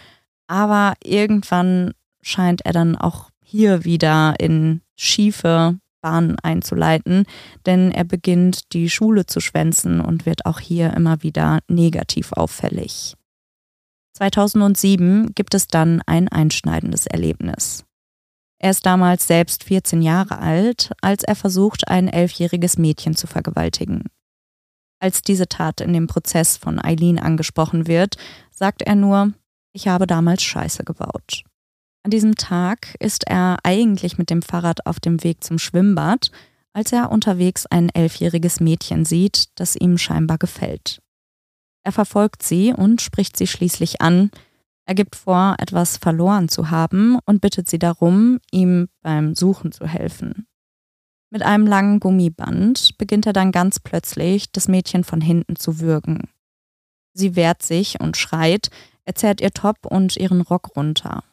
aber 0.47 0.95
irgendwann 1.03 1.93
scheint 2.21 2.65
er 2.65 2.73
dann 2.73 2.97
auch 2.97 3.31
hier 3.45 3.85
wieder 3.85 4.35
in 4.39 4.83
schiefe 4.97 5.79
Bahnen 6.01 6.37
einzuleiten, 6.43 7.25
denn 7.65 7.93
er 7.93 8.05
beginnt 8.05 8.73
die 8.73 8.91
Schule 8.91 9.27
zu 9.27 9.41
schwänzen 9.41 10.01
und 10.01 10.27
wird 10.27 10.47
auch 10.47 10.61
hier 10.61 10.93
immer 10.95 11.23
wieder 11.23 11.61
negativ 11.69 12.33
auffällig. 12.33 13.15
2007 14.15 15.33
gibt 15.35 15.55
es 15.55 15.69
dann 15.69 16.03
ein 16.07 16.29
einschneidendes 16.29 17.07
Erlebnis. 17.07 17.85
Er 18.59 18.71
ist 18.71 18.87
damals 18.87 19.27
selbst 19.27 19.65
14 19.65 20.03
Jahre 20.03 20.39
alt, 20.39 20.93
als 21.01 21.25
er 21.25 21.35
versucht, 21.35 21.89
ein 21.89 22.09
elfjähriges 22.09 22.79
Mädchen 22.79 23.17
zu 23.17 23.27
vergewaltigen. 23.27 24.05
Als 25.03 25.21
diese 25.21 25.49
Tat 25.49 25.81
in 25.81 25.93
dem 25.93 26.07
Prozess 26.07 26.57
von 26.57 26.79
Eileen 26.79 27.19
angesprochen 27.19 27.89
wird, 27.89 28.15
sagt 28.53 28.83
er 28.83 28.95
nur, 28.95 29.33
ich 29.73 29.89
habe 29.89 30.07
damals 30.07 30.45
Scheiße 30.45 30.85
gebaut. 30.85 31.43
An 32.05 32.13
diesem 32.13 32.37
Tag 32.37 32.95
ist 33.01 33.27
er 33.27 33.59
eigentlich 33.65 34.17
mit 34.17 34.31
dem 34.31 34.43
Fahrrad 34.43 34.87
auf 34.87 35.01
dem 35.01 35.25
Weg 35.25 35.43
zum 35.43 35.59
Schwimmbad, 35.59 36.31
als 36.73 36.93
er 36.93 37.11
unterwegs 37.11 37.67
ein 37.67 37.89
elfjähriges 37.89 38.61
Mädchen 38.61 39.05
sieht, 39.05 39.47
das 39.57 39.75
ihm 39.75 39.99
scheinbar 39.99 40.39
gefällt. 40.39 41.03
Er 41.83 41.91
verfolgt 41.91 42.45
sie 42.45 42.73
und 42.73 43.03
spricht 43.03 43.37
sie 43.37 43.49
schließlich 43.49 44.01
an. 44.01 44.31
Er 44.87 44.95
gibt 44.95 45.17
vor, 45.17 45.57
etwas 45.59 45.97
verloren 45.97 46.49
zu 46.49 46.71
haben 46.71 47.19
und 47.27 47.41
bittet 47.41 47.69
sie 47.69 47.81
darum, 47.81 48.39
ihm 48.53 48.89
beim 49.03 49.35
Suchen 49.35 49.73
zu 49.73 49.85
helfen. 49.85 50.47
Mit 51.33 51.43
einem 51.43 51.67
langen 51.67 51.99
Gummiband 51.99 52.99
beginnt 52.99 53.25
er 53.25 53.33
dann 53.33 53.53
ganz 53.53 53.81
plötzlich, 53.81 54.53
das 54.53 54.69
Mädchen 54.69 55.03
von 55.03 55.23
hinten 55.23 55.57
zu 55.57 55.81
würgen. 55.81 56.29
Sie 57.15 57.37
wehrt 57.37 57.63
sich 57.63 57.99
und 58.01 58.19
schreit, 58.19 58.69
er 59.07 59.15
zerrt 59.15 59.41
ihr 59.41 59.51
Top 59.51 59.87
und 59.87 60.19
ihren 60.19 60.43
Rock 60.43 60.77
runter. 60.77 61.25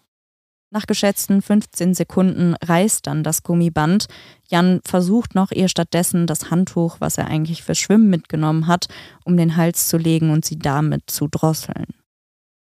Nach 0.71 0.87
geschätzten 0.87 1.41
15 1.41 1.95
Sekunden 1.95 2.55
reißt 2.63 3.07
dann 3.07 3.25
das 3.25 3.43
Gummiband. 3.43 4.05
Jan 4.47 4.79
versucht 4.85 5.35
noch 5.35 5.51
ihr 5.51 5.67
stattdessen 5.67 6.27
das 6.27 6.49
Handtuch, 6.49 7.01
was 7.01 7.17
er 7.17 7.27
eigentlich 7.27 7.61
fürs 7.63 7.79
Schwimmen 7.79 8.09
mitgenommen 8.09 8.67
hat, 8.67 8.87
um 9.25 9.35
den 9.35 9.57
Hals 9.57 9.89
zu 9.89 9.97
legen 9.97 10.31
und 10.31 10.45
sie 10.45 10.57
damit 10.57 11.09
zu 11.09 11.27
drosseln. 11.27 11.87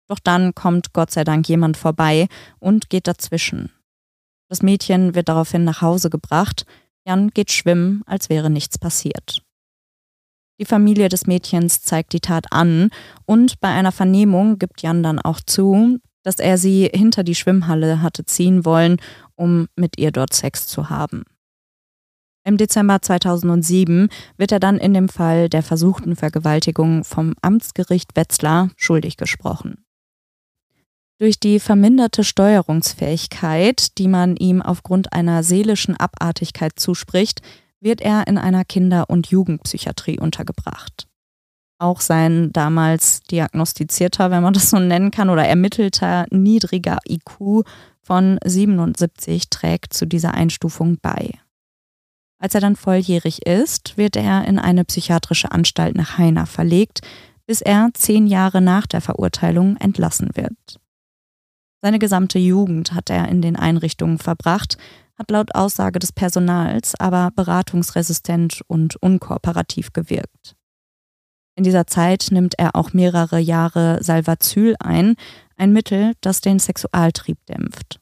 Doch 0.07 0.19
dann 0.19 0.55
kommt 0.55 0.93
Gott 0.93 1.11
sei 1.11 1.23
Dank 1.23 1.47
jemand 1.47 1.77
vorbei 1.77 2.27
und 2.57 2.89
geht 2.89 3.05
dazwischen. 3.05 3.71
Das 4.47 4.63
Mädchen 4.63 5.13
wird 5.13 5.29
daraufhin 5.29 5.63
nach 5.63 5.83
Hause 5.83 6.09
gebracht, 6.09 6.65
Jan 7.05 7.29
geht 7.29 7.51
schwimmen, 7.51 8.03
als 8.05 8.29
wäre 8.29 8.49
nichts 8.49 8.77
passiert. 8.77 9.41
Die 10.59 10.65
Familie 10.65 11.07
des 11.07 11.25
Mädchens 11.25 11.81
zeigt 11.81 12.11
die 12.13 12.19
Tat 12.19 12.51
an 12.51 12.89
und 13.25 13.59
bei 13.61 13.69
einer 13.69 13.93
Vernehmung 13.93 14.59
gibt 14.59 14.81
Jan 14.81 15.03
dann 15.03 15.19
auch 15.19 15.39
zu, 15.39 15.99
dass 16.23 16.35
er 16.39 16.57
sie 16.57 16.89
hinter 16.93 17.23
die 17.23 17.35
Schwimmhalle 17.35 18.01
hatte 18.01 18.25
ziehen 18.25 18.65
wollen, 18.65 18.97
um 19.35 19.67
mit 19.77 19.97
ihr 19.97 20.11
dort 20.11 20.33
Sex 20.33 20.67
zu 20.67 20.89
haben. 20.89 21.23
Im 22.45 22.57
Dezember 22.57 23.01
2007 23.01 24.09
wird 24.37 24.51
er 24.51 24.59
dann 24.59 24.77
in 24.77 24.93
dem 24.93 25.07
Fall 25.07 25.49
der 25.49 25.63
versuchten 25.63 26.15
Vergewaltigung 26.15 27.03
vom 27.03 27.35
Amtsgericht 27.41 28.15
Wetzlar 28.15 28.69
schuldig 28.75 29.17
gesprochen. 29.17 29.85
Durch 31.19 31.37
die 31.37 31.59
verminderte 31.59 32.23
Steuerungsfähigkeit, 32.23 33.97
die 33.97 34.07
man 34.07 34.37
ihm 34.37 34.61
aufgrund 34.61 35.11
einer 35.11 35.43
seelischen 35.43 35.97
Abartigkeit 35.97 36.79
zuspricht, 36.79 37.41
wird 37.81 37.99
er 37.99 38.25
in 38.27 38.37
einer 38.37 38.63
Kinder- 38.63 39.09
und 39.09 39.27
Jugendpsychiatrie 39.27 40.17
untergebracht. 40.17 41.07
Auch 41.77 41.99
sein 41.99 42.53
damals 42.53 43.21
diagnostizierter, 43.23 44.31
wenn 44.31 44.43
man 44.43 44.53
das 44.53 44.69
so 44.69 44.79
nennen 44.79 45.11
kann, 45.11 45.29
oder 45.29 45.45
ermittelter 45.45 46.25
niedriger 46.29 46.99
IQ 47.07 47.65
von 48.01 48.39
77 48.45 49.49
trägt 49.49 49.93
zu 49.93 50.05
dieser 50.05 50.33
Einstufung 50.33 50.99
bei. 51.01 51.33
Als 52.41 52.55
er 52.55 52.61
dann 52.61 52.77
volljährig 52.77 53.45
ist, 53.45 53.97
wird 53.97 54.15
er 54.15 54.45
in 54.45 54.57
eine 54.57 54.85
psychiatrische 54.85 55.51
Anstalt 55.51 55.95
nach 55.95 56.17
Heiner 56.17 56.45
verlegt, 56.45 57.01
bis 57.45 57.61
er 57.61 57.89
zehn 57.93 58.25
Jahre 58.25 58.61
nach 58.61 58.87
der 58.87 59.01
Verurteilung 59.01 59.75
entlassen 59.77 60.29
wird. 60.35 60.79
Seine 61.81 61.99
gesamte 61.99 62.39
Jugend 62.39 62.93
hat 62.93 63.09
er 63.09 63.27
in 63.29 63.41
den 63.41 63.55
Einrichtungen 63.55 64.17
verbracht, 64.17 64.77
hat 65.17 65.31
laut 65.31 65.55
Aussage 65.55 65.99
des 65.99 66.11
Personals 66.11 66.95
aber 66.99 67.31
beratungsresistent 67.35 68.61
und 68.67 68.95
unkooperativ 68.97 69.93
gewirkt. 69.93 70.55
In 71.55 71.63
dieser 71.63 71.87
Zeit 71.87 72.29
nimmt 72.31 72.57
er 72.57 72.75
auch 72.75 72.93
mehrere 72.93 73.39
Jahre 73.39 74.01
Salvazyl 74.01 74.75
ein, 74.79 75.15
ein 75.57 75.73
Mittel, 75.73 76.13
das 76.21 76.39
den 76.39 76.57
Sexualtrieb 76.59 77.37
dämpft. 77.47 77.99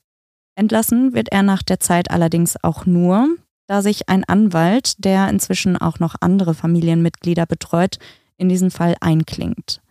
Entlassen 0.55 1.13
wird 1.13 1.31
er 1.31 1.43
nach 1.43 1.63
der 1.63 1.79
Zeit 1.79 2.11
allerdings 2.11 2.55
auch 2.63 2.85
nur, 2.85 3.27
da 3.67 3.81
sich 3.81 4.09
ein 4.09 4.23
Anwalt, 4.23 5.03
der 5.03 5.29
inzwischen 5.29 5.75
auch 5.75 5.99
noch 5.99 6.15
andere 6.21 6.53
Familienmitglieder 6.53 7.45
betreut, 7.45 7.97
in 8.37 8.49
diesen 8.49 8.71
Fall 8.71 8.95
einklingt. 9.01 9.81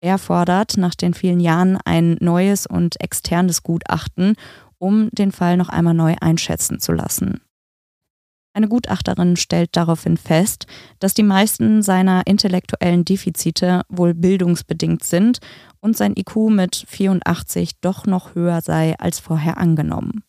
Er 0.00 0.18
fordert 0.18 0.76
nach 0.76 0.94
den 0.94 1.14
vielen 1.14 1.40
Jahren 1.40 1.78
ein 1.84 2.16
neues 2.20 2.66
und 2.66 3.00
externes 3.00 3.62
Gutachten, 3.62 4.34
um 4.78 5.08
den 5.12 5.32
Fall 5.32 5.56
noch 5.56 5.68
einmal 5.68 5.94
neu 5.94 6.14
einschätzen 6.20 6.80
zu 6.80 6.92
lassen. 6.92 7.40
Eine 8.56 8.68
Gutachterin 8.68 9.36
stellt 9.36 9.76
daraufhin 9.76 10.16
fest, 10.16 10.66
dass 10.98 11.12
die 11.12 11.22
meisten 11.22 11.82
seiner 11.82 12.26
intellektuellen 12.26 13.04
Defizite 13.04 13.82
wohl 13.90 14.14
bildungsbedingt 14.14 15.04
sind 15.04 15.40
und 15.80 15.94
sein 15.94 16.14
IQ 16.16 16.36
mit 16.48 16.86
84 16.88 17.80
doch 17.82 18.06
noch 18.06 18.34
höher 18.34 18.62
sei 18.62 18.94
als 18.98 19.18
vorher 19.18 19.58
angenommen. 19.58 20.22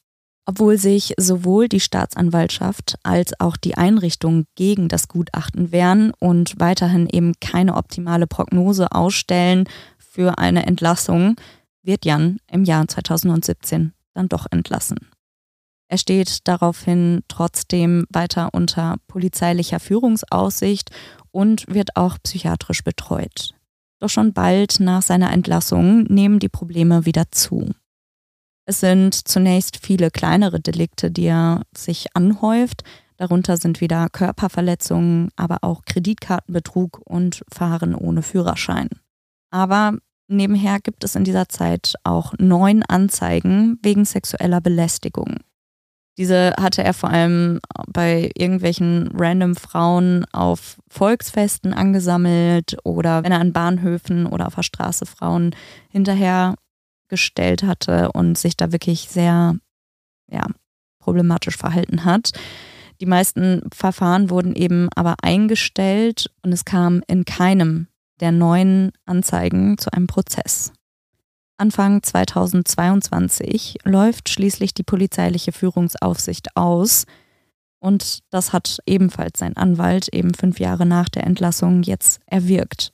Obwohl 0.49 0.77
sich 0.77 1.13
sowohl 1.17 1.67
die 1.67 1.81
Staatsanwaltschaft 1.81 2.95
als 3.03 3.37
auch 3.37 3.57
die 3.57 3.75
Einrichtung 3.75 4.45
gegen 4.55 4.87
das 4.87 5.09
Gutachten 5.09 5.73
wehren 5.73 6.13
und 6.19 6.57
weiterhin 6.57 7.09
eben 7.09 7.33
keine 7.41 7.75
optimale 7.75 8.27
Prognose 8.27 8.93
ausstellen 8.93 9.65
für 9.97 10.37
eine 10.37 10.65
Entlassung, 10.65 11.35
wird 11.83 12.05
Jan 12.05 12.39
im 12.49 12.63
Jahr 12.63 12.87
2017 12.87 13.91
dann 14.13 14.29
doch 14.29 14.47
entlassen. 14.49 14.97
Er 15.89 15.97
steht 15.97 16.47
daraufhin 16.47 17.23
trotzdem 17.27 18.05
weiter 18.09 18.49
unter 18.53 18.95
polizeilicher 19.07 19.81
Führungsaussicht 19.81 20.91
und 21.31 21.67
wird 21.67 21.97
auch 21.97 22.17
psychiatrisch 22.23 22.85
betreut. 22.85 23.51
Doch 23.99 24.09
schon 24.09 24.31
bald 24.31 24.79
nach 24.79 25.01
seiner 25.01 25.33
Entlassung 25.33 26.03
nehmen 26.03 26.39
die 26.39 26.49
Probleme 26.49 27.05
wieder 27.05 27.31
zu. 27.31 27.73
Es 28.69 28.81
sind 28.81 29.29
zunächst 29.29 29.77
viele 29.77 30.11
kleinere 30.11 30.59
Delikte, 30.59 31.09
die 31.09 31.27
er 31.27 31.61
sich 31.75 32.07
anhäuft. 32.15 32.83
Darunter 33.15 33.55
sind 33.55 33.79
wieder 33.79 34.09
Körperverletzungen, 34.09 35.29
aber 35.37 35.59
auch 35.61 35.83
Kreditkartenbetrug 35.85 36.99
und 37.05 37.43
Fahren 37.49 37.95
ohne 37.95 38.23
Führerschein. 38.23 38.89
Aber 39.51 39.93
nebenher 40.27 40.79
gibt 40.81 41.05
es 41.05 41.15
in 41.15 41.23
dieser 41.23 41.47
Zeit 41.47 41.93
auch 42.03 42.33
neun 42.39 42.83
Anzeigen 42.83 43.79
wegen 43.83 44.03
sexueller 44.03 44.59
Belästigung. 44.59 45.37
Diese 46.17 46.53
hatte 46.59 46.83
er 46.83 46.93
vor 46.93 47.09
allem 47.09 47.61
bei 47.87 48.31
irgendwelchen 48.35 49.11
random 49.13 49.55
Frauen 49.55 50.25
auf 50.33 50.77
Volksfesten 50.89 51.73
angesammelt 51.73 52.75
oder 52.83 53.23
wenn 53.23 53.31
er 53.31 53.39
an 53.39 53.53
Bahnhöfen 53.53 54.25
oder 54.25 54.47
auf 54.47 54.55
der 54.55 54.63
Straße 54.63 55.05
Frauen 55.05 55.55
hinterher 55.89 56.55
gestellt 57.07 57.63
hatte 57.63 58.11
und 58.11 58.37
sich 58.37 58.57
da 58.57 58.71
wirklich 58.71 59.09
sehr 59.09 59.55
ja, 60.29 60.47
problematisch 60.99 61.57
verhalten 61.57 62.05
hat. 62.05 62.31
Die 62.99 63.05
meisten 63.05 63.61
Verfahren 63.73 64.29
wurden 64.29 64.55
eben 64.55 64.89
aber 64.95 65.15
eingestellt 65.21 66.31
und 66.41 66.51
es 66.51 66.65
kam 66.65 67.03
in 67.07 67.25
keinem 67.25 67.87
der 68.19 68.31
neuen 68.31 68.91
Anzeigen 69.05 69.77
zu 69.77 69.91
einem 69.93 70.07
Prozess. 70.07 70.73
Anfang 71.59 72.03
2022 72.03 73.77
läuft 73.83 74.29
schließlich 74.29 74.73
die 74.73 74.83
polizeiliche 74.83 75.51
Führungsaufsicht 75.51 76.55
aus 76.55 77.05
und 77.79 78.19
das 78.31 78.53
hat 78.53 78.79
ebenfalls 78.85 79.39
sein 79.39 79.55
Anwalt 79.55 80.07
eben 80.13 80.33
fünf 80.33 80.59
Jahre 80.59 80.85
nach 80.85 81.09
der 81.09 81.25
Entlassung 81.25 81.83
jetzt 81.83 82.19
erwirkt. 82.25 82.93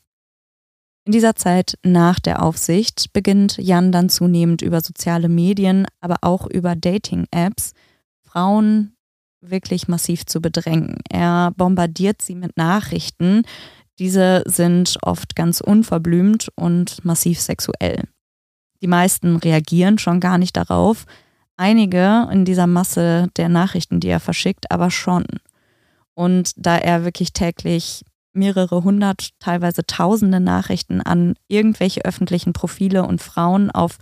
In 1.06 1.12
dieser 1.12 1.36
Zeit 1.36 1.78
nach 1.84 2.20
der 2.20 2.42
Aufsicht 2.42 3.12
beginnt 3.12 3.58
Jan 3.58 3.92
dann 3.92 4.08
zunehmend 4.08 4.62
über 4.62 4.80
soziale 4.80 5.28
Medien, 5.28 5.86
aber 6.00 6.18
auch 6.22 6.48
über 6.48 6.76
Dating-Apps 6.76 7.74
Frauen 8.24 8.96
wirklich 9.42 9.90
massiv 9.90 10.26
zu 10.26 10.42
bedrängen. 10.42 10.98
Er 11.10 11.52
bombardiert 11.58 12.22
sie 12.22 12.36
mit 12.36 12.56
Nachrichten. 12.56 13.44
Diese 14.00 14.44
sind 14.46 14.98
oft 15.02 15.36
ganz 15.36 15.60
unverblümt 15.60 16.50
und 16.56 17.04
massiv 17.04 17.42
sexuell. 17.42 18.04
Die 18.82 18.88
meisten 18.88 19.36
reagieren 19.36 19.98
schon 19.98 20.22
gar 20.22 20.38
nicht 20.38 20.56
darauf. 20.56 21.06
Einige 21.58 22.28
in 22.32 22.46
dieser 22.46 22.68
Masse 22.68 23.28
der 23.36 23.50
Nachrichten, 23.50 24.00
die 24.00 24.08
er 24.08 24.22
verschickt, 24.22 24.72
aber 24.72 24.90
schon. 24.90 25.26
Und 26.16 26.54
da 26.56 26.78
er 26.78 27.04
wirklich 27.04 27.34
täglich 27.34 28.04
mehrere 28.34 28.84
hundert, 28.84 29.30
teilweise 29.40 29.86
tausende 29.86 30.40
Nachrichten 30.40 31.02
an 31.02 31.36
irgendwelche 31.48 32.06
öffentlichen 32.06 32.54
Profile 32.54 33.04
und 33.06 33.22
Frauen 33.22 33.72
auf 33.72 33.98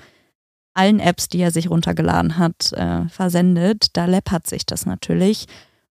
allen 0.73 0.99
Apps, 0.99 1.27
die 1.27 1.39
er 1.39 1.51
sich 1.51 1.69
runtergeladen 1.69 2.37
hat, 2.37 2.71
äh, 2.73 3.07
versendet. 3.09 3.87
Da 3.93 4.05
läppert 4.05 4.47
sich 4.47 4.65
das 4.65 4.85
natürlich. 4.85 5.47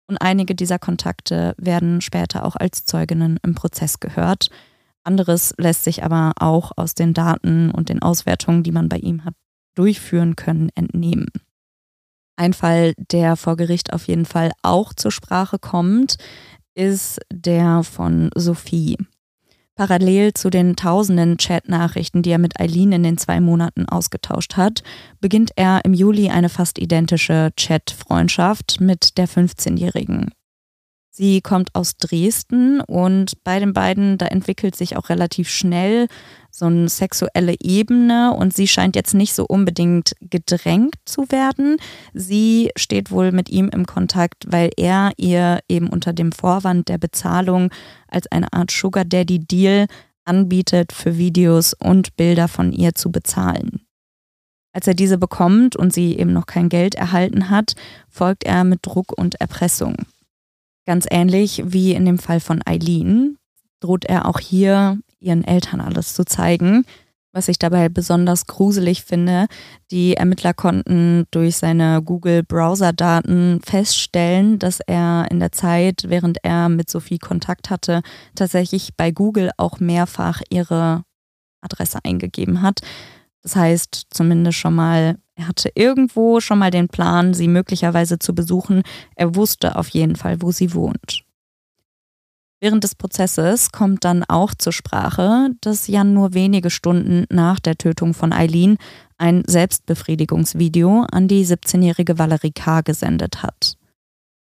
Und 0.08 0.18
einige 0.18 0.54
dieser 0.54 0.80
Kontakte 0.80 1.56
werden 1.58 2.02
später 2.02 2.46
auch 2.46 2.56
als 2.56 2.86
Zeuginnen 2.86 3.40
im 3.44 3.56
Prozess 3.56 4.00
gehört. 4.00 4.50
Anderes 5.04 5.54
lässt 5.58 5.84
sich 5.84 6.04
aber 6.04 6.34
auch 6.40 6.72
aus 6.76 6.94
den 6.94 7.14
Daten 7.14 7.72
und 7.72 7.90
den 7.90 8.02
Auswertungen, 8.02 8.64
die 8.64 8.72
man 8.72 8.90
bei 8.90 8.98
ihm 8.98 9.24
hat, 9.24 9.36
durchführen 9.76 10.36
können, 10.36 10.70
entnehmen. 10.76 11.28
Ein 12.38 12.54
Fall, 12.54 12.94
der 12.98 13.38
vor 13.38 13.56
Gericht 13.56 13.94
auf 13.94 14.08
jeden 14.08 14.26
Fall 14.26 14.52
auch 14.62 14.94
zur 14.94 15.12
Sprache 15.12 15.58
kommt, 15.58 16.18
ist 16.76 17.20
der 17.34 17.84
von 17.84 18.30
Sophie. 18.36 18.98
Parallel 19.76 20.34
zu 20.34 20.50
den 20.50 20.78
tausenden 20.78 21.38
Chat-Nachrichten, 21.38 22.22
die 22.22 22.30
er 22.30 22.38
mit 22.38 22.60
Eileen 22.60 22.94
in 22.94 23.04
den 23.04 23.18
zwei 23.18 23.42
Monaten 23.42 23.90
ausgetauscht 23.90 24.56
hat, 24.56 24.84
beginnt 25.20 25.52
er 25.58 25.84
im 25.84 25.94
Juli 25.94 26.30
eine 26.30 26.48
fast 26.48 26.80
identische 26.80 27.52
Chat-Freundschaft 27.58 28.80
mit 28.80 29.18
der 29.18 29.28
15-Jährigen. 29.28 30.32
Sie 31.18 31.40
kommt 31.40 31.74
aus 31.76 31.96
Dresden 31.96 32.82
und 32.82 33.42
bei 33.46 33.60
den 33.60 33.72
beiden, 33.72 34.18
da 34.18 34.26
entwickelt 34.26 34.76
sich 34.76 34.98
auch 34.98 35.08
relativ 35.08 35.48
schnell 35.50 36.08
so 36.52 36.66
eine 36.66 36.90
sexuelle 36.90 37.56
Ebene 37.62 38.34
und 38.34 38.54
sie 38.54 38.68
scheint 38.68 38.98
jetzt 38.98 39.14
nicht 39.14 39.34
so 39.34 39.46
unbedingt 39.46 40.12
gedrängt 40.20 40.96
zu 41.06 41.32
werden. 41.32 41.78
Sie 42.14 42.70
steht 42.76 43.12
wohl 43.12 43.32
mit 43.32 43.48
ihm 43.48 43.70
im 43.70 43.86
Kontakt, 43.86 44.44
weil 44.48 44.72
er 44.76 45.14
ihr 45.16 45.62
eben 45.70 45.88
unter 45.88 46.12
dem 46.12 46.34
Vorwand 46.34 46.90
der 46.90 46.98
Bezahlung 46.98 47.72
als 48.10 48.30
eine 48.30 48.52
Art 48.52 48.70
Sugar 48.70 49.06
Daddy 49.06 49.40
Deal 49.40 49.88
anbietet, 50.26 50.92
für 50.92 51.18
Videos 51.18 51.74
und 51.74 52.18
Bilder 52.18 52.50
von 52.50 52.74
ihr 52.74 52.94
zu 52.94 53.10
bezahlen. 53.10 53.86
Als 54.74 54.86
er 54.86 54.96
diese 54.96 55.18
bekommt 55.18 55.78
und 55.78 55.94
sie 55.94 56.20
eben 56.20 56.34
noch 56.34 56.46
kein 56.46 56.68
Geld 56.68 56.96
erhalten 56.96 57.50
hat, 57.50 57.76
folgt 58.10 58.44
er 58.44 58.66
mit 58.66 58.80
Druck 58.82 59.18
und 59.18 59.36
Erpressung. 59.36 59.96
Ganz 60.86 61.06
ähnlich 61.10 61.64
wie 61.66 61.94
in 61.94 62.06
dem 62.06 62.20
Fall 62.20 62.40
von 62.40 62.62
Eileen 62.66 63.38
droht 63.80 64.06
er 64.06 64.28
auch 64.28 64.40
hier 64.40 65.00
ihren 65.20 65.44
Eltern 65.44 65.82
alles 65.82 66.14
zu 66.14 66.26
zeigen. 66.26 66.86
Was 67.36 67.50
ich 67.50 67.60
dabei 67.60 67.90
besonders 67.90 68.46
gruselig 68.46 69.04
finde, 69.04 69.48
die 69.92 70.16
Ermittler 70.16 70.54
konnten 70.54 71.26
durch 71.32 71.58
seine 71.58 72.02
Google-Browser-Daten 72.02 73.60
feststellen, 73.62 74.58
dass 74.58 74.80
er 74.80 75.28
in 75.30 75.42
der 75.42 75.52
Zeit, 75.52 76.06
während 76.08 76.38
er 76.44 76.70
mit 76.70 76.90
Sophie 76.90 77.18
Kontakt 77.20 77.70
hatte, 77.70 78.04
tatsächlich 78.36 78.96
bei 78.96 79.12
Google 79.12 79.52
auch 79.58 79.82
mehrfach 79.82 80.42
ihre 80.50 81.04
Adresse 81.60 82.00
eingegeben 82.06 82.62
hat. 82.62 82.80
Das 83.42 83.58
heißt, 83.58 84.08
zumindest 84.12 84.58
schon 84.58 84.76
mal 84.76 85.18
er 85.36 85.48
hatte 85.50 85.70
irgendwo 85.76 86.40
schon 86.40 86.60
mal 86.60 86.72
den 86.72 86.88
Plan, 86.88 87.34
sie 87.34 87.48
möglicherweise 87.48 88.20
zu 88.20 88.34
besuchen. 88.34 88.84
Er 89.16 89.36
wusste 89.36 89.76
auf 89.76 89.90
jeden 89.90 90.16
Fall, 90.16 90.42
wo 90.42 90.52
sie 90.52 90.74
wohnt. 90.74 91.24
Während 92.62 92.84
des 92.86 92.96
Prozesses 92.96 93.72
kommt 93.72 94.06
dann 94.06 94.24
auch 94.24 94.54
zur 94.56 94.72
Sprache, 94.72 95.50
dass 95.60 95.88
Jan 95.88 96.14
nur 96.14 96.34
wenige 96.34 96.70
Stunden 96.70 97.26
nach 97.30 97.60
der 97.60 97.78
Tötung 97.78 98.14
von 98.14 98.32
Eileen 98.32 98.78
ein 99.18 99.44
Selbstbefriedigungsvideo 99.46 101.06
an 101.12 101.28
die 101.28 101.46
17-jährige 101.46 102.18
Valerie 102.18 102.54
K. 102.54 102.82
gesendet 102.82 103.44
hat. 103.44 103.78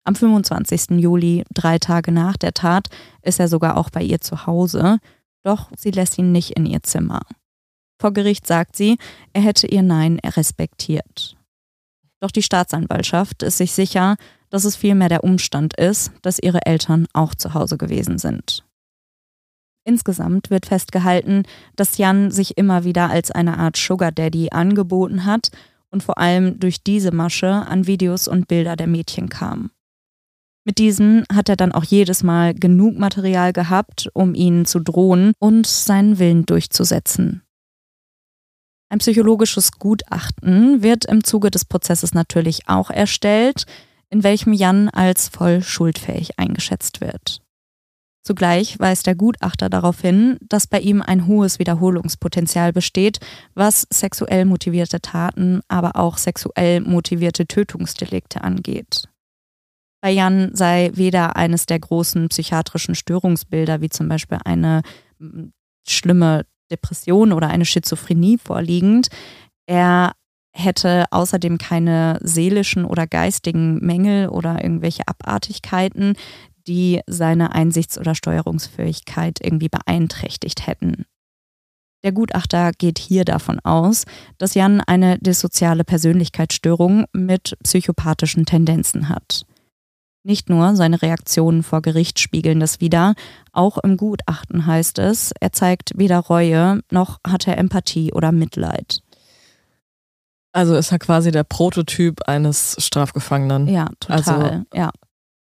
Am 0.06 0.16
25. 0.16 0.92
Juli, 1.02 1.44
drei 1.54 1.78
Tage 1.78 2.12
nach 2.12 2.38
der 2.38 2.54
Tat, 2.54 2.88
ist 3.22 3.40
er 3.40 3.48
sogar 3.48 3.76
auch 3.76 3.90
bei 3.90 4.02
ihr 4.02 4.22
zu 4.22 4.46
Hause, 4.46 5.00
doch 5.44 5.70
sie 5.78 5.92
lässt 5.92 6.18
ihn 6.18 6.32
nicht 6.32 6.52
in 6.52 6.66
ihr 6.66 6.84
Zimmer. 6.84 7.22
Vor 8.00 8.14
Gericht 8.14 8.46
sagt 8.46 8.76
sie, 8.76 8.98
er 9.34 9.42
hätte 9.42 9.68
ihr 9.68 9.82
Nein 9.82 10.20
respektiert. 10.20 11.38
Doch 12.20 12.32
die 12.32 12.42
Staatsanwaltschaft 12.44 13.44
ist 13.44 13.58
sich 13.58 13.72
sicher, 13.72 14.16
dass 14.50 14.66
es 14.66 14.76
vielmehr 14.76 15.10
der 15.10 15.24
Umstand 15.24 15.76
ist, 15.78 16.12
dass 16.22 16.40
ihre 16.40 16.66
Eltern 16.66 17.08
auch 17.14 17.36
zu 17.36 17.54
Hause 17.54 17.78
gewesen 17.78 18.18
sind. 18.18 18.66
Insgesamt 19.84 20.50
wird 20.50 20.66
festgehalten, 20.66 21.44
dass 21.76 21.98
Jan 21.98 22.32
sich 22.32 22.58
immer 22.58 22.84
wieder 22.84 23.10
als 23.10 23.32
eine 23.32 23.58
Art 23.60 23.78
Sugar 23.78 24.12
Daddy 24.12 24.50
angeboten 24.52 25.26
hat 25.26 25.52
und 25.92 26.02
vor 26.04 26.18
allem 26.18 26.60
durch 26.60 26.84
diese 26.84 27.12
Masche 27.12 27.48
an 27.48 27.86
Videos 27.86 28.28
und 28.28 28.48
Bilder 28.48 28.76
der 28.76 28.88
Mädchen 28.88 29.30
kam. 29.30 29.70
Mit 30.66 30.80
diesen 30.80 31.24
hat 31.32 31.48
er 31.48 31.56
dann 31.56 31.72
auch 31.72 31.84
jedes 31.84 32.24
Mal 32.24 32.56
genug 32.56 32.98
Material 32.98 33.54
gehabt, 33.54 34.10
um 34.14 34.34
ihnen 34.34 34.66
zu 34.66 34.80
drohen 34.80 35.34
und 35.38 35.68
seinen 35.68 36.18
Willen 36.18 36.48
durchzusetzen. 36.48 37.45
Ein 38.90 39.00
psychologisches 39.00 39.74
Gutachten 39.74 40.84
wird 40.84 41.06
im 41.06 41.24
Zuge 41.24 41.52
des 41.52 41.66
Prozesses 41.66 42.14
natürlich 42.14 42.68
auch 42.68 42.90
erstellt, 42.90 43.66
in 44.10 44.24
welchem 44.24 44.54
Jan 44.54 44.90
als 44.90 45.28
voll 45.28 45.62
schuldfähig 45.62 46.38
eingeschätzt 46.38 47.02
wird. 47.02 47.42
Zugleich 48.24 48.80
weist 48.80 49.06
der 49.06 49.14
Gutachter 49.14 49.70
darauf 49.70 50.02
hin, 50.02 50.38
dass 50.42 50.66
bei 50.66 50.80
ihm 50.80 51.04
ein 51.04 51.28
hohes 51.28 51.60
Wiederholungspotenzial 51.60 52.74
besteht, 52.74 53.20
was 53.54 53.86
sexuell 53.92 54.46
motivierte 54.46 55.00
Taten, 55.00 55.62
aber 55.68 55.96
auch 55.96 56.18
sexuell 56.18 56.82
motivierte 56.82 57.46
Tötungsdelikte 57.46 58.44
angeht. 58.44 59.08
Bei 60.02 60.10
Jan 60.10 60.56
sei 60.56 60.92
weder 60.96 61.36
eines 61.36 61.68
der 61.68 61.80
großen 61.80 62.30
psychiatrischen 62.30 62.96
Störungsbilder, 62.96 63.82
wie 63.82 63.90
zum 63.90 64.08
Beispiel 64.08 64.40
eine 64.44 64.82
schlimme 65.88 66.46
Depression 66.72 67.32
oder 67.32 67.50
eine 67.50 67.66
Schizophrenie 67.66 68.38
vorliegend. 68.38 69.08
Er 69.66 70.14
hätte 70.54 71.06
außerdem 71.12 71.58
keine 71.58 72.20
seelischen 72.22 72.86
oder 72.86 73.08
geistigen 73.08 73.80
Mängel 73.86 74.30
oder 74.30 74.64
irgendwelche 74.64 75.08
Abartigkeiten, 75.08 76.16
die 76.68 77.02
seine 77.08 77.54
Einsichts- 77.54 77.98
oder 78.00 78.16
Steuerungsfähigkeit 78.16 79.40
irgendwie 79.42 79.70
beeinträchtigt 79.70 80.66
hätten. 80.66 81.06
Der 82.04 82.12
Gutachter 82.12 82.72
geht 82.72 83.00
hier 83.00 83.26
davon 83.26 83.60
aus, 83.62 84.06
dass 84.38 84.54
Jan 84.54 84.80
eine 84.80 85.18
dissoziale 85.18 85.84
Persönlichkeitsstörung 85.84 87.06
mit 87.14 87.58
psychopathischen 87.64 88.46
Tendenzen 88.46 89.10
hat. 89.10 89.46
Nicht 90.26 90.50
nur 90.50 90.76
seine 90.76 91.04
Reaktionen 91.04 91.62
vor 91.62 91.84
Gericht 91.84 92.20
spiegeln 92.20 92.60
das 92.60 92.82
wider, 92.82 93.14
auch 93.52 93.78
im 93.78 93.96
Gutachten 93.96 94.66
heißt 94.66 94.98
es, 94.98 95.32
er 95.40 95.52
zeigt 95.52 95.92
weder 95.98 96.18
Reue 96.18 96.80
noch 96.90 97.20
hat 97.26 97.48
er 97.48 97.60
Empathie 97.60 98.12
oder 98.12 98.32
Mitleid. 98.32 99.02
Also 100.52 100.74
ist 100.76 100.92
er 100.92 100.98
quasi 100.98 101.30
der 101.30 101.44
Prototyp 101.44 102.24
eines 102.28 102.76
Strafgefangenen. 102.80 103.68
Ja, 103.68 103.90
total. 104.00 104.18
Also 104.18 104.66
ja. 104.74 104.90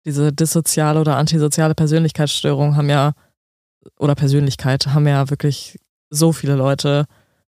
Diese 0.05 0.33
dissoziale 0.33 0.99
oder 0.99 1.15
antisoziale 1.15 1.75
Persönlichkeitsstörung 1.75 2.75
haben 2.75 2.89
ja, 2.89 3.13
oder 3.97 4.15
Persönlichkeit, 4.15 4.87
haben 4.87 5.07
ja 5.07 5.29
wirklich 5.29 5.79
so 6.09 6.33
viele 6.33 6.55
Leute, 6.55 7.05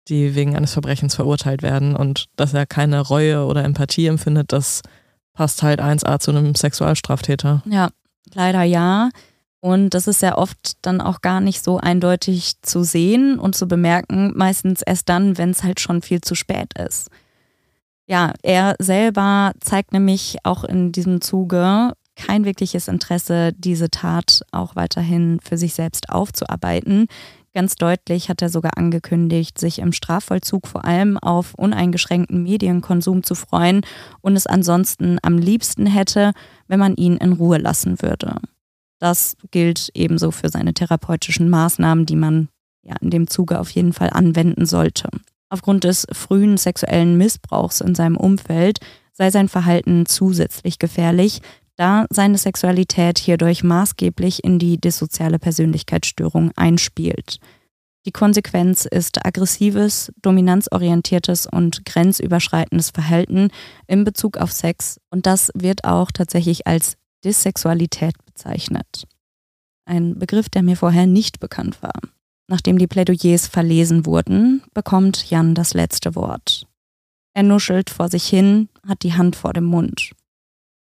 die 0.09 0.35
wegen 0.35 0.55
eines 0.55 0.73
Verbrechens 0.73 1.15
verurteilt 1.15 1.63
werden. 1.63 1.95
Und 1.95 2.25
dass 2.35 2.53
er 2.53 2.67
keine 2.67 3.01
Reue 3.01 3.45
oder 3.45 3.63
Empathie 3.63 4.05
empfindet, 4.05 4.51
das 4.51 4.83
passt 5.35 5.61
halt 5.61 5.79
1a 5.79 6.19
zu 6.19 6.31
einem 6.31 6.55
Sexualstraftäter. 6.55 7.61
Ja, 7.65 7.89
leider 8.33 8.63
ja. 8.63 9.09
Und 9.59 9.91
das 9.91 10.07
ist 10.07 10.21
ja 10.21 10.37
oft 10.37 10.77
dann 10.81 11.01
auch 11.01 11.21
gar 11.21 11.41
nicht 11.41 11.63
so 11.63 11.77
eindeutig 11.77 12.61
zu 12.61 12.83
sehen 12.83 13.39
und 13.39 13.55
zu 13.55 13.67
bemerken, 13.67 14.31
meistens 14.35 14.81
erst 14.81 15.09
dann, 15.09 15.37
wenn 15.37 15.51
es 15.51 15.63
halt 15.63 15.79
schon 15.79 16.01
viel 16.01 16.21
zu 16.21 16.35
spät 16.35 16.77
ist. 16.77 17.09
Ja, 18.07 18.33
er 18.43 18.75
selber 18.79 19.53
zeigt 19.59 19.91
nämlich 19.91 20.37
auch 20.43 20.63
in 20.63 20.91
diesem 20.91 21.21
Zuge 21.21 21.93
kein 22.15 22.45
wirkliches 22.45 22.87
Interesse, 22.87 23.53
diese 23.57 23.89
Tat 23.89 24.41
auch 24.51 24.75
weiterhin 24.75 25.39
für 25.43 25.57
sich 25.57 25.73
selbst 25.73 26.09
aufzuarbeiten. 26.09 27.07
Ganz 27.55 27.75
deutlich 27.77 28.27
hat 28.27 28.41
er 28.41 28.49
sogar 28.49 28.77
angekündigt, 28.77 29.57
sich 29.57 29.79
im 29.79 29.93
Strafvollzug 29.93 30.67
vor 30.67 30.83
allem 30.83 31.17
auf 31.17 31.53
uneingeschränkten 31.53 32.43
Medienkonsum 32.43 33.23
zu 33.23 33.33
freuen 33.33 33.85
und 34.19 34.35
es 34.35 34.45
ansonsten 34.45 35.19
am 35.21 35.37
liebsten 35.37 35.85
hätte, 35.85 36.33
wenn 36.67 36.79
man 36.79 36.95
ihn 36.95 37.15
in 37.15 37.31
Ruhe 37.31 37.57
lassen 37.57 38.01
würde. 38.01 38.35
Das 38.99 39.37
gilt 39.51 39.89
ebenso 39.93 40.31
für 40.31 40.49
seine 40.49 40.73
therapeutischen 40.73 41.49
Maßnahmen, 41.49 42.05
die 42.05 42.17
man 42.17 42.49
ja 42.83 42.97
in 42.99 43.09
dem 43.09 43.27
Zuge 43.27 43.57
auf 43.61 43.69
jeden 43.69 43.93
Fall 43.93 44.09
anwenden 44.09 44.65
sollte. 44.65 45.07
Aufgrund 45.47 45.85
des 45.85 46.05
frühen 46.11 46.57
sexuellen 46.57 47.17
Missbrauchs 47.17 47.79
in 47.79 47.95
seinem 47.95 48.17
Umfeld 48.17 48.79
sei 49.13 49.31
sein 49.31 49.47
Verhalten 49.47 50.05
zusätzlich 50.05 50.77
gefährlich, 50.77 51.41
da 51.75 52.05
seine 52.09 52.37
Sexualität 52.37 53.19
hierdurch 53.19 53.63
maßgeblich 53.63 54.43
in 54.43 54.59
die 54.59 54.79
dissoziale 54.79 55.39
Persönlichkeitsstörung 55.39 56.51
einspielt. 56.55 57.39
Die 58.05 58.11
Konsequenz 58.11 58.85
ist 58.85 59.25
aggressives, 59.25 60.11
dominanzorientiertes 60.21 61.47
und 61.47 61.85
grenzüberschreitendes 61.85 62.91
Verhalten 62.91 63.49
in 63.87 64.03
Bezug 64.03 64.37
auf 64.37 64.51
Sex 64.51 64.99
und 65.09 65.25
das 65.25 65.51
wird 65.55 65.83
auch 65.85 66.11
tatsächlich 66.11 66.67
als 66.67 66.97
Dissexualität 67.23 68.13
bezeichnet. 68.25 69.07
Ein 69.85 70.19
Begriff, 70.19 70.49
der 70.49 70.61
mir 70.61 70.77
vorher 70.77 71.07
nicht 71.07 71.39
bekannt 71.39 71.81
war. 71.81 71.99
Nachdem 72.47 72.77
die 72.77 72.87
Plädoyers 72.87 73.47
verlesen 73.47 74.05
wurden, 74.05 74.61
bekommt 74.73 75.29
Jan 75.31 75.55
das 75.55 75.73
letzte 75.73 76.13
Wort. 76.13 76.67
Er 77.33 77.43
nuschelt 77.43 77.89
vor 77.89 78.09
sich 78.09 78.27
hin, 78.27 78.69
hat 78.87 79.01
die 79.01 79.13
Hand 79.13 79.35
vor 79.35 79.53
dem 79.53 79.65
Mund. 79.65 80.11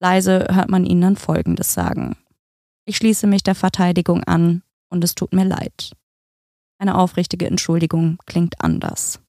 Leise 0.04 0.48
hört 0.52 0.70
man 0.70 0.86
ihn 0.86 1.00
dann 1.00 1.16
Folgendes 1.16 1.74
sagen. 1.74 2.18
Ich 2.86 2.98
schließe 2.98 3.26
mich 3.26 3.42
der 3.42 3.56
Verteidigung 3.56 4.26
an 4.26 4.62
und 4.90 5.02
es 5.02 5.16
tut 5.16 5.32
mir 5.32 5.46
leid. 5.46 5.94
Eine 6.78 6.98
aufrichtige 6.98 7.48
Entschuldigung 7.48 8.18
klingt 8.26 8.56
anders. 8.60 9.22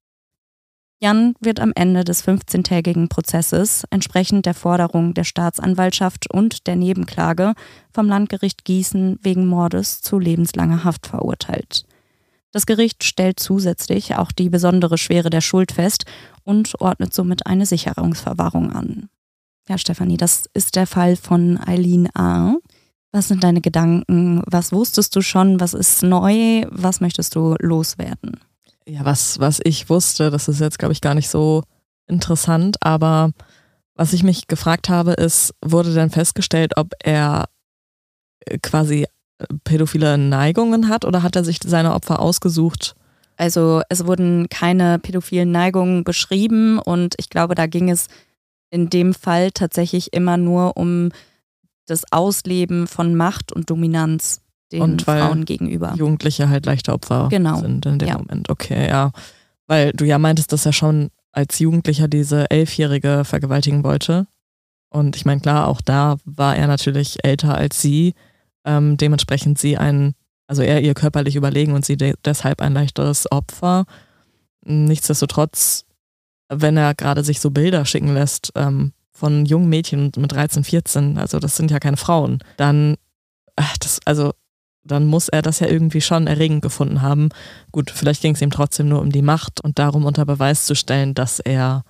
Jan 1.00 1.36
wird 1.38 1.60
am 1.60 1.70
Ende 1.76 2.02
des 2.02 2.26
15-tägigen 2.26 3.08
Prozesses 3.08 3.84
entsprechend 3.90 4.46
der 4.46 4.54
Forderung 4.54 5.14
der 5.14 5.22
Staatsanwaltschaft 5.22 6.28
und 6.28 6.66
der 6.66 6.74
Nebenklage 6.74 7.54
vom 7.92 8.08
Landgericht 8.08 8.64
Gießen 8.64 9.20
wegen 9.22 9.46
Mordes 9.46 10.00
zu 10.00 10.18
lebenslanger 10.18 10.82
Haft 10.82 11.06
verurteilt. 11.06 11.84
Das 12.50 12.66
Gericht 12.66 13.04
stellt 13.04 13.38
zusätzlich 13.38 14.16
auch 14.16 14.32
die 14.32 14.50
besondere 14.50 14.98
Schwere 14.98 15.30
der 15.30 15.40
Schuld 15.40 15.70
fest 15.70 16.04
und 16.42 16.80
ordnet 16.80 17.14
somit 17.14 17.46
eine 17.46 17.64
Sicherungsverwahrung 17.64 18.72
an. 18.72 19.08
Ja, 19.68 19.78
Stefanie, 19.78 20.18
das 20.18 20.44
ist 20.52 20.76
der 20.76 20.86
Fall 20.86 21.16
von 21.16 21.58
Eileen 21.58 22.08
A. 22.14 22.56
Was 23.12 23.28
sind 23.28 23.44
deine 23.44 23.60
Gedanken? 23.60 24.42
Was 24.46 24.72
wusstest 24.72 25.16
du 25.16 25.22
schon? 25.22 25.60
Was 25.60 25.72
ist 25.72 26.02
neu? 26.02 26.66
Was 26.70 27.00
möchtest 27.00 27.34
du 27.34 27.54
loswerden? 27.60 28.40
Ja, 28.86 29.04
was, 29.04 29.38
was 29.40 29.60
ich 29.64 29.88
wusste, 29.88 30.30
das 30.30 30.48
ist 30.48 30.60
jetzt, 30.60 30.78
glaube 30.78 30.92
ich, 30.92 31.00
gar 31.00 31.14
nicht 31.14 31.30
so 31.30 31.62
interessant, 32.06 32.76
aber 32.80 33.30
was 33.94 34.12
ich 34.12 34.22
mich 34.22 34.48
gefragt 34.48 34.88
habe, 34.88 35.12
ist, 35.12 35.54
wurde 35.64 35.94
denn 35.94 36.10
festgestellt, 36.10 36.76
ob 36.76 36.92
er 37.02 37.48
äh, 38.40 38.58
quasi 38.58 39.06
äh, 39.38 39.46
pädophile 39.62 40.18
Neigungen 40.18 40.88
hat 40.88 41.06
oder 41.06 41.22
hat 41.22 41.36
er 41.36 41.44
sich 41.44 41.60
seine 41.64 41.94
Opfer 41.94 42.20
ausgesucht? 42.20 42.94
Also 43.36 43.80
es 43.88 44.06
wurden 44.06 44.48
keine 44.48 44.98
pädophilen 44.98 45.50
Neigungen 45.50 46.04
beschrieben 46.04 46.78
und 46.78 47.14
ich 47.18 47.30
glaube, 47.30 47.54
da 47.54 47.66
ging 47.66 47.88
es 47.88 48.08
in 48.74 48.90
dem 48.90 49.14
Fall 49.14 49.52
tatsächlich 49.52 50.12
immer 50.12 50.36
nur 50.36 50.76
um 50.76 51.10
das 51.86 52.02
Ausleben 52.10 52.88
von 52.88 53.14
Macht 53.14 53.52
und 53.52 53.70
Dominanz 53.70 54.40
den 54.72 54.82
und 54.82 55.02
Frauen 55.02 55.44
gegenüber. 55.44 55.94
Jugendliche 55.96 56.48
halt 56.48 56.66
leichte 56.66 56.92
Opfer 56.92 57.28
genau. 57.30 57.60
sind 57.60 57.86
in 57.86 58.00
dem 58.00 58.08
ja. 58.08 58.18
Moment. 58.18 58.50
Okay, 58.50 58.88
ja. 58.88 59.12
Weil 59.68 59.92
du 59.92 60.04
ja 60.04 60.18
meintest, 60.18 60.52
dass 60.52 60.66
er 60.66 60.72
schon 60.72 61.10
als 61.30 61.60
Jugendlicher 61.60 62.08
diese 62.08 62.50
Elfjährige 62.50 63.24
vergewaltigen 63.24 63.84
wollte. 63.84 64.26
Und 64.90 65.14
ich 65.14 65.24
meine, 65.24 65.40
klar, 65.40 65.68
auch 65.68 65.80
da 65.80 66.16
war 66.24 66.56
er 66.56 66.66
natürlich 66.66 67.24
älter 67.24 67.54
als 67.54 67.80
sie. 67.80 68.14
Ähm, 68.64 68.96
dementsprechend 68.96 69.56
sie 69.56 69.76
ein, 69.76 70.14
also 70.48 70.62
er 70.62 70.82
ihr 70.82 70.94
körperlich 70.94 71.36
überlegen 71.36 71.74
und 71.74 71.84
sie 71.84 71.96
de 71.96 72.14
deshalb 72.24 72.60
ein 72.60 72.74
leichteres 72.74 73.30
Opfer. 73.30 73.84
Nichtsdestotrotz 74.64 75.84
wenn 76.48 76.76
er 76.76 76.94
gerade 76.94 77.24
sich 77.24 77.40
so 77.40 77.50
Bilder 77.50 77.84
schicken 77.84 78.14
lässt 78.14 78.52
ähm, 78.54 78.92
von 79.12 79.46
jungen 79.46 79.68
Mädchen 79.68 80.12
mit 80.16 80.32
13, 80.32 80.64
14, 80.64 81.18
also 81.18 81.38
das 81.38 81.56
sind 81.56 81.70
ja 81.70 81.78
keine 81.78 81.96
Frauen, 81.96 82.40
dann, 82.56 82.96
ach, 83.56 83.76
das, 83.78 84.00
also, 84.04 84.32
dann 84.86 85.06
muss 85.06 85.28
er 85.28 85.40
das 85.40 85.60
ja 85.60 85.66
irgendwie 85.66 86.02
schon 86.02 86.26
erregend 86.26 86.60
gefunden 86.60 87.00
haben. 87.00 87.30
Gut, 87.72 87.90
vielleicht 87.90 88.20
ging 88.20 88.34
es 88.34 88.42
ihm 88.42 88.50
trotzdem 88.50 88.88
nur 88.88 89.00
um 89.00 89.10
die 89.10 89.22
Macht 89.22 89.62
und 89.62 89.78
darum 89.78 90.04
unter 90.04 90.26
Beweis 90.26 90.66
zu 90.66 90.74
stellen, 90.74 91.14
dass 91.14 91.40
er 91.40 91.84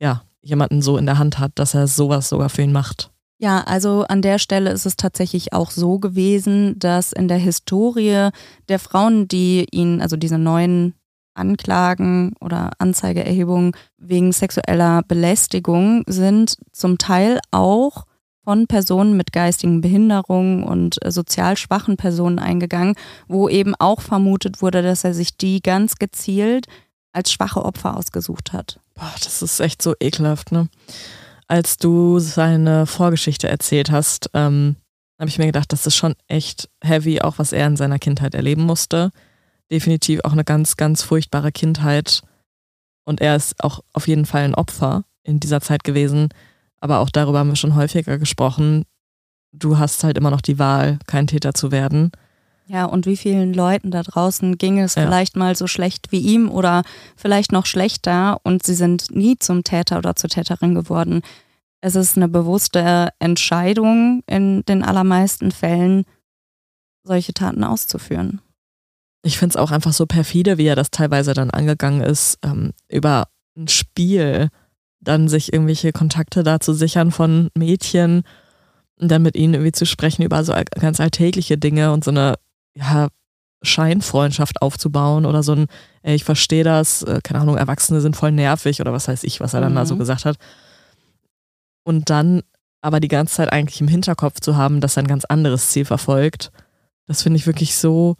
ja 0.00 0.22
jemanden 0.40 0.82
so 0.82 0.98
in 0.98 1.06
der 1.06 1.18
Hand 1.18 1.38
hat, 1.38 1.52
dass 1.54 1.74
er 1.74 1.86
sowas 1.86 2.28
sogar 2.28 2.48
für 2.48 2.62
ihn 2.62 2.72
macht. 2.72 3.12
Ja, 3.38 3.62
also 3.62 4.04
an 4.08 4.22
der 4.22 4.38
Stelle 4.38 4.70
ist 4.70 4.86
es 4.86 4.96
tatsächlich 4.96 5.52
auch 5.52 5.70
so 5.70 5.98
gewesen, 5.98 6.78
dass 6.78 7.12
in 7.12 7.28
der 7.28 7.38
Historie 7.38 8.30
der 8.68 8.78
Frauen, 8.78 9.28
die 9.28 9.66
ihn, 9.70 10.00
also 10.00 10.16
diese 10.16 10.38
neuen 10.38 10.94
Anklagen 11.34 12.34
oder 12.40 12.70
Anzeigeerhebungen 12.78 13.72
wegen 13.98 14.32
sexueller 14.32 15.02
Belästigung 15.06 16.04
sind 16.06 16.56
zum 16.72 16.98
Teil 16.98 17.40
auch 17.50 18.04
von 18.44 18.66
Personen 18.66 19.16
mit 19.16 19.32
geistigen 19.32 19.80
Behinderungen 19.80 20.64
und 20.64 21.04
äh, 21.04 21.10
sozial 21.10 21.56
schwachen 21.56 21.96
Personen 21.96 22.38
eingegangen, 22.38 22.94
wo 23.26 23.48
eben 23.48 23.74
auch 23.76 24.00
vermutet 24.00 24.60
wurde, 24.60 24.82
dass 24.82 25.04
er 25.04 25.14
sich 25.14 25.36
die 25.36 25.60
ganz 25.60 25.96
gezielt 25.96 26.66
als 27.12 27.32
schwache 27.32 27.64
Opfer 27.64 27.96
ausgesucht 27.96 28.52
hat. 28.52 28.80
Boah, 28.94 29.12
das 29.22 29.40
ist 29.40 29.60
echt 29.60 29.80
so 29.80 29.94
ekelhaft, 29.98 30.52
ne? 30.52 30.68
Als 31.46 31.76
du 31.76 32.18
seine 32.18 32.86
Vorgeschichte 32.86 33.48
erzählt 33.48 33.90
hast, 33.90 34.30
ähm, 34.34 34.76
habe 35.18 35.28
ich 35.28 35.38
mir 35.38 35.46
gedacht, 35.46 35.72
das 35.72 35.86
ist 35.86 35.96
schon 35.96 36.14
echt 36.26 36.68
heavy, 36.82 37.20
auch 37.20 37.38
was 37.38 37.52
er 37.52 37.66
in 37.66 37.76
seiner 37.76 37.98
Kindheit 37.98 38.34
erleben 38.34 38.64
musste 38.64 39.10
definitiv 39.70 40.20
auch 40.24 40.32
eine 40.32 40.44
ganz, 40.44 40.76
ganz 40.76 41.02
furchtbare 41.02 41.52
Kindheit. 41.52 42.22
Und 43.04 43.20
er 43.20 43.36
ist 43.36 43.62
auch 43.62 43.80
auf 43.92 44.08
jeden 44.08 44.26
Fall 44.26 44.42
ein 44.42 44.54
Opfer 44.54 45.04
in 45.22 45.40
dieser 45.40 45.60
Zeit 45.60 45.84
gewesen. 45.84 46.28
Aber 46.80 47.00
auch 47.00 47.10
darüber 47.10 47.38
haben 47.38 47.48
wir 47.48 47.56
schon 47.56 47.74
häufiger 47.74 48.18
gesprochen. 48.18 48.84
Du 49.52 49.78
hast 49.78 50.04
halt 50.04 50.18
immer 50.18 50.30
noch 50.30 50.40
die 50.40 50.58
Wahl, 50.58 50.98
kein 51.06 51.26
Täter 51.26 51.54
zu 51.54 51.70
werden. 51.70 52.12
Ja, 52.66 52.86
und 52.86 53.04
wie 53.04 53.16
vielen 53.16 53.52
Leuten 53.52 53.90
da 53.90 54.02
draußen 54.02 54.56
ging 54.56 54.78
es 54.78 54.94
ja. 54.94 55.02
vielleicht 55.02 55.36
mal 55.36 55.54
so 55.54 55.66
schlecht 55.66 56.12
wie 56.12 56.20
ihm 56.20 56.50
oder 56.50 56.82
vielleicht 57.14 57.52
noch 57.52 57.66
schlechter 57.66 58.40
und 58.42 58.64
sie 58.64 58.74
sind 58.74 59.14
nie 59.14 59.38
zum 59.38 59.64
Täter 59.64 59.98
oder 59.98 60.16
zur 60.16 60.30
Täterin 60.30 60.74
geworden. 60.74 61.20
Es 61.82 61.94
ist 61.94 62.16
eine 62.16 62.28
bewusste 62.28 63.10
Entscheidung 63.18 64.22
in 64.26 64.64
den 64.64 64.82
allermeisten 64.82 65.52
Fällen, 65.52 66.06
solche 67.02 67.34
Taten 67.34 67.64
auszuführen. 67.64 68.40
Ich 69.24 69.38
finde 69.38 69.54
es 69.54 69.56
auch 69.56 69.70
einfach 69.70 69.92
so 69.92 70.04
perfide, 70.06 70.58
wie 70.58 70.66
er 70.66 70.76
das 70.76 70.90
teilweise 70.90 71.32
dann 71.32 71.50
angegangen 71.50 72.02
ist, 72.02 72.38
ähm, 72.44 72.72
über 72.88 73.28
ein 73.56 73.68
Spiel 73.68 74.50
dann 75.00 75.28
sich 75.28 75.52
irgendwelche 75.52 75.92
Kontakte 75.92 76.42
da 76.42 76.60
zu 76.60 76.72
sichern 76.72 77.10
von 77.10 77.48
Mädchen 77.54 78.22
und 78.96 79.10
dann 79.10 79.22
mit 79.22 79.36
ihnen 79.36 79.54
irgendwie 79.54 79.72
zu 79.72 79.86
sprechen 79.86 80.22
über 80.22 80.42
so 80.44 80.54
ganz 80.78 81.00
alltägliche 81.00 81.58
Dinge 81.58 81.92
und 81.92 82.04
so 82.04 82.10
eine 82.10 82.34
ja, 82.74 83.08
Scheinfreundschaft 83.62 84.62
aufzubauen 84.62 85.26
oder 85.26 85.42
so 85.42 85.52
ein, 85.52 85.66
ey, 86.02 86.14
ich 86.14 86.24
verstehe 86.24 86.64
das, 86.64 87.02
äh, 87.02 87.20
keine 87.22 87.40
Ahnung, 87.40 87.56
Erwachsene 87.56 88.00
sind 88.00 88.16
voll 88.16 88.32
nervig 88.32 88.80
oder 88.80 88.92
was 88.92 89.08
weiß 89.08 89.24
ich, 89.24 89.40
was 89.40 89.54
er 89.54 89.60
dann 89.60 89.72
mhm. 89.72 89.76
da 89.76 89.86
so 89.86 89.94
mhm. 89.94 90.00
gesagt 90.00 90.24
hat. 90.24 90.36
Und 91.82 92.10
dann 92.10 92.42
aber 92.82 93.00
die 93.00 93.08
ganze 93.08 93.36
Zeit 93.36 93.52
eigentlich 93.52 93.80
im 93.80 93.88
Hinterkopf 93.88 94.40
zu 94.40 94.56
haben, 94.56 94.80
dass 94.80 94.96
er 94.96 95.02
ein 95.02 95.08
ganz 95.08 95.24
anderes 95.24 95.68
Ziel 95.68 95.86
verfolgt, 95.86 96.52
das 97.06 97.22
finde 97.22 97.38
ich 97.38 97.46
wirklich 97.46 97.76
so. 97.76 98.16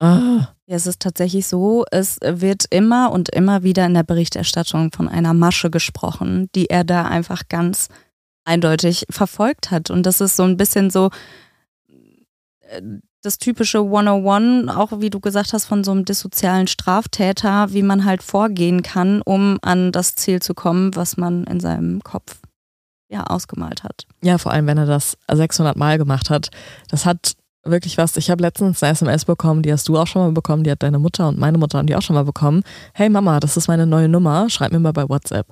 Ah. 0.00 0.48
Ja, 0.66 0.76
es 0.76 0.86
ist 0.86 1.00
tatsächlich 1.00 1.46
so, 1.46 1.84
es 1.90 2.18
wird 2.22 2.64
immer 2.70 3.12
und 3.12 3.28
immer 3.28 3.62
wieder 3.62 3.84
in 3.84 3.94
der 3.94 4.02
Berichterstattung 4.02 4.92
von 4.92 5.08
einer 5.08 5.34
Masche 5.34 5.70
gesprochen, 5.70 6.48
die 6.54 6.70
er 6.70 6.84
da 6.84 7.04
einfach 7.04 7.48
ganz 7.48 7.88
eindeutig 8.44 9.04
verfolgt 9.10 9.70
hat. 9.70 9.90
Und 9.90 10.04
das 10.04 10.20
ist 10.20 10.36
so 10.36 10.42
ein 10.42 10.56
bisschen 10.56 10.90
so 10.90 11.10
äh, 12.68 12.80
das 13.22 13.38
typische 13.38 13.78
101, 13.78 14.68
auch 14.68 15.00
wie 15.00 15.08
du 15.10 15.18
gesagt 15.18 15.54
hast, 15.54 15.64
von 15.64 15.82
so 15.82 15.92
einem 15.92 16.04
dissozialen 16.04 16.66
Straftäter, 16.66 17.72
wie 17.72 17.82
man 17.82 18.04
halt 18.04 18.22
vorgehen 18.22 18.82
kann, 18.82 19.22
um 19.22 19.58
an 19.62 19.92
das 19.92 20.14
Ziel 20.14 20.42
zu 20.42 20.52
kommen, 20.52 20.94
was 20.94 21.16
man 21.16 21.44
in 21.44 21.58
seinem 21.58 22.02
Kopf 22.02 22.40
ja 23.08 23.24
ausgemalt 23.24 23.82
hat. 23.82 24.06
Ja, 24.22 24.36
vor 24.36 24.52
allem, 24.52 24.66
wenn 24.66 24.76
er 24.76 24.86
das 24.86 25.16
600 25.30 25.76
Mal 25.76 25.96
gemacht 25.96 26.28
hat. 26.28 26.50
Das 26.88 27.06
hat 27.06 27.34
wirklich 27.64 27.98
was. 27.98 28.16
Ich 28.16 28.30
habe 28.30 28.42
letztens 28.42 28.82
eine 28.82 28.92
SMS 28.92 29.24
bekommen, 29.24 29.62
die 29.62 29.72
hast 29.72 29.88
du 29.88 29.98
auch 29.98 30.06
schon 30.06 30.22
mal 30.22 30.32
bekommen, 30.32 30.64
die 30.64 30.70
hat 30.70 30.82
deine 30.82 30.98
Mutter 30.98 31.28
und 31.28 31.38
meine 31.38 31.58
Mutter 31.58 31.80
und 31.80 31.86
die 31.86 31.96
auch 31.96 32.02
schon 32.02 32.14
mal 32.14 32.24
bekommen. 32.24 32.62
Hey 32.92 33.08
Mama, 33.08 33.40
das 33.40 33.56
ist 33.56 33.68
meine 33.68 33.86
neue 33.86 34.08
Nummer, 34.08 34.48
schreib 34.50 34.72
mir 34.72 34.80
mal 34.80 34.92
bei 34.92 35.08
WhatsApp. 35.08 35.46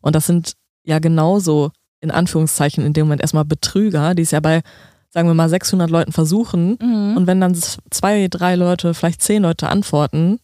Und 0.00 0.16
das 0.16 0.26
sind 0.26 0.54
ja 0.84 0.98
genauso 0.98 1.70
in 2.00 2.10
Anführungszeichen 2.10 2.84
in 2.84 2.92
dem 2.92 3.06
Moment 3.06 3.22
erstmal 3.22 3.44
Betrüger, 3.44 4.14
die 4.14 4.22
es 4.22 4.32
ja 4.32 4.40
bei, 4.40 4.62
sagen 5.08 5.28
wir 5.28 5.34
mal, 5.34 5.48
600 5.48 5.88
Leuten 5.88 6.12
versuchen. 6.12 6.76
Mhm. 6.82 7.16
Und 7.16 7.26
wenn 7.26 7.40
dann 7.40 7.54
zwei, 7.54 8.26
drei 8.28 8.56
Leute, 8.56 8.92
vielleicht 8.92 9.22
zehn 9.22 9.42
Leute 9.42 9.68
antworten 9.68 10.40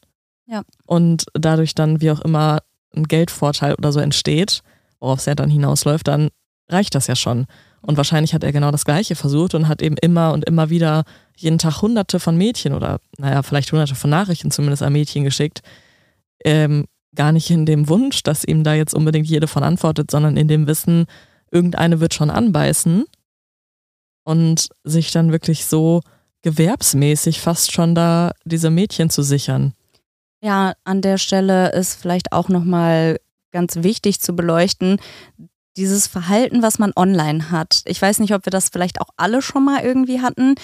ja. 0.46 0.62
und 0.86 1.26
dadurch 1.34 1.74
dann 1.74 2.00
wie 2.00 2.12
auch 2.12 2.20
immer 2.20 2.60
ein 2.94 3.04
Geldvorteil 3.04 3.74
oder 3.74 3.92
so 3.92 3.98
entsteht, 4.00 4.62
worauf 5.00 5.18
es 5.18 5.26
ja 5.26 5.34
dann 5.34 5.50
hinausläuft, 5.50 6.06
dann 6.06 6.28
reicht 6.68 6.94
das 6.94 7.08
ja 7.08 7.16
schon. 7.16 7.46
Und 7.81 7.97
wahrscheinlich 7.97 8.35
hat 8.35 8.45
er 8.45 8.53
genau 8.53 8.70
das 8.70 8.85
Gleiche 8.85 9.14
versucht 9.14 9.55
und 9.55 9.68
hat 9.68 9.83
eben 9.83 9.97
immer 9.97 10.33
und 10.33 10.45
immer 10.45 10.70
wieder 10.70 11.05
jeden 11.37 11.59
Tag 11.59 11.81
hunderte 11.83 12.20
von 12.20 12.37
Mädchen 12.37 12.74
oder, 12.74 13.01
naja, 13.18 13.43
vielleicht 13.43 13.70
hunderte 13.70 13.95
von 13.95 14.11
Nachrichten 14.11 14.51
zumindest 14.51 14.83
an 14.83 14.93
Mädchen 14.93 15.24
geschickt. 15.24 15.62
Ähm, 16.45 16.87
gar 17.14 17.33
nicht 17.33 17.51
in 17.51 17.66
dem 17.66 17.89
Wunsch, 17.89 18.22
dass 18.22 18.45
ihm 18.45 18.64
da 18.64 18.74
jetzt 18.74 18.95
unbedingt 18.95 19.26
jede 19.26 19.47
von 19.47 19.62
antwortet, 19.62 20.11
sondern 20.11 20.37
in 20.37 20.49
dem 20.49 20.66
Wissen, 20.66 21.07
irgendeine 21.51 22.01
wird 22.01 22.14
schon 22.14 22.31
anbeißen 22.31 23.05
und 24.24 24.68
sich 24.85 25.11
dann 25.11 25.33
wirklich 25.33 25.64
so 25.64 26.03
gewerbsmäßig 26.43 27.41
fast 27.41 27.72
schon 27.72 27.95
da 27.95 28.33
diese 28.45 28.70
Mädchen 28.70 29.11
zu 29.11 29.22
sichern. 29.22 29.72
Ja, 30.41 30.74
an 30.85 31.03
der 31.03 31.18
Stelle 31.18 31.72
ist 31.72 31.95
vielleicht 32.01 32.33
auch 32.33 32.49
nochmal 32.49 33.18
ganz 33.51 33.76
wichtig 33.76 34.20
zu 34.20 34.37
beleuchten, 34.37 35.01
dieses 35.79 36.07
Verhalten, 36.07 36.61
was 36.61 36.79
man 36.79 36.93
online 36.97 37.51
hat. 37.51 37.83
Ich 37.87 38.03
weiß 38.03 38.18
nicht, 38.18 38.35
ob 38.35 38.45
wir 38.45 38.51
das 38.51 38.68
vielleicht 38.68 39.01
auch 39.01 39.11
alle 39.16 39.41
schon 39.41 39.64
mal 39.64 39.83
irgendwie 39.83 40.20
hatten. 40.20 40.57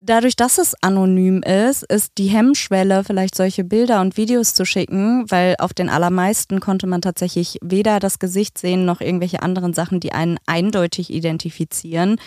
Dadurch, 0.00 0.36
dass 0.36 0.58
es 0.58 0.74
anonym 0.80 1.42
ist, 1.42 1.82
ist 1.82 2.12
die 2.18 2.28
Hemmschwelle, 2.28 3.02
vielleicht 3.02 3.34
solche 3.34 3.64
Bilder 3.64 4.00
und 4.00 4.16
Videos 4.16 4.54
zu 4.54 4.64
schicken, 4.64 5.28
weil 5.28 5.56
auf 5.58 5.74
den 5.74 5.88
allermeisten 5.88 6.60
konnte 6.60 6.86
man 6.86 7.02
tatsächlich 7.02 7.58
weder 7.62 7.98
das 7.98 8.20
Gesicht 8.20 8.58
sehen 8.58 8.84
noch 8.84 9.00
irgendwelche 9.00 9.42
anderen 9.42 9.72
Sachen, 9.74 9.98
die 9.98 10.12
einen 10.12 10.38
eindeutig 10.46 11.12
identifizieren. 11.12 12.20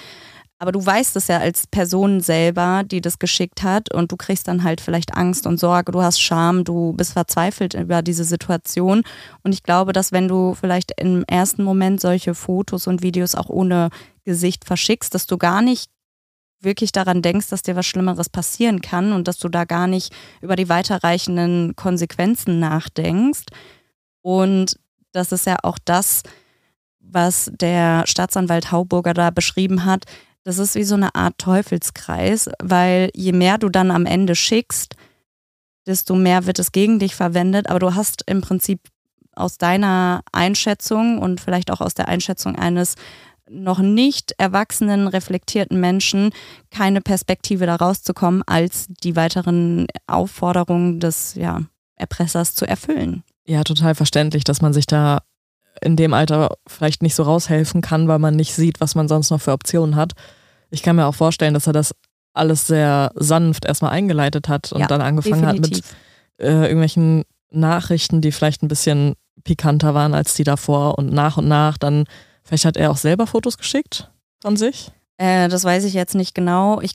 Aber 0.62 0.72
du 0.72 0.86
weißt 0.86 1.16
es 1.16 1.28
ja 1.28 1.40
als 1.40 1.66
Person 1.66 2.22
selber, 2.22 2.84
die 2.86 3.02
das 3.02 3.18
geschickt 3.18 3.64
hat 3.64 3.92
und 3.92 4.12
du 4.12 4.16
kriegst 4.16 4.48
dann 4.48 4.64
halt 4.64 4.80
vielleicht 4.80 5.18
Angst 5.18 5.48
und 5.48 5.60
Sorge, 5.60 5.92
du 5.92 6.04
hast 6.04 6.22
Scham, 6.22 6.64
du 6.64 6.94
bist 6.94 7.14
verzweifelt 7.14 7.74
über 7.74 8.04
diese 8.04 8.24
Situation. 8.24 9.02
Und 9.42 9.54
ich 9.54 9.64
glaube, 9.64 9.92
dass 9.92 10.12
wenn 10.12 10.28
du 10.28 10.54
vielleicht 10.54 10.92
im 11.02 11.24
ersten 11.24 11.64
Moment 11.64 12.00
solche 12.00 12.36
Fotos 12.36 12.86
und 12.86 13.02
Videos 13.02 13.34
auch 13.34 13.50
ohne 13.50 13.90
Gesicht 14.24 14.64
verschickst, 14.64 15.16
dass 15.16 15.26
du 15.26 15.40
gar 15.40 15.64
nicht 15.64 15.90
wirklich 16.60 16.92
daran 16.92 17.24
denkst, 17.24 17.50
dass 17.50 17.64
dir 17.64 17.76
was 17.76 17.88
Schlimmeres 17.88 18.30
passieren 18.30 18.82
kann 18.82 19.14
und 19.14 19.28
dass 19.28 19.40
du 19.40 19.50
da 19.50 19.66
gar 19.66 19.88
nicht 19.88 20.14
über 20.42 20.56
die 20.56 20.70
weiterreichenden 20.70 21.76
Konsequenzen 21.76 22.60
nachdenkst. 22.60 23.46
Und 24.22 24.78
das 25.12 25.32
ist 25.32 25.48
ja 25.48 25.58
auch 25.64 25.80
das, 25.84 26.22
was 27.00 27.52
der 27.52 28.04
Staatsanwalt 28.06 28.72
Hauburger 28.72 29.16
da 29.16 29.32
beschrieben 29.32 29.86
hat, 29.86 30.06
das 30.44 30.58
ist 30.58 30.76
wie 30.76 30.84
so 30.84 30.96
eine 30.96 31.16
Art 31.16 31.38
Teufelskreis, 31.38 32.50
weil 32.62 33.12
je 33.14 33.32
mehr 33.32 33.58
du 33.58 33.70
dann 33.70 33.92
am 33.92 34.06
Ende 34.06 34.36
schickst, 34.36 34.96
desto 35.86 36.16
mehr 36.16 36.46
wird 36.46 36.60
es 36.60 36.72
gegen 36.72 37.00
dich 37.00 37.16
verwendet. 37.16 37.70
Aber 37.70 37.80
du 37.80 37.96
hast 37.96 38.24
im 38.28 38.42
Prinzip 38.42 38.80
aus 39.36 39.58
deiner 39.58 40.22
Einschätzung 40.32 41.20
und 41.20 41.40
vielleicht 41.42 41.72
auch 41.72 41.82
aus 41.82 41.94
der 41.94 42.08
Einschätzung 42.08 42.56
eines 42.56 42.96
noch 43.50 43.80
nicht 43.80 44.34
erwachsenen, 44.38 45.08
reflektierten 45.08 45.80
Menschen 45.80 46.32
keine 46.70 47.02
Perspektive 47.02 47.66
da 47.66 47.76
rauszukommen, 47.76 48.44
als 48.46 48.88
die 49.04 49.16
weiteren 49.16 49.88
Aufforderungen 50.08 51.00
des 51.00 51.36
ja, 51.36 51.62
Erpressers 51.96 52.56
zu 52.56 52.66
erfüllen. 52.66 53.24
Ja, 53.46 53.64
total 53.64 53.96
verständlich, 53.96 54.44
dass 54.44 54.62
man 54.62 54.74
sich 54.74 54.86
da 54.86 55.24
in 55.84 55.96
dem 55.96 56.14
Alter 56.14 56.58
vielleicht 56.68 57.02
nicht 57.02 57.16
so 57.16 57.24
raushelfen 57.24 57.82
kann, 57.82 58.08
weil 58.08 58.20
man 58.20 58.36
nicht 58.36 58.54
sieht, 58.54 58.80
was 58.80 58.96
man 58.96 59.08
sonst 59.08 59.32
noch 59.32 59.42
für 59.42 59.52
Optionen 59.52 59.96
hat. 59.96 60.14
Ich 60.70 60.84
kann 60.84 60.96
mir 60.96 61.08
auch 61.08 61.16
vorstellen, 61.16 61.54
dass 61.54 61.68
er 61.68 61.74
das 61.74 61.94
alles 62.34 62.68
sehr 62.68 63.12
sanft 63.16 63.66
erstmal 63.66 63.92
eingeleitet 63.92 64.48
hat 64.48 64.72
und 64.72 64.82
ja, 64.82 64.88
dann 64.88 65.02
angefangen 65.02 65.42
definitiv. 65.42 65.86
hat 65.86 65.96
mit 66.40 66.48
äh, 66.48 66.62
irgendwelchen 66.64 67.24
Nachrichten, 67.52 68.22
die 68.22 68.32
vielleicht 68.32 68.64
ein 68.64 68.68
bisschen 68.68 69.16
pikanter 69.44 69.94
waren 69.94 70.14
als 70.14 70.34
die 70.36 70.44
davor 70.44 70.98
und 70.98 71.12
nach 71.12 71.38
und 71.38 71.48
nach 71.48 71.78
dann, 71.78 72.06
vielleicht 72.44 72.66
hat 72.66 72.78
er 72.78 72.92
auch 72.92 72.98
selber 72.98 73.28
Fotos 73.28 73.58
geschickt 73.58 74.10
von 74.42 74.56
sich. 74.56 74.92
Äh, 75.18 75.50
das 75.50 75.64
weiß 75.64 75.84
ich 75.84 75.94
jetzt 75.94 76.16
nicht 76.16 76.34
genau. 76.34 76.80
Ich 76.82 76.94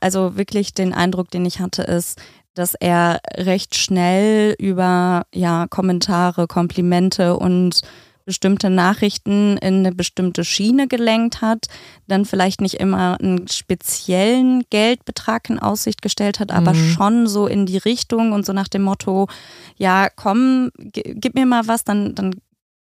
also 0.00 0.36
wirklich 0.36 0.72
den 0.72 0.94
Eindruck, 0.94 1.30
den 1.30 1.44
ich 1.44 1.60
hatte, 1.60 1.82
ist, 1.82 2.18
dass 2.54 2.74
er 2.74 3.20
recht 3.36 3.76
schnell 3.76 4.54
über 4.58 5.24
ja 5.34 5.66
Kommentare, 5.68 6.46
Komplimente 6.46 7.36
und 7.36 7.82
bestimmte 8.30 8.70
Nachrichten 8.70 9.56
in 9.56 9.80
eine 9.80 9.90
bestimmte 9.90 10.44
Schiene 10.44 10.86
gelenkt 10.86 11.42
hat, 11.42 11.66
dann 12.06 12.24
vielleicht 12.24 12.60
nicht 12.60 12.74
immer 12.74 13.18
einen 13.20 13.48
speziellen 13.48 14.62
Geldbetrag 14.70 15.50
in 15.50 15.58
Aussicht 15.58 16.00
gestellt 16.00 16.38
hat, 16.38 16.52
aber 16.52 16.72
mhm. 16.72 16.90
schon 16.92 17.26
so 17.26 17.48
in 17.48 17.66
die 17.66 17.76
Richtung 17.76 18.30
und 18.30 18.46
so 18.46 18.52
nach 18.52 18.68
dem 18.68 18.82
Motto, 18.82 19.26
ja, 19.76 20.08
komm, 20.14 20.70
gib 20.76 21.34
mir 21.34 21.44
mal 21.44 21.66
was, 21.66 21.82
dann, 21.82 22.14
dann 22.14 22.36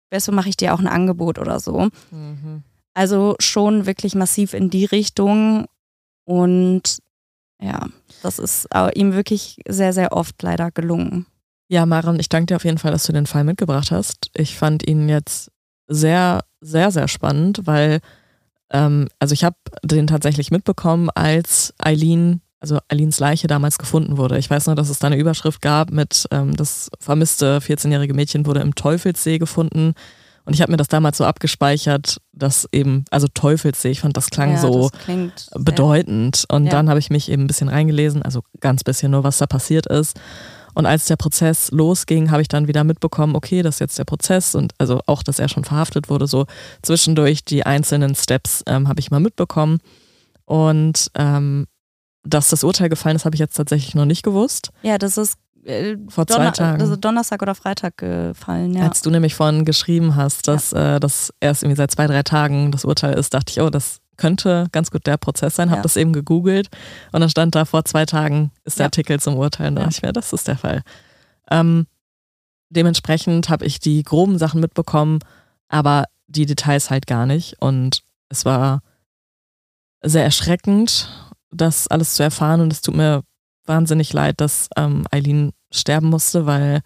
besser 0.09 0.33
mache 0.33 0.49
ich 0.49 0.57
dir 0.57 0.73
auch 0.73 0.79
ein 0.79 0.87
Angebot 0.87 1.39
oder 1.39 1.61
so. 1.61 1.87
Mhm. 2.11 2.63
Also 2.93 3.35
schon 3.39 3.85
wirklich 3.85 4.15
massiv 4.15 4.53
in 4.53 4.69
die 4.69 4.83
Richtung 4.83 5.65
und 6.25 6.99
ja, 7.61 7.87
das 8.21 8.37
ist 8.37 8.67
ihm 8.95 9.13
wirklich 9.13 9.61
sehr, 9.65 9.93
sehr 9.93 10.11
oft 10.11 10.43
leider 10.43 10.71
gelungen. 10.71 11.25
Ja, 11.71 11.85
Maren, 11.85 12.19
ich 12.19 12.27
danke 12.27 12.47
dir 12.47 12.57
auf 12.57 12.65
jeden 12.65 12.79
Fall, 12.79 12.91
dass 12.91 13.05
du 13.05 13.13
den 13.13 13.25
Fall 13.25 13.45
mitgebracht 13.45 13.91
hast. 13.91 14.29
Ich 14.33 14.57
fand 14.57 14.85
ihn 14.85 15.07
jetzt 15.07 15.51
sehr, 15.87 16.41
sehr, 16.59 16.91
sehr 16.91 17.07
spannend, 17.07 17.61
weil, 17.63 18.01
ähm, 18.71 19.07
also 19.19 19.31
ich 19.31 19.45
habe 19.45 19.55
den 19.81 20.05
tatsächlich 20.05 20.51
mitbekommen, 20.51 21.09
als 21.15 21.73
Eileen, 21.77 22.41
also 22.59 22.79
Eileens 22.89 23.21
Leiche 23.21 23.47
damals 23.47 23.77
gefunden 23.77 24.17
wurde. 24.17 24.37
Ich 24.37 24.49
weiß 24.49 24.65
nur, 24.65 24.75
dass 24.75 24.89
es 24.89 24.99
da 24.99 25.07
eine 25.07 25.15
Überschrift 25.15 25.61
gab 25.61 25.91
mit, 25.91 26.27
ähm, 26.31 26.57
das 26.57 26.89
vermisste 26.99 27.59
14-jährige 27.59 28.13
Mädchen 28.13 28.45
wurde 28.45 28.59
im 28.59 28.75
Teufelssee 28.75 29.37
gefunden. 29.39 29.93
Und 30.43 30.53
ich 30.53 30.61
habe 30.61 30.71
mir 30.73 30.77
das 30.77 30.89
damals 30.89 31.19
so 31.19 31.23
abgespeichert, 31.23 32.17
dass 32.33 32.67
eben, 32.73 33.05
also 33.11 33.27
Teufelssee, 33.33 33.91
ich 33.91 34.01
fand 34.01 34.17
das 34.17 34.29
klang 34.29 34.51
ja, 34.51 34.57
so 34.57 34.89
das 35.07 35.49
bedeutend. 35.55 36.43
Und 36.49 36.65
ja. 36.65 36.71
dann 36.71 36.89
habe 36.89 36.99
ich 36.99 37.09
mich 37.09 37.31
eben 37.31 37.43
ein 37.43 37.47
bisschen 37.47 37.69
reingelesen, 37.69 38.23
also 38.23 38.41
ganz 38.59 38.83
bisschen 38.83 39.11
nur, 39.11 39.23
was 39.23 39.37
da 39.37 39.47
passiert 39.47 39.85
ist. 39.85 40.19
Und 40.73 40.85
als 40.85 41.05
der 41.05 41.15
Prozess 41.15 41.71
losging, 41.71 42.31
habe 42.31 42.41
ich 42.41 42.47
dann 42.47 42.67
wieder 42.67 42.83
mitbekommen, 42.83 43.35
okay, 43.35 43.61
das 43.61 43.75
ist 43.75 43.79
jetzt 43.79 43.99
der 43.99 44.05
Prozess 44.05 44.55
und 44.55 44.73
also 44.77 45.01
auch, 45.05 45.23
dass 45.23 45.39
er 45.39 45.49
schon 45.49 45.63
verhaftet 45.63 46.09
wurde, 46.09 46.27
so 46.27 46.45
zwischendurch 46.81 47.43
die 47.45 47.65
einzelnen 47.65 48.15
Steps 48.15 48.63
ähm, 48.67 48.87
habe 48.87 48.99
ich 48.99 49.11
mal 49.11 49.19
mitbekommen. 49.19 49.79
Und 50.45 51.11
ähm, 51.15 51.67
dass 52.23 52.49
das 52.49 52.63
Urteil 52.63 52.89
gefallen 52.89 53.15
ist, 53.15 53.25
habe 53.25 53.35
ich 53.35 53.39
jetzt 53.39 53.55
tatsächlich 53.55 53.95
noch 53.95 54.05
nicht 54.05 54.23
gewusst. 54.23 54.71
Ja, 54.83 54.97
das 54.97 55.17
ist 55.17 55.37
äh, 55.65 55.95
vor 56.09 56.27
zwei 56.27 56.37
Donner 56.37 56.53
Tagen. 56.53 56.81
Also 56.81 56.95
Donnerstag 56.95 57.41
oder 57.41 57.55
Freitag 57.55 57.97
gefallen, 57.97 58.73
ja. 58.73 58.87
Als 58.87 59.01
du 59.01 59.09
nämlich 59.09 59.35
vorhin 59.35 59.65
geschrieben 59.65 60.15
hast, 60.15 60.47
dass 60.47 60.71
ja. 60.71 60.97
äh, 60.97 60.99
das 60.99 61.33
erst 61.39 61.63
irgendwie 61.63 61.77
seit 61.77 61.91
zwei, 61.91 62.07
drei 62.07 62.23
Tagen 62.23 62.71
das 62.71 62.85
Urteil 62.85 63.17
ist, 63.17 63.33
dachte 63.33 63.51
ich, 63.51 63.61
oh, 63.61 63.69
das 63.69 64.00
könnte 64.21 64.67
ganz 64.71 64.91
gut 64.91 65.07
der 65.07 65.17
Prozess 65.17 65.55
sein, 65.55 65.71
habe 65.71 65.79
ja. 65.79 65.83
das 65.83 65.97
eben 65.97 66.13
gegoogelt 66.13 66.69
und 67.11 67.21
dann 67.21 67.29
stand 67.29 67.55
da 67.55 67.65
vor 67.65 67.85
zwei 67.85 68.05
Tagen 68.05 68.51
ist 68.63 68.77
der 68.77 68.83
ja. 68.83 68.87
Artikel 68.87 69.19
zum 69.19 69.35
Urteil. 69.35 69.71
Da 69.71 69.81
dachte 69.81 69.95
ich 69.95 70.01
mir, 70.03 70.13
das 70.13 70.31
ist 70.31 70.47
der 70.47 70.57
Fall. 70.57 70.83
Ähm, 71.49 71.87
dementsprechend 72.69 73.49
habe 73.49 73.65
ich 73.65 73.79
die 73.79 74.03
groben 74.03 74.37
Sachen 74.37 74.61
mitbekommen, 74.61 75.19
aber 75.69 76.05
die 76.27 76.45
Details 76.45 76.91
halt 76.91 77.07
gar 77.07 77.25
nicht. 77.25 77.59
Und 77.59 78.03
es 78.29 78.45
war 78.45 78.83
sehr 80.03 80.23
erschreckend, 80.23 81.09
das 81.49 81.87
alles 81.87 82.13
zu 82.13 82.21
erfahren. 82.21 82.61
Und 82.61 82.71
es 82.71 82.81
tut 82.81 82.95
mir 82.95 83.23
wahnsinnig 83.65 84.13
leid, 84.13 84.39
dass 84.39 84.69
ähm, 84.77 85.05
Eileen 85.09 85.51
sterben 85.71 86.09
musste, 86.09 86.45
weil 86.45 86.81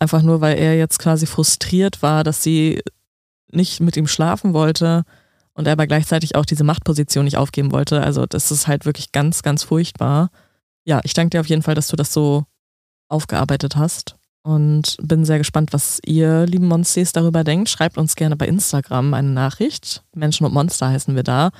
einfach 0.00 0.22
nur, 0.22 0.40
weil 0.40 0.56
er 0.56 0.76
jetzt 0.78 0.98
quasi 0.98 1.26
frustriert 1.26 2.00
war, 2.00 2.24
dass 2.24 2.42
sie 2.42 2.80
nicht 3.50 3.80
mit 3.80 3.98
ihm 3.98 4.06
schlafen 4.06 4.54
wollte 4.54 5.04
und 5.58 5.66
er 5.66 5.72
aber 5.72 5.88
gleichzeitig 5.88 6.36
auch 6.36 6.44
diese 6.44 6.62
Machtposition 6.62 7.24
nicht 7.24 7.36
aufgeben 7.36 7.72
wollte. 7.72 8.00
Also 8.00 8.26
das 8.26 8.52
ist 8.52 8.68
halt 8.68 8.86
wirklich 8.86 9.10
ganz, 9.10 9.42
ganz 9.42 9.64
furchtbar. 9.64 10.30
Ja, 10.84 11.00
ich 11.02 11.14
danke 11.14 11.30
dir 11.30 11.40
auf 11.40 11.48
jeden 11.48 11.62
Fall, 11.62 11.74
dass 11.74 11.88
du 11.88 11.96
das 11.96 12.12
so 12.12 12.44
aufgearbeitet 13.08 13.74
hast 13.74 14.14
und 14.44 14.96
bin 15.02 15.24
sehr 15.24 15.38
gespannt, 15.38 15.72
was 15.72 15.98
ihr, 16.06 16.46
lieben 16.46 16.68
Monsties, 16.68 17.10
darüber 17.10 17.42
denkt. 17.42 17.68
Schreibt 17.68 17.98
uns 17.98 18.14
gerne 18.14 18.36
bei 18.36 18.46
Instagram 18.46 19.12
eine 19.14 19.30
Nachricht. 19.30 20.04
Menschen 20.14 20.46
und 20.46 20.54
Monster 20.54 20.90
heißen 20.90 21.16
wir 21.16 21.24
da. 21.24 21.50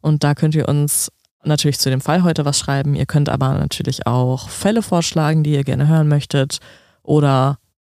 Und 0.00 0.24
da 0.24 0.34
könnt 0.34 0.56
ihr 0.56 0.68
uns 0.68 1.12
natürlich 1.44 1.78
zu 1.78 1.90
dem 1.90 2.00
Fall 2.00 2.24
heute 2.24 2.44
was 2.44 2.58
schreiben. 2.58 2.96
Ihr 2.96 3.06
könnt 3.06 3.28
aber 3.28 3.54
natürlich 3.54 4.04
auch 4.04 4.48
Fälle 4.48 4.82
vorschlagen, 4.82 5.44
die 5.44 5.52
ihr 5.52 5.62
gerne 5.62 5.86
hören 5.86 6.08
möchtet 6.08 6.58
oder 7.04 7.58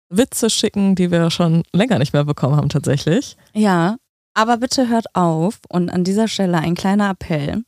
Witze 0.10 0.50
schicken, 0.50 0.96
die 0.96 1.12
wir 1.12 1.32
schon 1.32 1.64
länger 1.72 1.98
nicht 1.98 2.12
mehr 2.12 2.26
bekommen 2.26 2.58
haben 2.58 2.68
tatsächlich. 2.68 3.38
Ja, 3.54 3.96
aber 4.36 4.58
bitte 4.58 4.90
hört 4.90 5.08
auf 5.16 5.60
und 5.70 5.90
an 5.90 6.04
dieser 6.04 6.28
Stelle 6.28 6.60
ein 6.60 6.76
kleiner 6.76 7.10
Appell. 7.10 7.64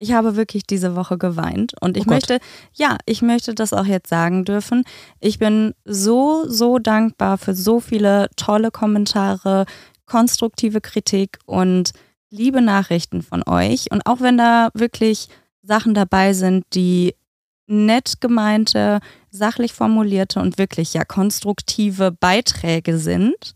Ich 0.00 0.12
habe 0.12 0.34
wirklich 0.34 0.64
diese 0.64 0.96
Woche 0.96 1.18
geweint 1.18 1.74
und 1.80 1.96
ich 1.96 2.06
oh 2.06 2.10
möchte, 2.10 2.40
ja, 2.72 2.96
ich 3.06 3.22
möchte 3.22 3.54
das 3.54 3.72
auch 3.72 3.84
jetzt 3.84 4.08
sagen 4.08 4.44
dürfen. 4.44 4.84
Ich 5.20 5.38
bin 5.38 5.74
so, 5.84 6.44
so 6.48 6.78
dankbar 6.78 7.38
für 7.38 7.54
so 7.54 7.80
viele 7.80 8.28
tolle 8.36 8.70
Kommentare, 8.70 9.66
konstruktive 10.06 10.80
Kritik 10.80 11.38
und 11.46 11.92
liebe 12.30 12.60
Nachrichten 12.62 13.22
von 13.22 13.42
euch. 13.46 13.90
Und 13.90 14.06
auch 14.06 14.20
wenn 14.20 14.38
da 14.38 14.70
wirklich 14.74 15.28
Sachen 15.62 15.94
dabei 15.94 16.32
sind, 16.32 16.64
die 16.74 17.14
nett 17.66 18.20
gemeinte, 18.20 19.00
sachlich 19.30 19.74
formulierte 19.74 20.40
und 20.40 20.58
wirklich 20.58 20.94
ja 20.94 21.04
konstruktive 21.04 22.10
Beiträge 22.10 22.98
sind, 22.98 23.54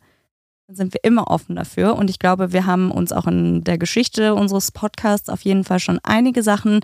dann 0.67 0.77
sind 0.77 0.95
wir 0.95 1.01
immer 1.05 1.29
offen 1.29 1.57
dafür. 1.57 1.97
Und 1.97 2.11
ich 2.11 2.19
glaube, 2.19 2.53
wir 2.53 2.67
haben 2.67 2.91
uns 2.91 3.13
auch 3.13 3.27
in 3.27 3.65
der 3.65 3.79
Geschichte 3.79 4.35
unseres 4.35 4.73
Podcasts 4.73 5.29
auf 5.29 5.43
jeden 5.43 5.65
Fall 5.65 5.79
schon 5.79 6.01
einige 6.03 6.43
Sachen 6.43 6.81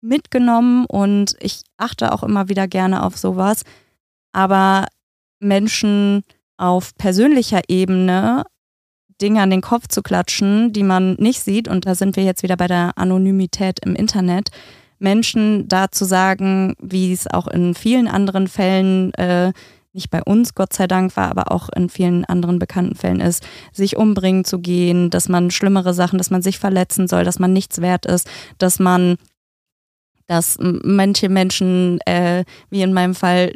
mitgenommen 0.00 0.86
und 0.86 1.36
ich 1.40 1.62
achte 1.76 2.12
auch 2.12 2.22
immer 2.22 2.48
wieder 2.48 2.68
gerne 2.68 3.02
auf 3.02 3.16
sowas. 3.16 3.64
Aber 4.32 4.86
Menschen 5.40 6.22
auf 6.56 6.94
persönlicher 6.96 7.62
Ebene 7.68 8.44
Dinge 9.20 9.42
an 9.42 9.50
den 9.50 9.62
Kopf 9.62 9.88
zu 9.88 10.02
klatschen, 10.02 10.72
die 10.72 10.84
man 10.84 11.14
nicht 11.14 11.40
sieht, 11.40 11.66
und 11.66 11.86
da 11.86 11.94
sind 11.94 12.16
wir 12.16 12.22
jetzt 12.22 12.42
wieder 12.42 12.56
bei 12.56 12.68
der 12.68 12.92
Anonymität 12.96 13.80
im 13.84 13.96
Internet, 13.96 14.50
Menschen 15.00 15.66
da 15.68 15.90
zu 15.90 16.04
sagen, 16.04 16.74
wie 16.80 17.12
es 17.12 17.26
auch 17.28 17.48
in 17.48 17.74
vielen 17.74 18.08
anderen 18.08 18.48
Fällen, 18.48 19.12
äh, 19.14 19.52
nicht 19.98 20.10
bei 20.10 20.22
uns 20.22 20.54
Gott 20.54 20.72
sei 20.72 20.86
Dank 20.86 21.16
war, 21.16 21.28
aber 21.28 21.50
auch 21.50 21.68
in 21.70 21.88
vielen 21.88 22.24
anderen 22.24 22.60
bekannten 22.60 22.94
Fällen 22.94 23.18
ist, 23.20 23.44
sich 23.72 23.96
umbringen 23.96 24.44
zu 24.44 24.60
gehen, 24.60 25.10
dass 25.10 25.28
man 25.28 25.50
schlimmere 25.50 25.92
Sachen, 25.92 26.18
dass 26.18 26.30
man 26.30 26.40
sich 26.40 26.60
verletzen 26.60 27.08
soll, 27.08 27.24
dass 27.24 27.40
man 27.40 27.52
nichts 27.52 27.80
wert 27.80 28.06
ist, 28.06 28.30
dass 28.58 28.78
man, 28.78 29.16
dass 30.28 30.56
manche 30.60 31.28
Menschen, 31.28 32.00
äh, 32.06 32.44
wie 32.70 32.82
in 32.82 32.92
meinem 32.92 33.16
Fall, 33.16 33.54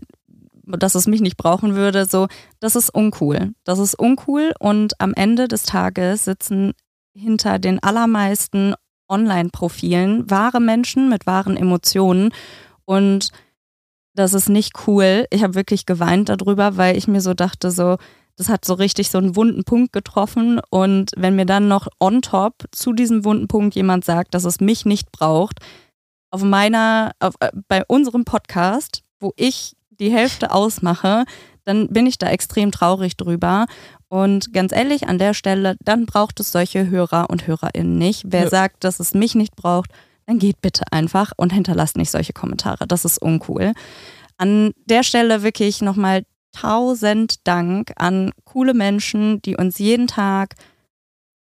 dass 0.64 0.96
es 0.96 1.06
mich 1.06 1.20
nicht 1.20 1.36
brauchen 1.36 1.76
würde, 1.76 2.06
so, 2.06 2.26
das 2.58 2.74
ist 2.74 2.90
uncool. 2.90 3.52
Das 3.62 3.78
ist 3.78 3.94
uncool 3.94 4.52
und 4.58 5.00
am 5.00 5.14
Ende 5.14 5.46
des 5.46 5.62
Tages 5.62 6.24
sitzen 6.24 6.72
hinter 7.14 7.60
den 7.60 7.80
allermeisten 7.80 8.74
Online-Profilen 9.08 10.28
wahre 10.28 10.60
Menschen 10.60 11.08
mit 11.08 11.26
wahren 11.26 11.56
Emotionen 11.56 12.30
und 12.84 13.30
das 14.14 14.34
ist 14.34 14.48
nicht 14.48 14.86
cool. 14.86 15.26
Ich 15.30 15.42
habe 15.42 15.54
wirklich 15.54 15.86
geweint 15.86 16.28
darüber, 16.28 16.76
weil 16.76 16.96
ich 16.96 17.08
mir 17.08 17.20
so 17.20 17.34
dachte, 17.34 17.70
so, 17.70 17.96
das 18.36 18.48
hat 18.48 18.64
so 18.64 18.74
richtig 18.74 19.10
so 19.10 19.18
einen 19.18 19.36
wunden 19.36 19.64
Punkt 19.64 19.92
getroffen. 19.92 20.60
Und 20.70 21.12
wenn 21.16 21.36
mir 21.36 21.46
dann 21.46 21.68
noch 21.68 21.88
on 22.00 22.22
top 22.22 22.64
zu 22.72 22.92
diesem 22.92 23.24
wunden 23.24 23.48
Punkt 23.48 23.74
jemand 23.74 24.04
sagt, 24.04 24.34
dass 24.34 24.44
es 24.44 24.60
mich 24.60 24.84
nicht 24.84 25.12
braucht, 25.12 25.60
auf 26.30 26.42
meiner, 26.42 27.12
auf, 27.20 27.34
äh, 27.40 27.50
bei 27.68 27.84
unserem 27.86 28.24
Podcast, 28.24 29.02
wo 29.20 29.32
ich 29.36 29.76
die 29.90 30.10
Hälfte 30.10 30.50
ausmache, 30.50 31.24
dann 31.64 31.88
bin 31.88 32.06
ich 32.06 32.18
da 32.18 32.28
extrem 32.28 32.72
traurig 32.72 33.16
drüber. 33.16 33.66
Und 34.08 34.52
ganz 34.52 34.72
ehrlich, 34.72 35.08
an 35.08 35.18
der 35.18 35.34
Stelle, 35.34 35.76
dann 35.80 36.06
braucht 36.06 36.40
es 36.40 36.52
solche 36.52 36.88
Hörer 36.88 37.30
und 37.30 37.46
HörerInnen 37.46 37.96
nicht. 37.96 38.24
Wer 38.26 38.44
ja. 38.44 38.50
sagt, 38.50 38.84
dass 38.84 38.98
es 38.98 39.14
mich 39.14 39.34
nicht 39.34 39.54
braucht, 39.54 39.90
dann 40.26 40.38
geht 40.38 40.60
bitte 40.60 40.84
einfach 40.90 41.32
und 41.36 41.52
hinterlasst 41.52 41.96
nicht 41.96 42.10
solche 42.10 42.32
Kommentare. 42.32 42.86
Das 42.86 43.04
ist 43.04 43.18
uncool. 43.18 43.72
An 44.36 44.72
der 44.86 45.02
Stelle 45.02 45.42
wirklich 45.42 45.82
nochmal 45.82 46.24
tausend 46.52 47.46
Dank 47.46 47.92
an 47.96 48.32
coole 48.44 48.74
Menschen, 48.74 49.40
die 49.42 49.56
uns 49.56 49.78
jeden 49.78 50.06
Tag 50.06 50.54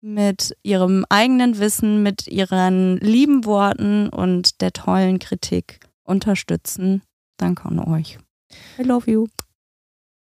mit 0.02 0.56
ihrem 0.64 1.06
eigenen 1.10 1.60
Wissen, 1.60 2.04
mit 2.04 2.28
ihren 2.28 2.98
lieben 2.98 3.46
Worten 3.46 4.10
und 4.10 4.62
der 4.62 4.72
tollen 4.72 5.20
Kritik 5.20 5.80
unterstützen. 6.04 7.02
Danke 7.38 7.66
an 7.66 7.80
euch. 7.80 8.18
I 8.80 8.84
love 8.84 9.10
you. 9.10 9.28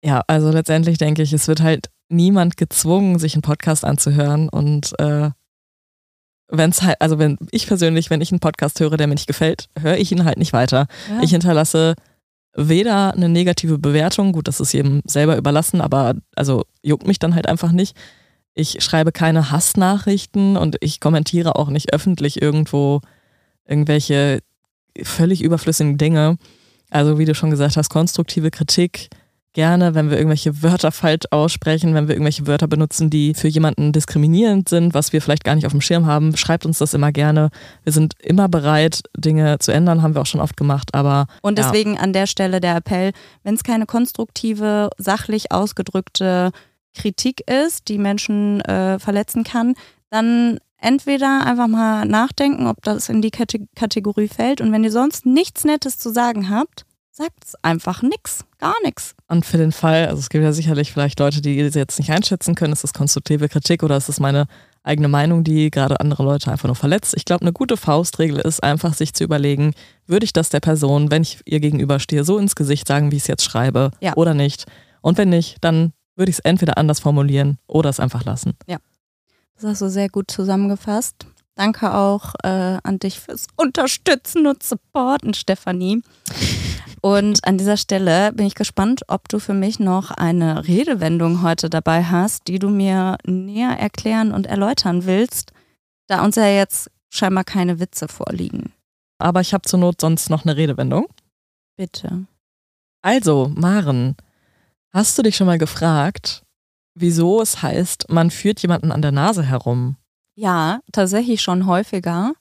Ja, 0.03 0.22
also 0.26 0.51
letztendlich 0.51 0.98
denke 0.98 1.22
ich, 1.22 1.32
es 1.32 1.46
wird 1.46 1.61
halt 1.61 1.90
niemand 2.09 2.57
gezwungen, 2.57 3.18
sich 3.18 3.34
einen 3.34 3.42
Podcast 3.42 3.84
anzuhören. 3.84 4.48
Und 4.48 4.98
äh, 4.98 5.30
wenn 6.51 6.70
es 6.70 6.82
halt, 6.82 7.01
also 7.01 7.18
wenn 7.18 7.38
ich 7.51 7.66
persönlich, 7.66 8.11
wenn 8.11 8.20
ich 8.20 8.32
einen 8.32 8.40
Podcast 8.40 8.80
höre, 8.80 8.96
der 8.96 9.07
mir 9.07 9.14
nicht 9.14 9.26
gefällt, 9.26 9.68
höre 9.80 9.96
ich 9.96 10.12
ihn 10.12 10.24
halt 10.24 10.38
nicht 10.38 10.53
weiter. 10.53 10.86
Ja. 11.09 11.22
Ich 11.22 11.30
hinterlasse 11.30 11.94
weder 12.55 13.14
eine 13.14 13.28
negative 13.28 13.78
Bewertung, 13.78 14.32
gut, 14.32 14.48
das 14.48 14.61
ist 14.61 14.72
jedem 14.72 15.03
selber 15.05 15.36
überlassen, 15.36 15.80
aber 15.80 16.14
also 16.34 16.64
juckt 16.82 17.07
mich 17.07 17.18
dann 17.18 17.34
halt 17.34 17.48
einfach 17.48 17.72
nicht. 17.72 17.96
Ich 18.55 18.82
schreibe 18.82 19.12
keine 19.12 19.51
Hassnachrichten 19.51 20.57
und 20.57 20.76
ich 20.80 21.01
kommentiere 21.01 21.57
auch 21.57 21.68
nicht 21.68 21.94
öffentlich 21.94 22.42
irgendwo 22.42 23.01
irgendwelche 23.66 24.40
völlig 25.01 25.42
überflüssigen 25.42 25.96
Dinge. 25.96 26.36
Also 26.90 27.18
wie 27.18 27.24
du 27.24 27.34
schon 27.34 27.51
gesagt 27.51 27.76
hast, 27.76 27.88
konstruktive 27.88 28.51
Kritik 28.51 29.09
gerne, 29.53 29.94
wenn 29.94 30.11
wir 30.11 30.16
irgendwelche 30.16 30.62
Wörter 30.62 30.92
falsch 30.92 31.26
aussprechen, 31.30 31.94
wenn 31.94 32.09
wir 32.09 32.14
irgendwelche 32.14 32.46
Wörter 32.46 32.68
benutzen, 32.68 33.11
die 33.11 33.34
für 33.34 33.48
jemanden 33.48 33.92
diskriminierend 33.92 34.68
sind, 34.68 34.94
was 34.94 35.12
wir 35.12 35.20
vielleicht 35.20 35.44
gar 35.44 35.55
nicht 35.55 35.66
auf 35.66 35.72
dem 35.72 35.80
Schirm 35.80 36.07
haben, 36.07 36.36
schreibt 36.36 36.66
uns 36.66 36.78
das 36.78 36.94
immer 36.94 37.12
gerne. 37.12 37.51
Wir 37.82 37.92
sind 37.92 38.14
immer 38.20 38.48
bereit, 38.48 39.03
Dinge 39.16 39.59
zu 39.59 39.72
ändern, 39.72 40.03
haben 40.03 40.14
wir 40.14 40.22
auch 40.22 40.26
schon 40.26 40.40
oft 40.40 40.57
gemacht, 40.57 40.94
aber. 40.94 41.26
Und 41.42 41.59
deswegen 41.59 41.94
ja. 41.94 42.01
an 42.01 42.12
der 42.12 42.26
Stelle 42.26 42.61
der 42.61 42.76
Appell, 42.76 43.12
wenn 43.42 43.55
es 43.55 43.64
keine 43.64 43.86
konstruktive, 43.86 44.90
sachlich 44.98 45.53
ausgedrückte 45.53 46.53
Kritik 46.94 47.48
ist, 47.48 47.88
die 47.88 47.98
Menschen 47.98 48.61
äh, 48.62 48.98
verletzen 48.98 49.44
kann, 49.44 49.74
dann 50.11 50.59
entweder 50.80 51.46
einfach 51.46 51.68
mal 51.68 52.05
nachdenken, 52.05 52.66
ob 52.66 52.82
das 52.82 53.09
in 53.09 53.22
die 53.22 53.30
Kategorie 53.30 54.28
fällt 54.28 54.61
und 54.61 54.72
wenn 54.72 54.84
ihr 54.84 54.90
sonst 54.90 55.26
nichts 55.26 55.64
Nettes 55.64 55.98
zu 55.98 56.11
sagen 56.11 56.51
habt, 56.51 56.84
sagt 57.20 57.44
es 57.44 57.54
einfach 57.62 58.02
nichts, 58.02 58.46
gar 58.58 58.74
nichts. 58.82 59.14
Und 59.28 59.44
für 59.44 59.58
den 59.58 59.72
Fall, 59.72 60.08
also 60.08 60.18
es 60.18 60.30
gibt 60.30 60.42
ja 60.42 60.52
sicherlich 60.52 60.92
vielleicht 60.92 61.20
Leute, 61.20 61.42
die 61.42 61.62
das 61.62 61.74
jetzt 61.74 61.98
nicht 61.98 62.10
einschätzen 62.10 62.54
können, 62.54 62.72
ist 62.72 62.82
das 62.82 62.94
konstruktive 62.94 63.48
Kritik 63.48 63.82
oder 63.82 63.96
ist 63.96 64.08
das 64.08 64.20
meine 64.20 64.46
eigene 64.82 65.08
Meinung, 65.08 65.44
die 65.44 65.70
gerade 65.70 66.00
andere 66.00 66.22
Leute 66.22 66.50
einfach 66.50 66.68
nur 66.68 66.76
verletzt. 66.76 67.12
Ich 67.14 67.26
glaube, 67.26 67.42
eine 67.42 67.52
gute 67.52 67.76
Faustregel 67.76 68.38
ist 68.38 68.62
einfach, 68.62 68.94
sich 68.94 69.12
zu 69.12 69.24
überlegen, 69.24 69.74
würde 70.06 70.24
ich 70.24 70.32
das 70.32 70.48
der 70.48 70.60
Person, 70.60 71.10
wenn 71.10 71.22
ich 71.22 71.40
ihr 71.44 71.60
gegenüberstehe, 71.60 72.24
so 72.24 72.38
ins 72.38 72.56
Gesicht 72.56 72.88
sagen, 72.88 73.12
wie 73.12 73.16
ich 73.16 73.22
es 73.22 73.28
jetzt 73.28 73.44
schreibe 73.44 73.90
ja. 74.00 74.14
oder 74.16 74.32
nicht. 74.32 74.64
Und 75.02 75.18
wenn 75.18 75.28
nicht, 75.28 75.58
dann 75.60 75.92
würde 76.16 76.30
ich 76.30 76.36
es 76.36 76.40
entweder 76.40 76.78
anders 76.78 77.00
formulieren 77.00 77.58
oder 77.66 77.90
es 77.90 78.00
einfach 78.00 78.24
lassen. 78.24 78.54
Ja. 78.66 78.78
Das 79.56 79.64
hast 79.64 79.82
du 79.82 79.90
sehr 79.90 80.08
gut 80.08 80.30
zusammengefasst. 80.30 81.26
Danke 81.61 81.92
auch 81.94 82.36
äh, 82.42 82.78
an 82.82 83.00
dich 83.00 83.20
fürs 83.20 83.46
Unterstützen 83.54 84.46
und 84.46 84.62
Supporten, 84.62 85.34
Stefanie. 85.34 86.02
Und 87.02 87.46
an 87.46 87.58
dieser 87.58 87.76
Stelle 87.76 88.32
bin 88.32 88.46
ich 88.46 88.54
gespannt, 88.54 89.02
ob 89.08 89.28
du 89.28 89.38
für 89.38 89.52
mich 89.52 89.78
noch 89.78 90.11
eine 90.11 90.66
Redewendung 90.66 91.42
heute 91.42 91.68
dabei 91.68 92.04
hast, 92.04 92.48
die 92.48 92.58
du 92.58 92.70
mir 92.70 93.18
näher 93.26 93.78
erklären 93.78 94.32
und 94.32 94.46
erläutern 94.46 95.04
willst, 95.04 95.52
da 96.06 96.24
uns 96.24 96.36
ja 96.36 96.46
jetzt 96.46 96.90
scheinbar 97.11 97.44
keine 97.44 97.78
Witze 97.78 98.08
vorliegen. 98.08 98.72
Aber 99.18 99.42
ich 99.42 99.52
habe 99.52 99.68
zur 99.68 99.80
Not 99.80 100.00
sonst 100.00 100.30
noch 100.30 100.46
eine 100.46 100.56
Redewendung. 100.56 101.08
Bitte. 101.76 102.24
Also, 103.02 103.52
Maren, 103.54 104.16
hast 104.94 105.18
du 105.18 105.22
dich 105.22 105.36
schon 105.36 105.46
mal 105.46 105.58
gefragt, 105.58 106.42
wieso 106.94 107.42
es 107.42 107.61
heißt, 107.61 108.08
man 108.08 108.30
führt 108.30 108.62
jemanden 108.62 108.92
an 108.92 109.02
der 109.02 109.12
Nase 109.12 109.42
herum? 109.42 109.98
Ja, 110.41 110.80
tatsächlich 110.91 111.43
schon 111.43 111.66
häufiger. 111.66 112.32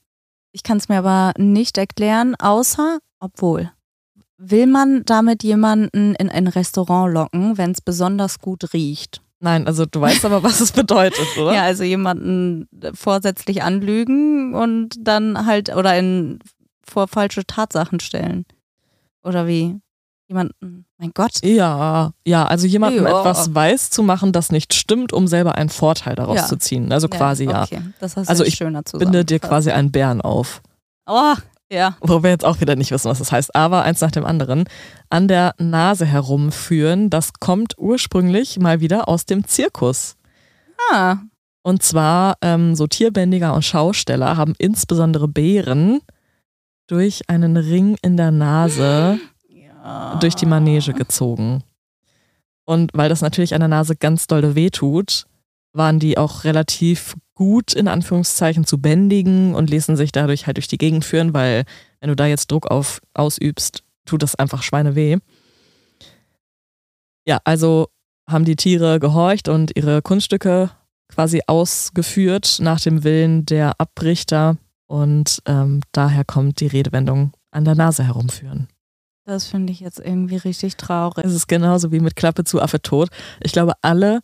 Ich 0.53 0.63
kann 0.63 0.77
es 0.77 0.87
mir 0.87 0.99
aber 0.99 1.33
nicht 1.37 1.77
erklären, 1.77 2.33
außer, 2.35 2.99
obwohl. 3.19 3.73
Will 4.37 4.67
man 4.67 5.03
damit 5.03 5.43
jemanden 5.43 6.15
in 6.15 6.29
ein 6.29 6.47
Restaurant 6.47 7.13
locken, 7.13 7.57
wenn 7.57 7.71
es 7.71 7.81
besonders 7.81 8.39
gut 8.39 8.73
riecht? 8.73 9.21
Nein, 9.41 9.67
also 9.67 9.85
du 9.85 9.99
weißt 9.99 10.23
aber, 10.23 10.43
was 10.43 10.61
es 10.61 10.71
bedeutet, 10.71 11.27
oder? 11.37 11.51
Ja, 11.53 11.63
also 11.63 11.83
jemanden 11.83 12.69
vorsätzlich 12.93 13.63
anlügen 13.63 14.55
und 14.55 14.95
dann 15.05 15.45
halt 15.45 15.75
oder 15.75 15.99
in 15.99 16.39
vor 16.81 17.09
falsche 17.09 17.45
Tatsachen 17.45 17.99
stellen. 17.99 18.45
Oder 19.23 19.45
wie? 19.45 19.75
Jemanden, 20.29 20.85
mein 20.99 21.11
Gott. 21.15 21.43
Ja, 21.43 22.11
ja, 22.23 22.45
also 22.45 22.67
jemandem 22.67 23.03
Ja. 23.05 23.19
etwas 23.19 23.53
weiß 23.53 23.89
zu 23.89 24.03
machen, 24.03 24.31
das 24.31 24.51
nicht 24.51 24.75
stimmt, 24.75 25.11
um 25.11 25.27
selber 25.27 25.55
einen 25.55 25.69
Vorteil 25.69 26.13
daraus 26.15 26.37
Ja. 26.37 26.45
zu 26.45 26.55
ziehen. 26.57 26.91
Also 26.91 27.07
quasi 27.09 27.45
ja. 27.45 27.63
Okay, 27.63 27.81
das 27.99 28.15
hast 28.15 28.27
du 28.27 28.29
Also 28.29 28.43
ich. 28.43 28.59
Binde 28.59 29.25
dir 29.25 29.39
quasi 29.39 29.71
einen 29.71 29.91
Bären 29.91 30.21
auf. 30.21 30.61
Oh, 31.07 31.33
ja. 31.71 31.97
Wo 32.01 32.21
wir 32.21 32.29
jetzt 32.29 32.45
auch 32.45 32.61
wieder 32.61 32.75
nicht 32.75 32.91
wissen, 32.91 33.09
was 33.09 33.17
das 33.17 33.31
heißt, 33.31 33.55
aber 33.55 33.81
eins 33.81 34.01
nach 34.01 34.11
dem 34.11 34.23
anderen. 34.23 34.65
An 35.09 35.27
der 35.27 35.55
Nase 35.57 36.05
herumführen, 36.05 37.09
das 37.09 37.33
kommt 37.39 37.73
ursprünglich 37.79 38.59
mal 38.59 38.81
wieder 38.81 39.09
aus 39.09 39.25
dem 39.25 39.47
Zirkus. 39.47 40.15
Ah, 40.91 41.17
Und 41.63 41.81
zwar 41.83 42.37
ähm, 42.41 42.75
so 42.75 42.85
Tierbändiger 42.87 43.53
und 43.55 43.65
Schausteller 43.65 44.37
haben 44.37 44.53
insbesondere 44.59 45.27
Bären 45.27 46.01
durch 46.87 47.27
einen 47.29 47.57
Ring 47.57 47.97
in 48.03 48.15
der 48.15 48.29
Nase. 48.31 49.19
durch 50.19 50.35
die 50.35 50.45
Manege 50.45 50.93
gezogen. 50.93 51.63
Und 52.65 52.91
weil 52.93 53.09
das 53.09 53.21
natürlich 53.21 53.53
an 53.53 53.61
der 53.61 53.67
Nase 53.67 53.95
ganz 53.95 54.27
dolle 54.27 54.55
wehtut, 54.55 55.25
waren 55.73 55.99
die 55.99 56.17
auch 56.17 56.43
relativ 56.43 57.15
gut 57.35 57.73
in 57.73 57.87
Anführungszeichen 57.87 58.65
zu 58.65 58.79
bändigen 58.79 59.55
und 59.55 59.69
ließen 59.69 59.95
sich 59.95 60.11
dadurch 60.11 60.45
halt 60.45 60.57
durch 60.57 60.67
die 60.67 60.77
Gegend 60.77 61.05
führen, 61.05 61.33
weil 61.33 61.63
wenn 61.99 62.09
du 62.09 62.15
da 62.15 62.25
jetzt 62.25 62.51
Druck 62.51 62.67
auf 62.67 63.01
ausübst, 63.13 63.83
tut 64.05 64.21
das 64.21 64.35
einfach 64.35 64.61
Schweine 64.63 64.95
weh. 64.95 65.17
Ja, 67.25 67.39
also 67.43 67.87
haben 68.27 68.45
die 68.45 68.55
Tiere 68.55 68.99
gehorcht 68.99 69.47
und 69.47 69.75
ihre 69.75 70.01
Kunststücke 70.01 70.71
quasi 71.07 71.41
ausgeführt 71.47 72.59
nach 72.61 72.79
dem 72.79 73.03
Willen 73.03 73.45
der 73.45 73.79
Abrichter 73.79 74.57
und 74.87 75.41
ähm, 75.45 75.81
daher 75.91 76.23
kommt 76.23 76.59
die 76.59 76.67
Redewendung 76.67 77.31
an 77.51 77.65
der 77.65 77.75
Nase 77.75 78.03
herumführen. 78.03 78.67
Das 79.29 79.45
finde 79.45 79.71
ich 79.71 79.79
jetzt 79.79 79.99
irgendwie 79.99 80.37
richtig 80.37 80.75
traurig. 80.75 81.23
Es 81.23 81.35
ist 81.35 81.47
genauso 81.47 81.91
wie 81.91 81.99
mit 81.99 82.15
Klappe 82.15 82.45
zu 82.45 82.59
Affe 82.59 82.81
tot. 82.81 83.09
Ich 83.41 83.51
glaube, 83.51 83.73
alle 83.83 84.21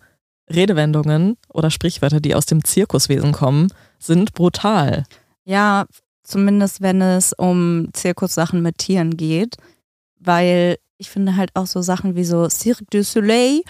Redewendungen 0.50 1.38
oder 1.48 1.70
Sprichwörter, 1.70 2.20
die 2.20 2.34
aus 2.34 2.48
dem 2.48 2.64
Zirkuswesen 2.64 3.32
kommen, 3.32 3.68
sind 4.00 4.34
brutal. 4.34 5.04
Ja, 5.44 5.86
zumindest 6.24 6.82
wenn 6.82 7.04
es 7.04 7.34
um 7.34 7.90
Zirkussachen 7.94 8.64
mit 8.64 8.80
Tieren 8.80 9.16
geht, 9.16 9.58
weil 10.20 10.78
ich 10.98 11.12
finde 11.12 11.36
halt 11.36 11.52
auch 11.54 11.68
so 11.68 11.84
Sachen 11.84 12.16
wie 12.16 12.26
so 12.26 12.50
Cirque 12.50 12.86
du 12.90 13.04
Soleil, 13.04 13.62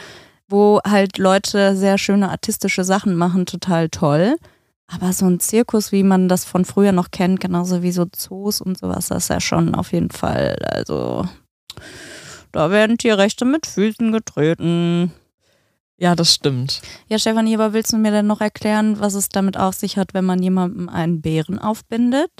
wo 0.47 0.79
halt 0.87 1.17
Leute 1.17 1.75
sehr 1.75 1.97
schöne 1.97 2.29
artistische 2.29 2.85
Sachen 2.85 3.17
machen, 3.17 3.45
total 3.45 3.89
toll. 3.89 4.37
Aber 4.87 5.13
so 5.13 5.25
ein 5.25 5.39
Zirkus, 5.39 5.91
wie 5.91 6.03
man 6.03 6.29
das 6.29 6.45
von 6.45 6.63
früher 6.63 6.91
noch 6.91 7.11
kennt, 7.11 7.39
genauso 7.39 7.81
wie 7.81 7.91
so 7.91 8.05
Zoos 8.05 8.61
und 8.61 8.77
sowas, 8.77 9.07
das 9.07 9.23
ist 9.23 9.29
ja 9.29 9.41
schon 9.41 9.73
auf 9.73 9.91
jeden 9.91 10.11
Fall, 10.11 10.55
also 10.69 11.27
da 12.51 12.69
werden 12.69 12.97
Tierrechte 12.97 13.45
mit 13.45 13.65
Füßen 13.65 14.11
getreten. 14.11 15.11
Ja, 15.97 16.15
das 16.15 16.33
stimmt. 16.33 16.81
Ja, 17.07 17.17
Stefanie, 17.17 17.55
aber 17.55 17.73
willst 17.73 17.93
du 17.93 17.97
mir 17.97 18.11
denn 18.11 18.27
noch 18.27 18.41
erklären, 18.41 18.99
was 18.99 19.13
es 19.13 19.29
damit 19.29 19.57
auf 19.57 19.75
sich 19.75 19.97
hat, 19.97 20.13
wenn 20.13 20.25
man 20.25 20.43
jemandem 20.43 20.89
einen 20.89 21.21
Bären 21.21 21.57
aufbindet? 21.57 22.31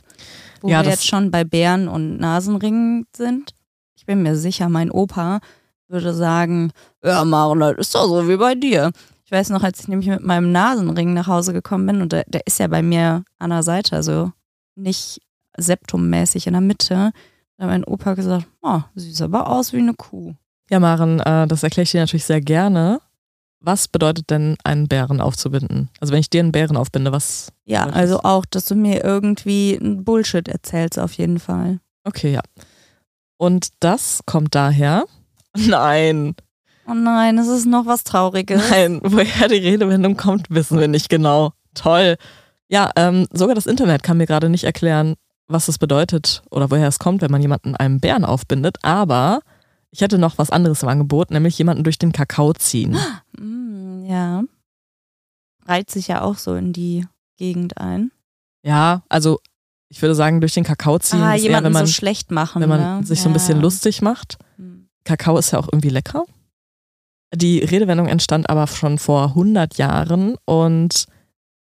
Wo 0.61 0.69
Ja, 0.69 0.83
wir 0.83 0.91
jetzt 0.91 1.07
schon 1.07 1.31
bei 1.31 1.43
Bären 1.43 1.87
und 1.87 2.17
Nasenringen 2.17 3.07
sind. 3.15 3.53
Ich 3.95 4.05
bin 4.05 4.23
mir 4.23 4.35
sicher, 4.35 4.69
mein 4.69 4.91
Opa 4.91 5.39
würde 5.87 6.13
sagen, 6.13 6.71
ja, 7.03 7.23
Maren, 7.23 7.59
das 7.59 7.77
ist 7.77 7.95
doch 7.95 8.07
so 8.07 8.27
wie 8.27 8.37
bei 8.37 8.55
dir. 8.55 8.91
Ich 9.25 9.31
weiß 9.31 9.49
noch, 9.49 9.63
als 9.63 9.79
ich 9.79 9.87
nämlich 9.87 10.07
mit 10.07 10.23
meinem 10.23 10.51
Nasenring 10.51 11.13
nach 11.13 11.27
Hause 11.27 11.51
gekommen 11.51 11.87
bin, 11.87 12.01
und 12.01 12.11
der, 12.11 12.25
der 12.27 12.45
ist 12.45 12.59
ja 12.59 12.67
bei 12.67 12.83
mir 12.83 13.23
an 13.39 13.49
der 13.49 13.63
Seite, 13.63 13.95
also 13.95 14.31
nicht 14.75 15.19
septummäßig 15.57 16.45
in 16.45 16.53
der 16.53 16.61
Mitte, 16.61 17.11
da 17.57 17.63
hat 17.63 17.71
mein 17.71 17.83
Opa 17.83 18.13
gesagt, 18.13 18.47
oh, 18.61 18.81
sieht 18.93 19.19
aber 19.21 19.49
aus 19.49 19.73
wie 19.73 19.79
eine 19.79 19.95
Kuh. 19.95 20.35
Ja, 20.69 20.79
Maren, 20.79 21.19
äh, 21.21 21.47
das 21.47 21.63
erkläre 21.63 21.83
ich 21.83 21.91
dir 21.91 22.01
natürlich 22.01 22.25
sehr 22.25 22.41
gerne. 22.41 22.99
Was 23.61 23.87
bedeutet 23.87 24.29
denn, 24.29 24.57
einen 24.63 24.87
Bären 24.87 25.21
aufzubinden? 25.21 25.89
Also 25.99 26.13
wenn 26.13 26.19
ich 26.19 26.29
dir 26.29 26.41
einen 26.41 26.51
Bären 26.51 26.77
aufbinde, 26.77 27.11
was? 27.11 27.51
Ja, 27.65 27.85
also 27.85 28.19
auch, 28.19 28.45
dass 28.45 28.65
du 28.65 28.75
mir 28.75 29.03
irgendwie 29.03 29.73
ein 29.73 30.03
Bullshit 30.03 30.47
erzählst, 30.47 30.99
auf 30.99 31.13
jeden 31.13 31.39
Fall. 31.39 31.79
Okay, 32.03 32.31
ja. 32.31 32.41
Und 33.37 33.69
das 33.79 34.21
kommt 34.27 34.53
daher. 34.53 35.05
Nein, 35.57 36.35
Oh 36.87 36.93
nein, 36.93 37.37
es 37.37 37.47
ist 37.47 37.65
noch 37.65 37.85
was 37.85 38.03
Trauriges. 38.03 38.69
nein, 38.69 38.99
woher 39.03 39.47
die 39.47 39.55
Redewendung 39.55 40.17
kommt, 40.17 40.47
wissen 40.49 40.79
wir 40.79 40.87
nicht 40.87 41.09
genau. 41.09 41.53
Toll. 41.73 42.15
Ja, 42.69 42.91
ähm, 42.95 43.27
sogar 43.31 43.55
das 43.55 43.65
Internet 43.65 44.03
kann 44.03 44.17
mir 44.17 44.25
gerade 44.25 44.49
nicht 44.49 44.63
erklären, 44.63 45.15
was 45.47 45.67
es 45.67 45.77
bedeutet 45.77 46.41
oder 46.49 46.71
woher 46.71 46.87
es 46.87 46.99
kommt, 46.99 47.21
wenn 47.21 47.31
man 47.31 47.41
jemanden 47.41 47.75
einem 47.75 47.99
Bären 47.99 48.25
aufbindet. 48.25 48.77
Aber 48.83 49.41
ich 49.91 50.01
hätte 50.01 50.17
noch 50.17 50.37
was 50.37 50.49
anderes 50.49 50.83
im 50.83 50.89
Angebot, 50.89 51.31
nämlich 51.31 51.57
jemanden 51.57 51.83
durch 51.83 51.99
den 51.99 52.11
Kakao 52.11 52.53
ziehen. 52.53 52.97
Mm, 53.37 54.05
ja. 54.09 54.43
Reiht 55.65 55.89
sich 55.89 56.07
ja 56.07 56.21
auch 56.21 56.37
so 56.37 56.55
in 56.55 56.73
die 56.73 57.05
Gegend 57.37 57.77
ein. 57.77 58.11
Ja, 58.63 59.03
also 59.09 59.39
ich 59.89 60.01
würde 60.01 60.15
sagen, 60.15 60.39
durch 60.41 60.53
den 60.53 60.63
Kakao 60.63 60.97
ziehen 60.99 61.21
ah, 61.21 61.35
ist 61.35 61.41
eher, 61.43 61.49
jemanden 61.49 61.65
wenn 61.65 61.73
man, 61.73 61.85
so 61.85 61.93
schlecht 61.93 62.31
machen. 62.31 62.61
wenn 62.61 62.69
man 62.69 62.99
ne? 62.99 63.05
sich 63.05 63.21
so 63.21 63.29
ein 63.29 63.33
bisschen 63.33 63.57
Ja. 63.57 63.61
lustig 63.63 64.01
macht. 64.01 64.37
Hm. 64.57 64.87
Kakao 65.03 65.37
ist 65.37 65.51
ja 65.51 65.59
auch 65.59 65.67
irgendwie 65.71 65.89
lecker. 65.89 66.25
Die 67.35 67.59
Redewendung 67.59 68.07
entstand 68.07 68.49
aber 68.49 68.65
schon 68.67 68.97
vor 68.97 69.29
100 69.29 69.77
Jahren 69.77 70.37
und 70.45 71.05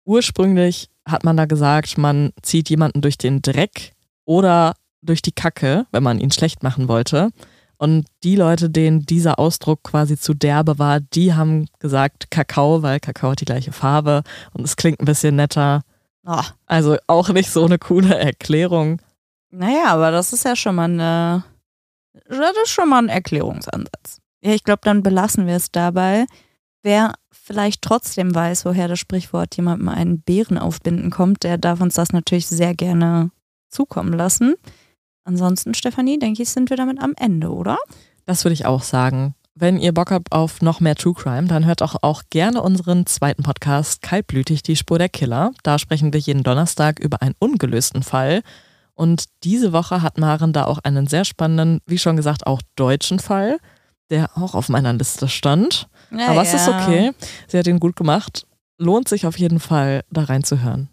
ursprünglich 0.06 0.90
hat 1.06 1.24
man 1.24 1.36
da 1.38 1.46
gesagt, 1.46 1.98
man 1.98 2.32
zieht 2.42 2.70
jemanden 2.70 3.02
durch 3.02 3.18
den 3.18 3.42
Dreck 3.42 3.94
oder 4.26 4.76
durch 5.02 5.22
die 5.22 5.32
Kacke, 5.32 5.86
wenn 5.92 6.04
man 6.04 6.20
ihn 6.20 6.32
schlecht 6.32 6.64
machen 6.64 6.88
wollte. 6.88 7.32
Und 7.78 8.08
die 8.24 8.36
Leute, 8.36 8.70
denen 8.70 9.06
dieser 9.06 9.40
Ausdruck 9.40 9.84
quasi 9.84 10.18
zu 10.18 10.34
derbe 10.34 10.80
war, 10.80 11.00
die 11.00 11.34
haben 11.34 11.68
gesagt 11.80 12.32
Kakao, 12.32 12.82
weil 12.82 13.00
Kakao 13.00 13.32
hat 13.32 13.42
die 13.42 13.46
gleiche 13.46 13.72
Farbe 13.72 14.24
und 14.54 14.64
es 14.64 14.78
klingt 14.78 15.00
ein 15.00 15.06
bisschen 15.06 15.36
netter. 15.36 15.84
Oh, 16.26 16.42
Also 16.66 16.98
auch 17.08 17.30
nicht 17.30 17.52
so 17.52 17.66
eine 17.66 17.78
coole 17.78 18.18
Erklärung. 18.18 19.02
naja, 19.52 19.88
aber 19.88 20.12
das 20.12 20.34
ist 20.34 20.44
ja 20.46 20.56
schon 20.56 20.76
mal 20.76 20.86
eine. 20.90 21.44
Das 22.28 22.56
ist 22.64 22.72
schon 22.72 22.90
mal 22.90 23.04
ein 23.04 23.10
Erklärungsansatz. 23.10 24.20
Ja, 24.42 24.52
ich 24.52 24.64
glaube, 24.64 24.82
dann 24.84 25.04
belassen 25.04 25.48
wir 25.48 25.56
es 25.56 25.72
dabei. 25.72 26.26
Wer 26.84 27.14
vielleicht 27.32 27.82
trotzdem 27.82 28.34
weiß, 28.34 28.66
woher 28.66 28.88
das 28.88 29.00
Sprichwort 29.00 29.56
jemandem 29.58 29.90
einen 29.90 30.22
Bären 30.22 30.58
aufbinden 30.58 31.10
kommt, 31.10 31.44
der 31.44 31.58
darf 31.58 31.82
uns 31.82 31.96
das 31.96 32.14
natürlich 32.14 32.48
sehr 32.48 32.76
gerne 32.76 33.32
zukommen 33.70 34.14
lassen. 34.14 34.56
Ansonsten, 35.24 35.74
Stefanie, 35.74 36.20
denke 36.20 36.44
ich, 36.44 36.50
sind 36.50 36.70
wir 36.70 36.78
damit 36.78 37.02
am 37.02 37.14
Ende, 37.18 37.52
oder? 37.52 37.78
Das 38.26 38.46
würde 38.46 38.54
ich 38.54 38.66
auch 38.66 38.84
sagen. 38.84 39.34
Wenn 39.56 39.80
ihr 39.80 39.92
Bock 39.92 40.12
habt 40.12 40.32
auf 40.32 40.62
noch 40.62 40.80
mehr 40.80 40.96
True 40.96 41.16
Crime, 41.16 41.48
dann 41.48 41.66
hört 41.66 41.82
auch, 41.82 41.96
auch 42.04 42.22
gerne 42.30 42.62
unseren 42.62 43.08
zweiten 43.08 43.42
Podcast 43.42 44.04
Kaltblütig, 44.04 44.62
die 44.62 44.76
Spur 44.76 45.00
der 45.00 45.10
Killer. 45.10 45.52
Da 45.64 45.80
sprechen 45.80 46.14
wir 46.14 46.20
jeden 46.20 46.44
Donnerstag 46.44 47.00
über 47.00 47.24
einen 47.24 47.34
ungelösten 47.40 48.04
Fall. 48.04 48.44
Und 48.94 49.26
diese 49.44 49.74
Woche 49.74 50.02
hat 50.02 50.20
Maren 50.20 50.54
da 50.54 50.66
auch 50.66 50.78
einen 50.80 51.08
sehr 51.08 51.26
spannenden, 51.26 51.82
wie 51.88 51.98
schon 51.98 52.16
gesagt, 52.16 52.46
auch 52.46 52.62
deutschen 52.76 53.20
Fall, 53.20 53.58
der 54.10 54.38
auch 54.38 54.56
auf 54.56 54.70
meiner 54.70 54.94
Liste 54.94 55.28
stand. 55.28 55.88
Ja, 56.12 56.30
Aber 56.30 56.42
es 56.42 56.54
ist 56.54 56.68
ja. 56.68 56.80
okay. 56.80 57.12
Sie 57.48 57.58
hat 57.58 57.68
ihn 57.68 57.80
gut 57.80 57.96
gemacht. 57.96 58.46
Lohnt 58.78 59.08
sich 59.08 59.26
auf 59.26 59.38
jeden 59.40 59.60
Fall, 59.60 60.04
da 60.12 60.24
reinzuhören. 60.24 60.90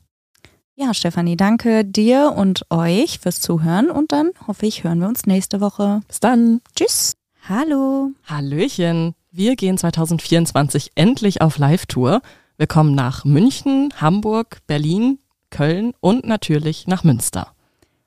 Ja, 0.76 0.92
Stefanie, 0.92 1.36
danke 1.36 1.84
dir 1.84 2.32
und 2.36 2.66
euch 2.70 3.20
fürs 3.20 3.40
Zuhören 3.40 3.90
und 3.90 4.10
dann 4.10 4.30
hoffe 4.48 4.66
ich, 4.66 4.82
hören 4.82 4.98
wir 4.98 5.06
uns 5.06 5.24
nächste 5.26 5.60
Woche. 5.60 6.00
Bis 6.08 6.18
dann. 6.18 6.60
Tschüss. 6.74 7.14
Hallo. 7.48 8.10
Hallöchen. 8.26 9.14
Wir 9.30 9.54
gehen 9.54 9.78
2024 9.78 10.92
endlich 10.96 11.42
auf 11.42 11.58
Live-Tour. 11.58 12.22
Wir 12.56 12.66
kommen 12.66 12.94
nach 12.94 13.24
München, 13.24 13.92
Hamburg, 14.00 14.58
Berlin, 14.66 15.18
Köln 15.50 15.92
und 16.00 16.26
natürlich 16.26 16.86
nach 16.88 17.04
Münster. 17.04 17.52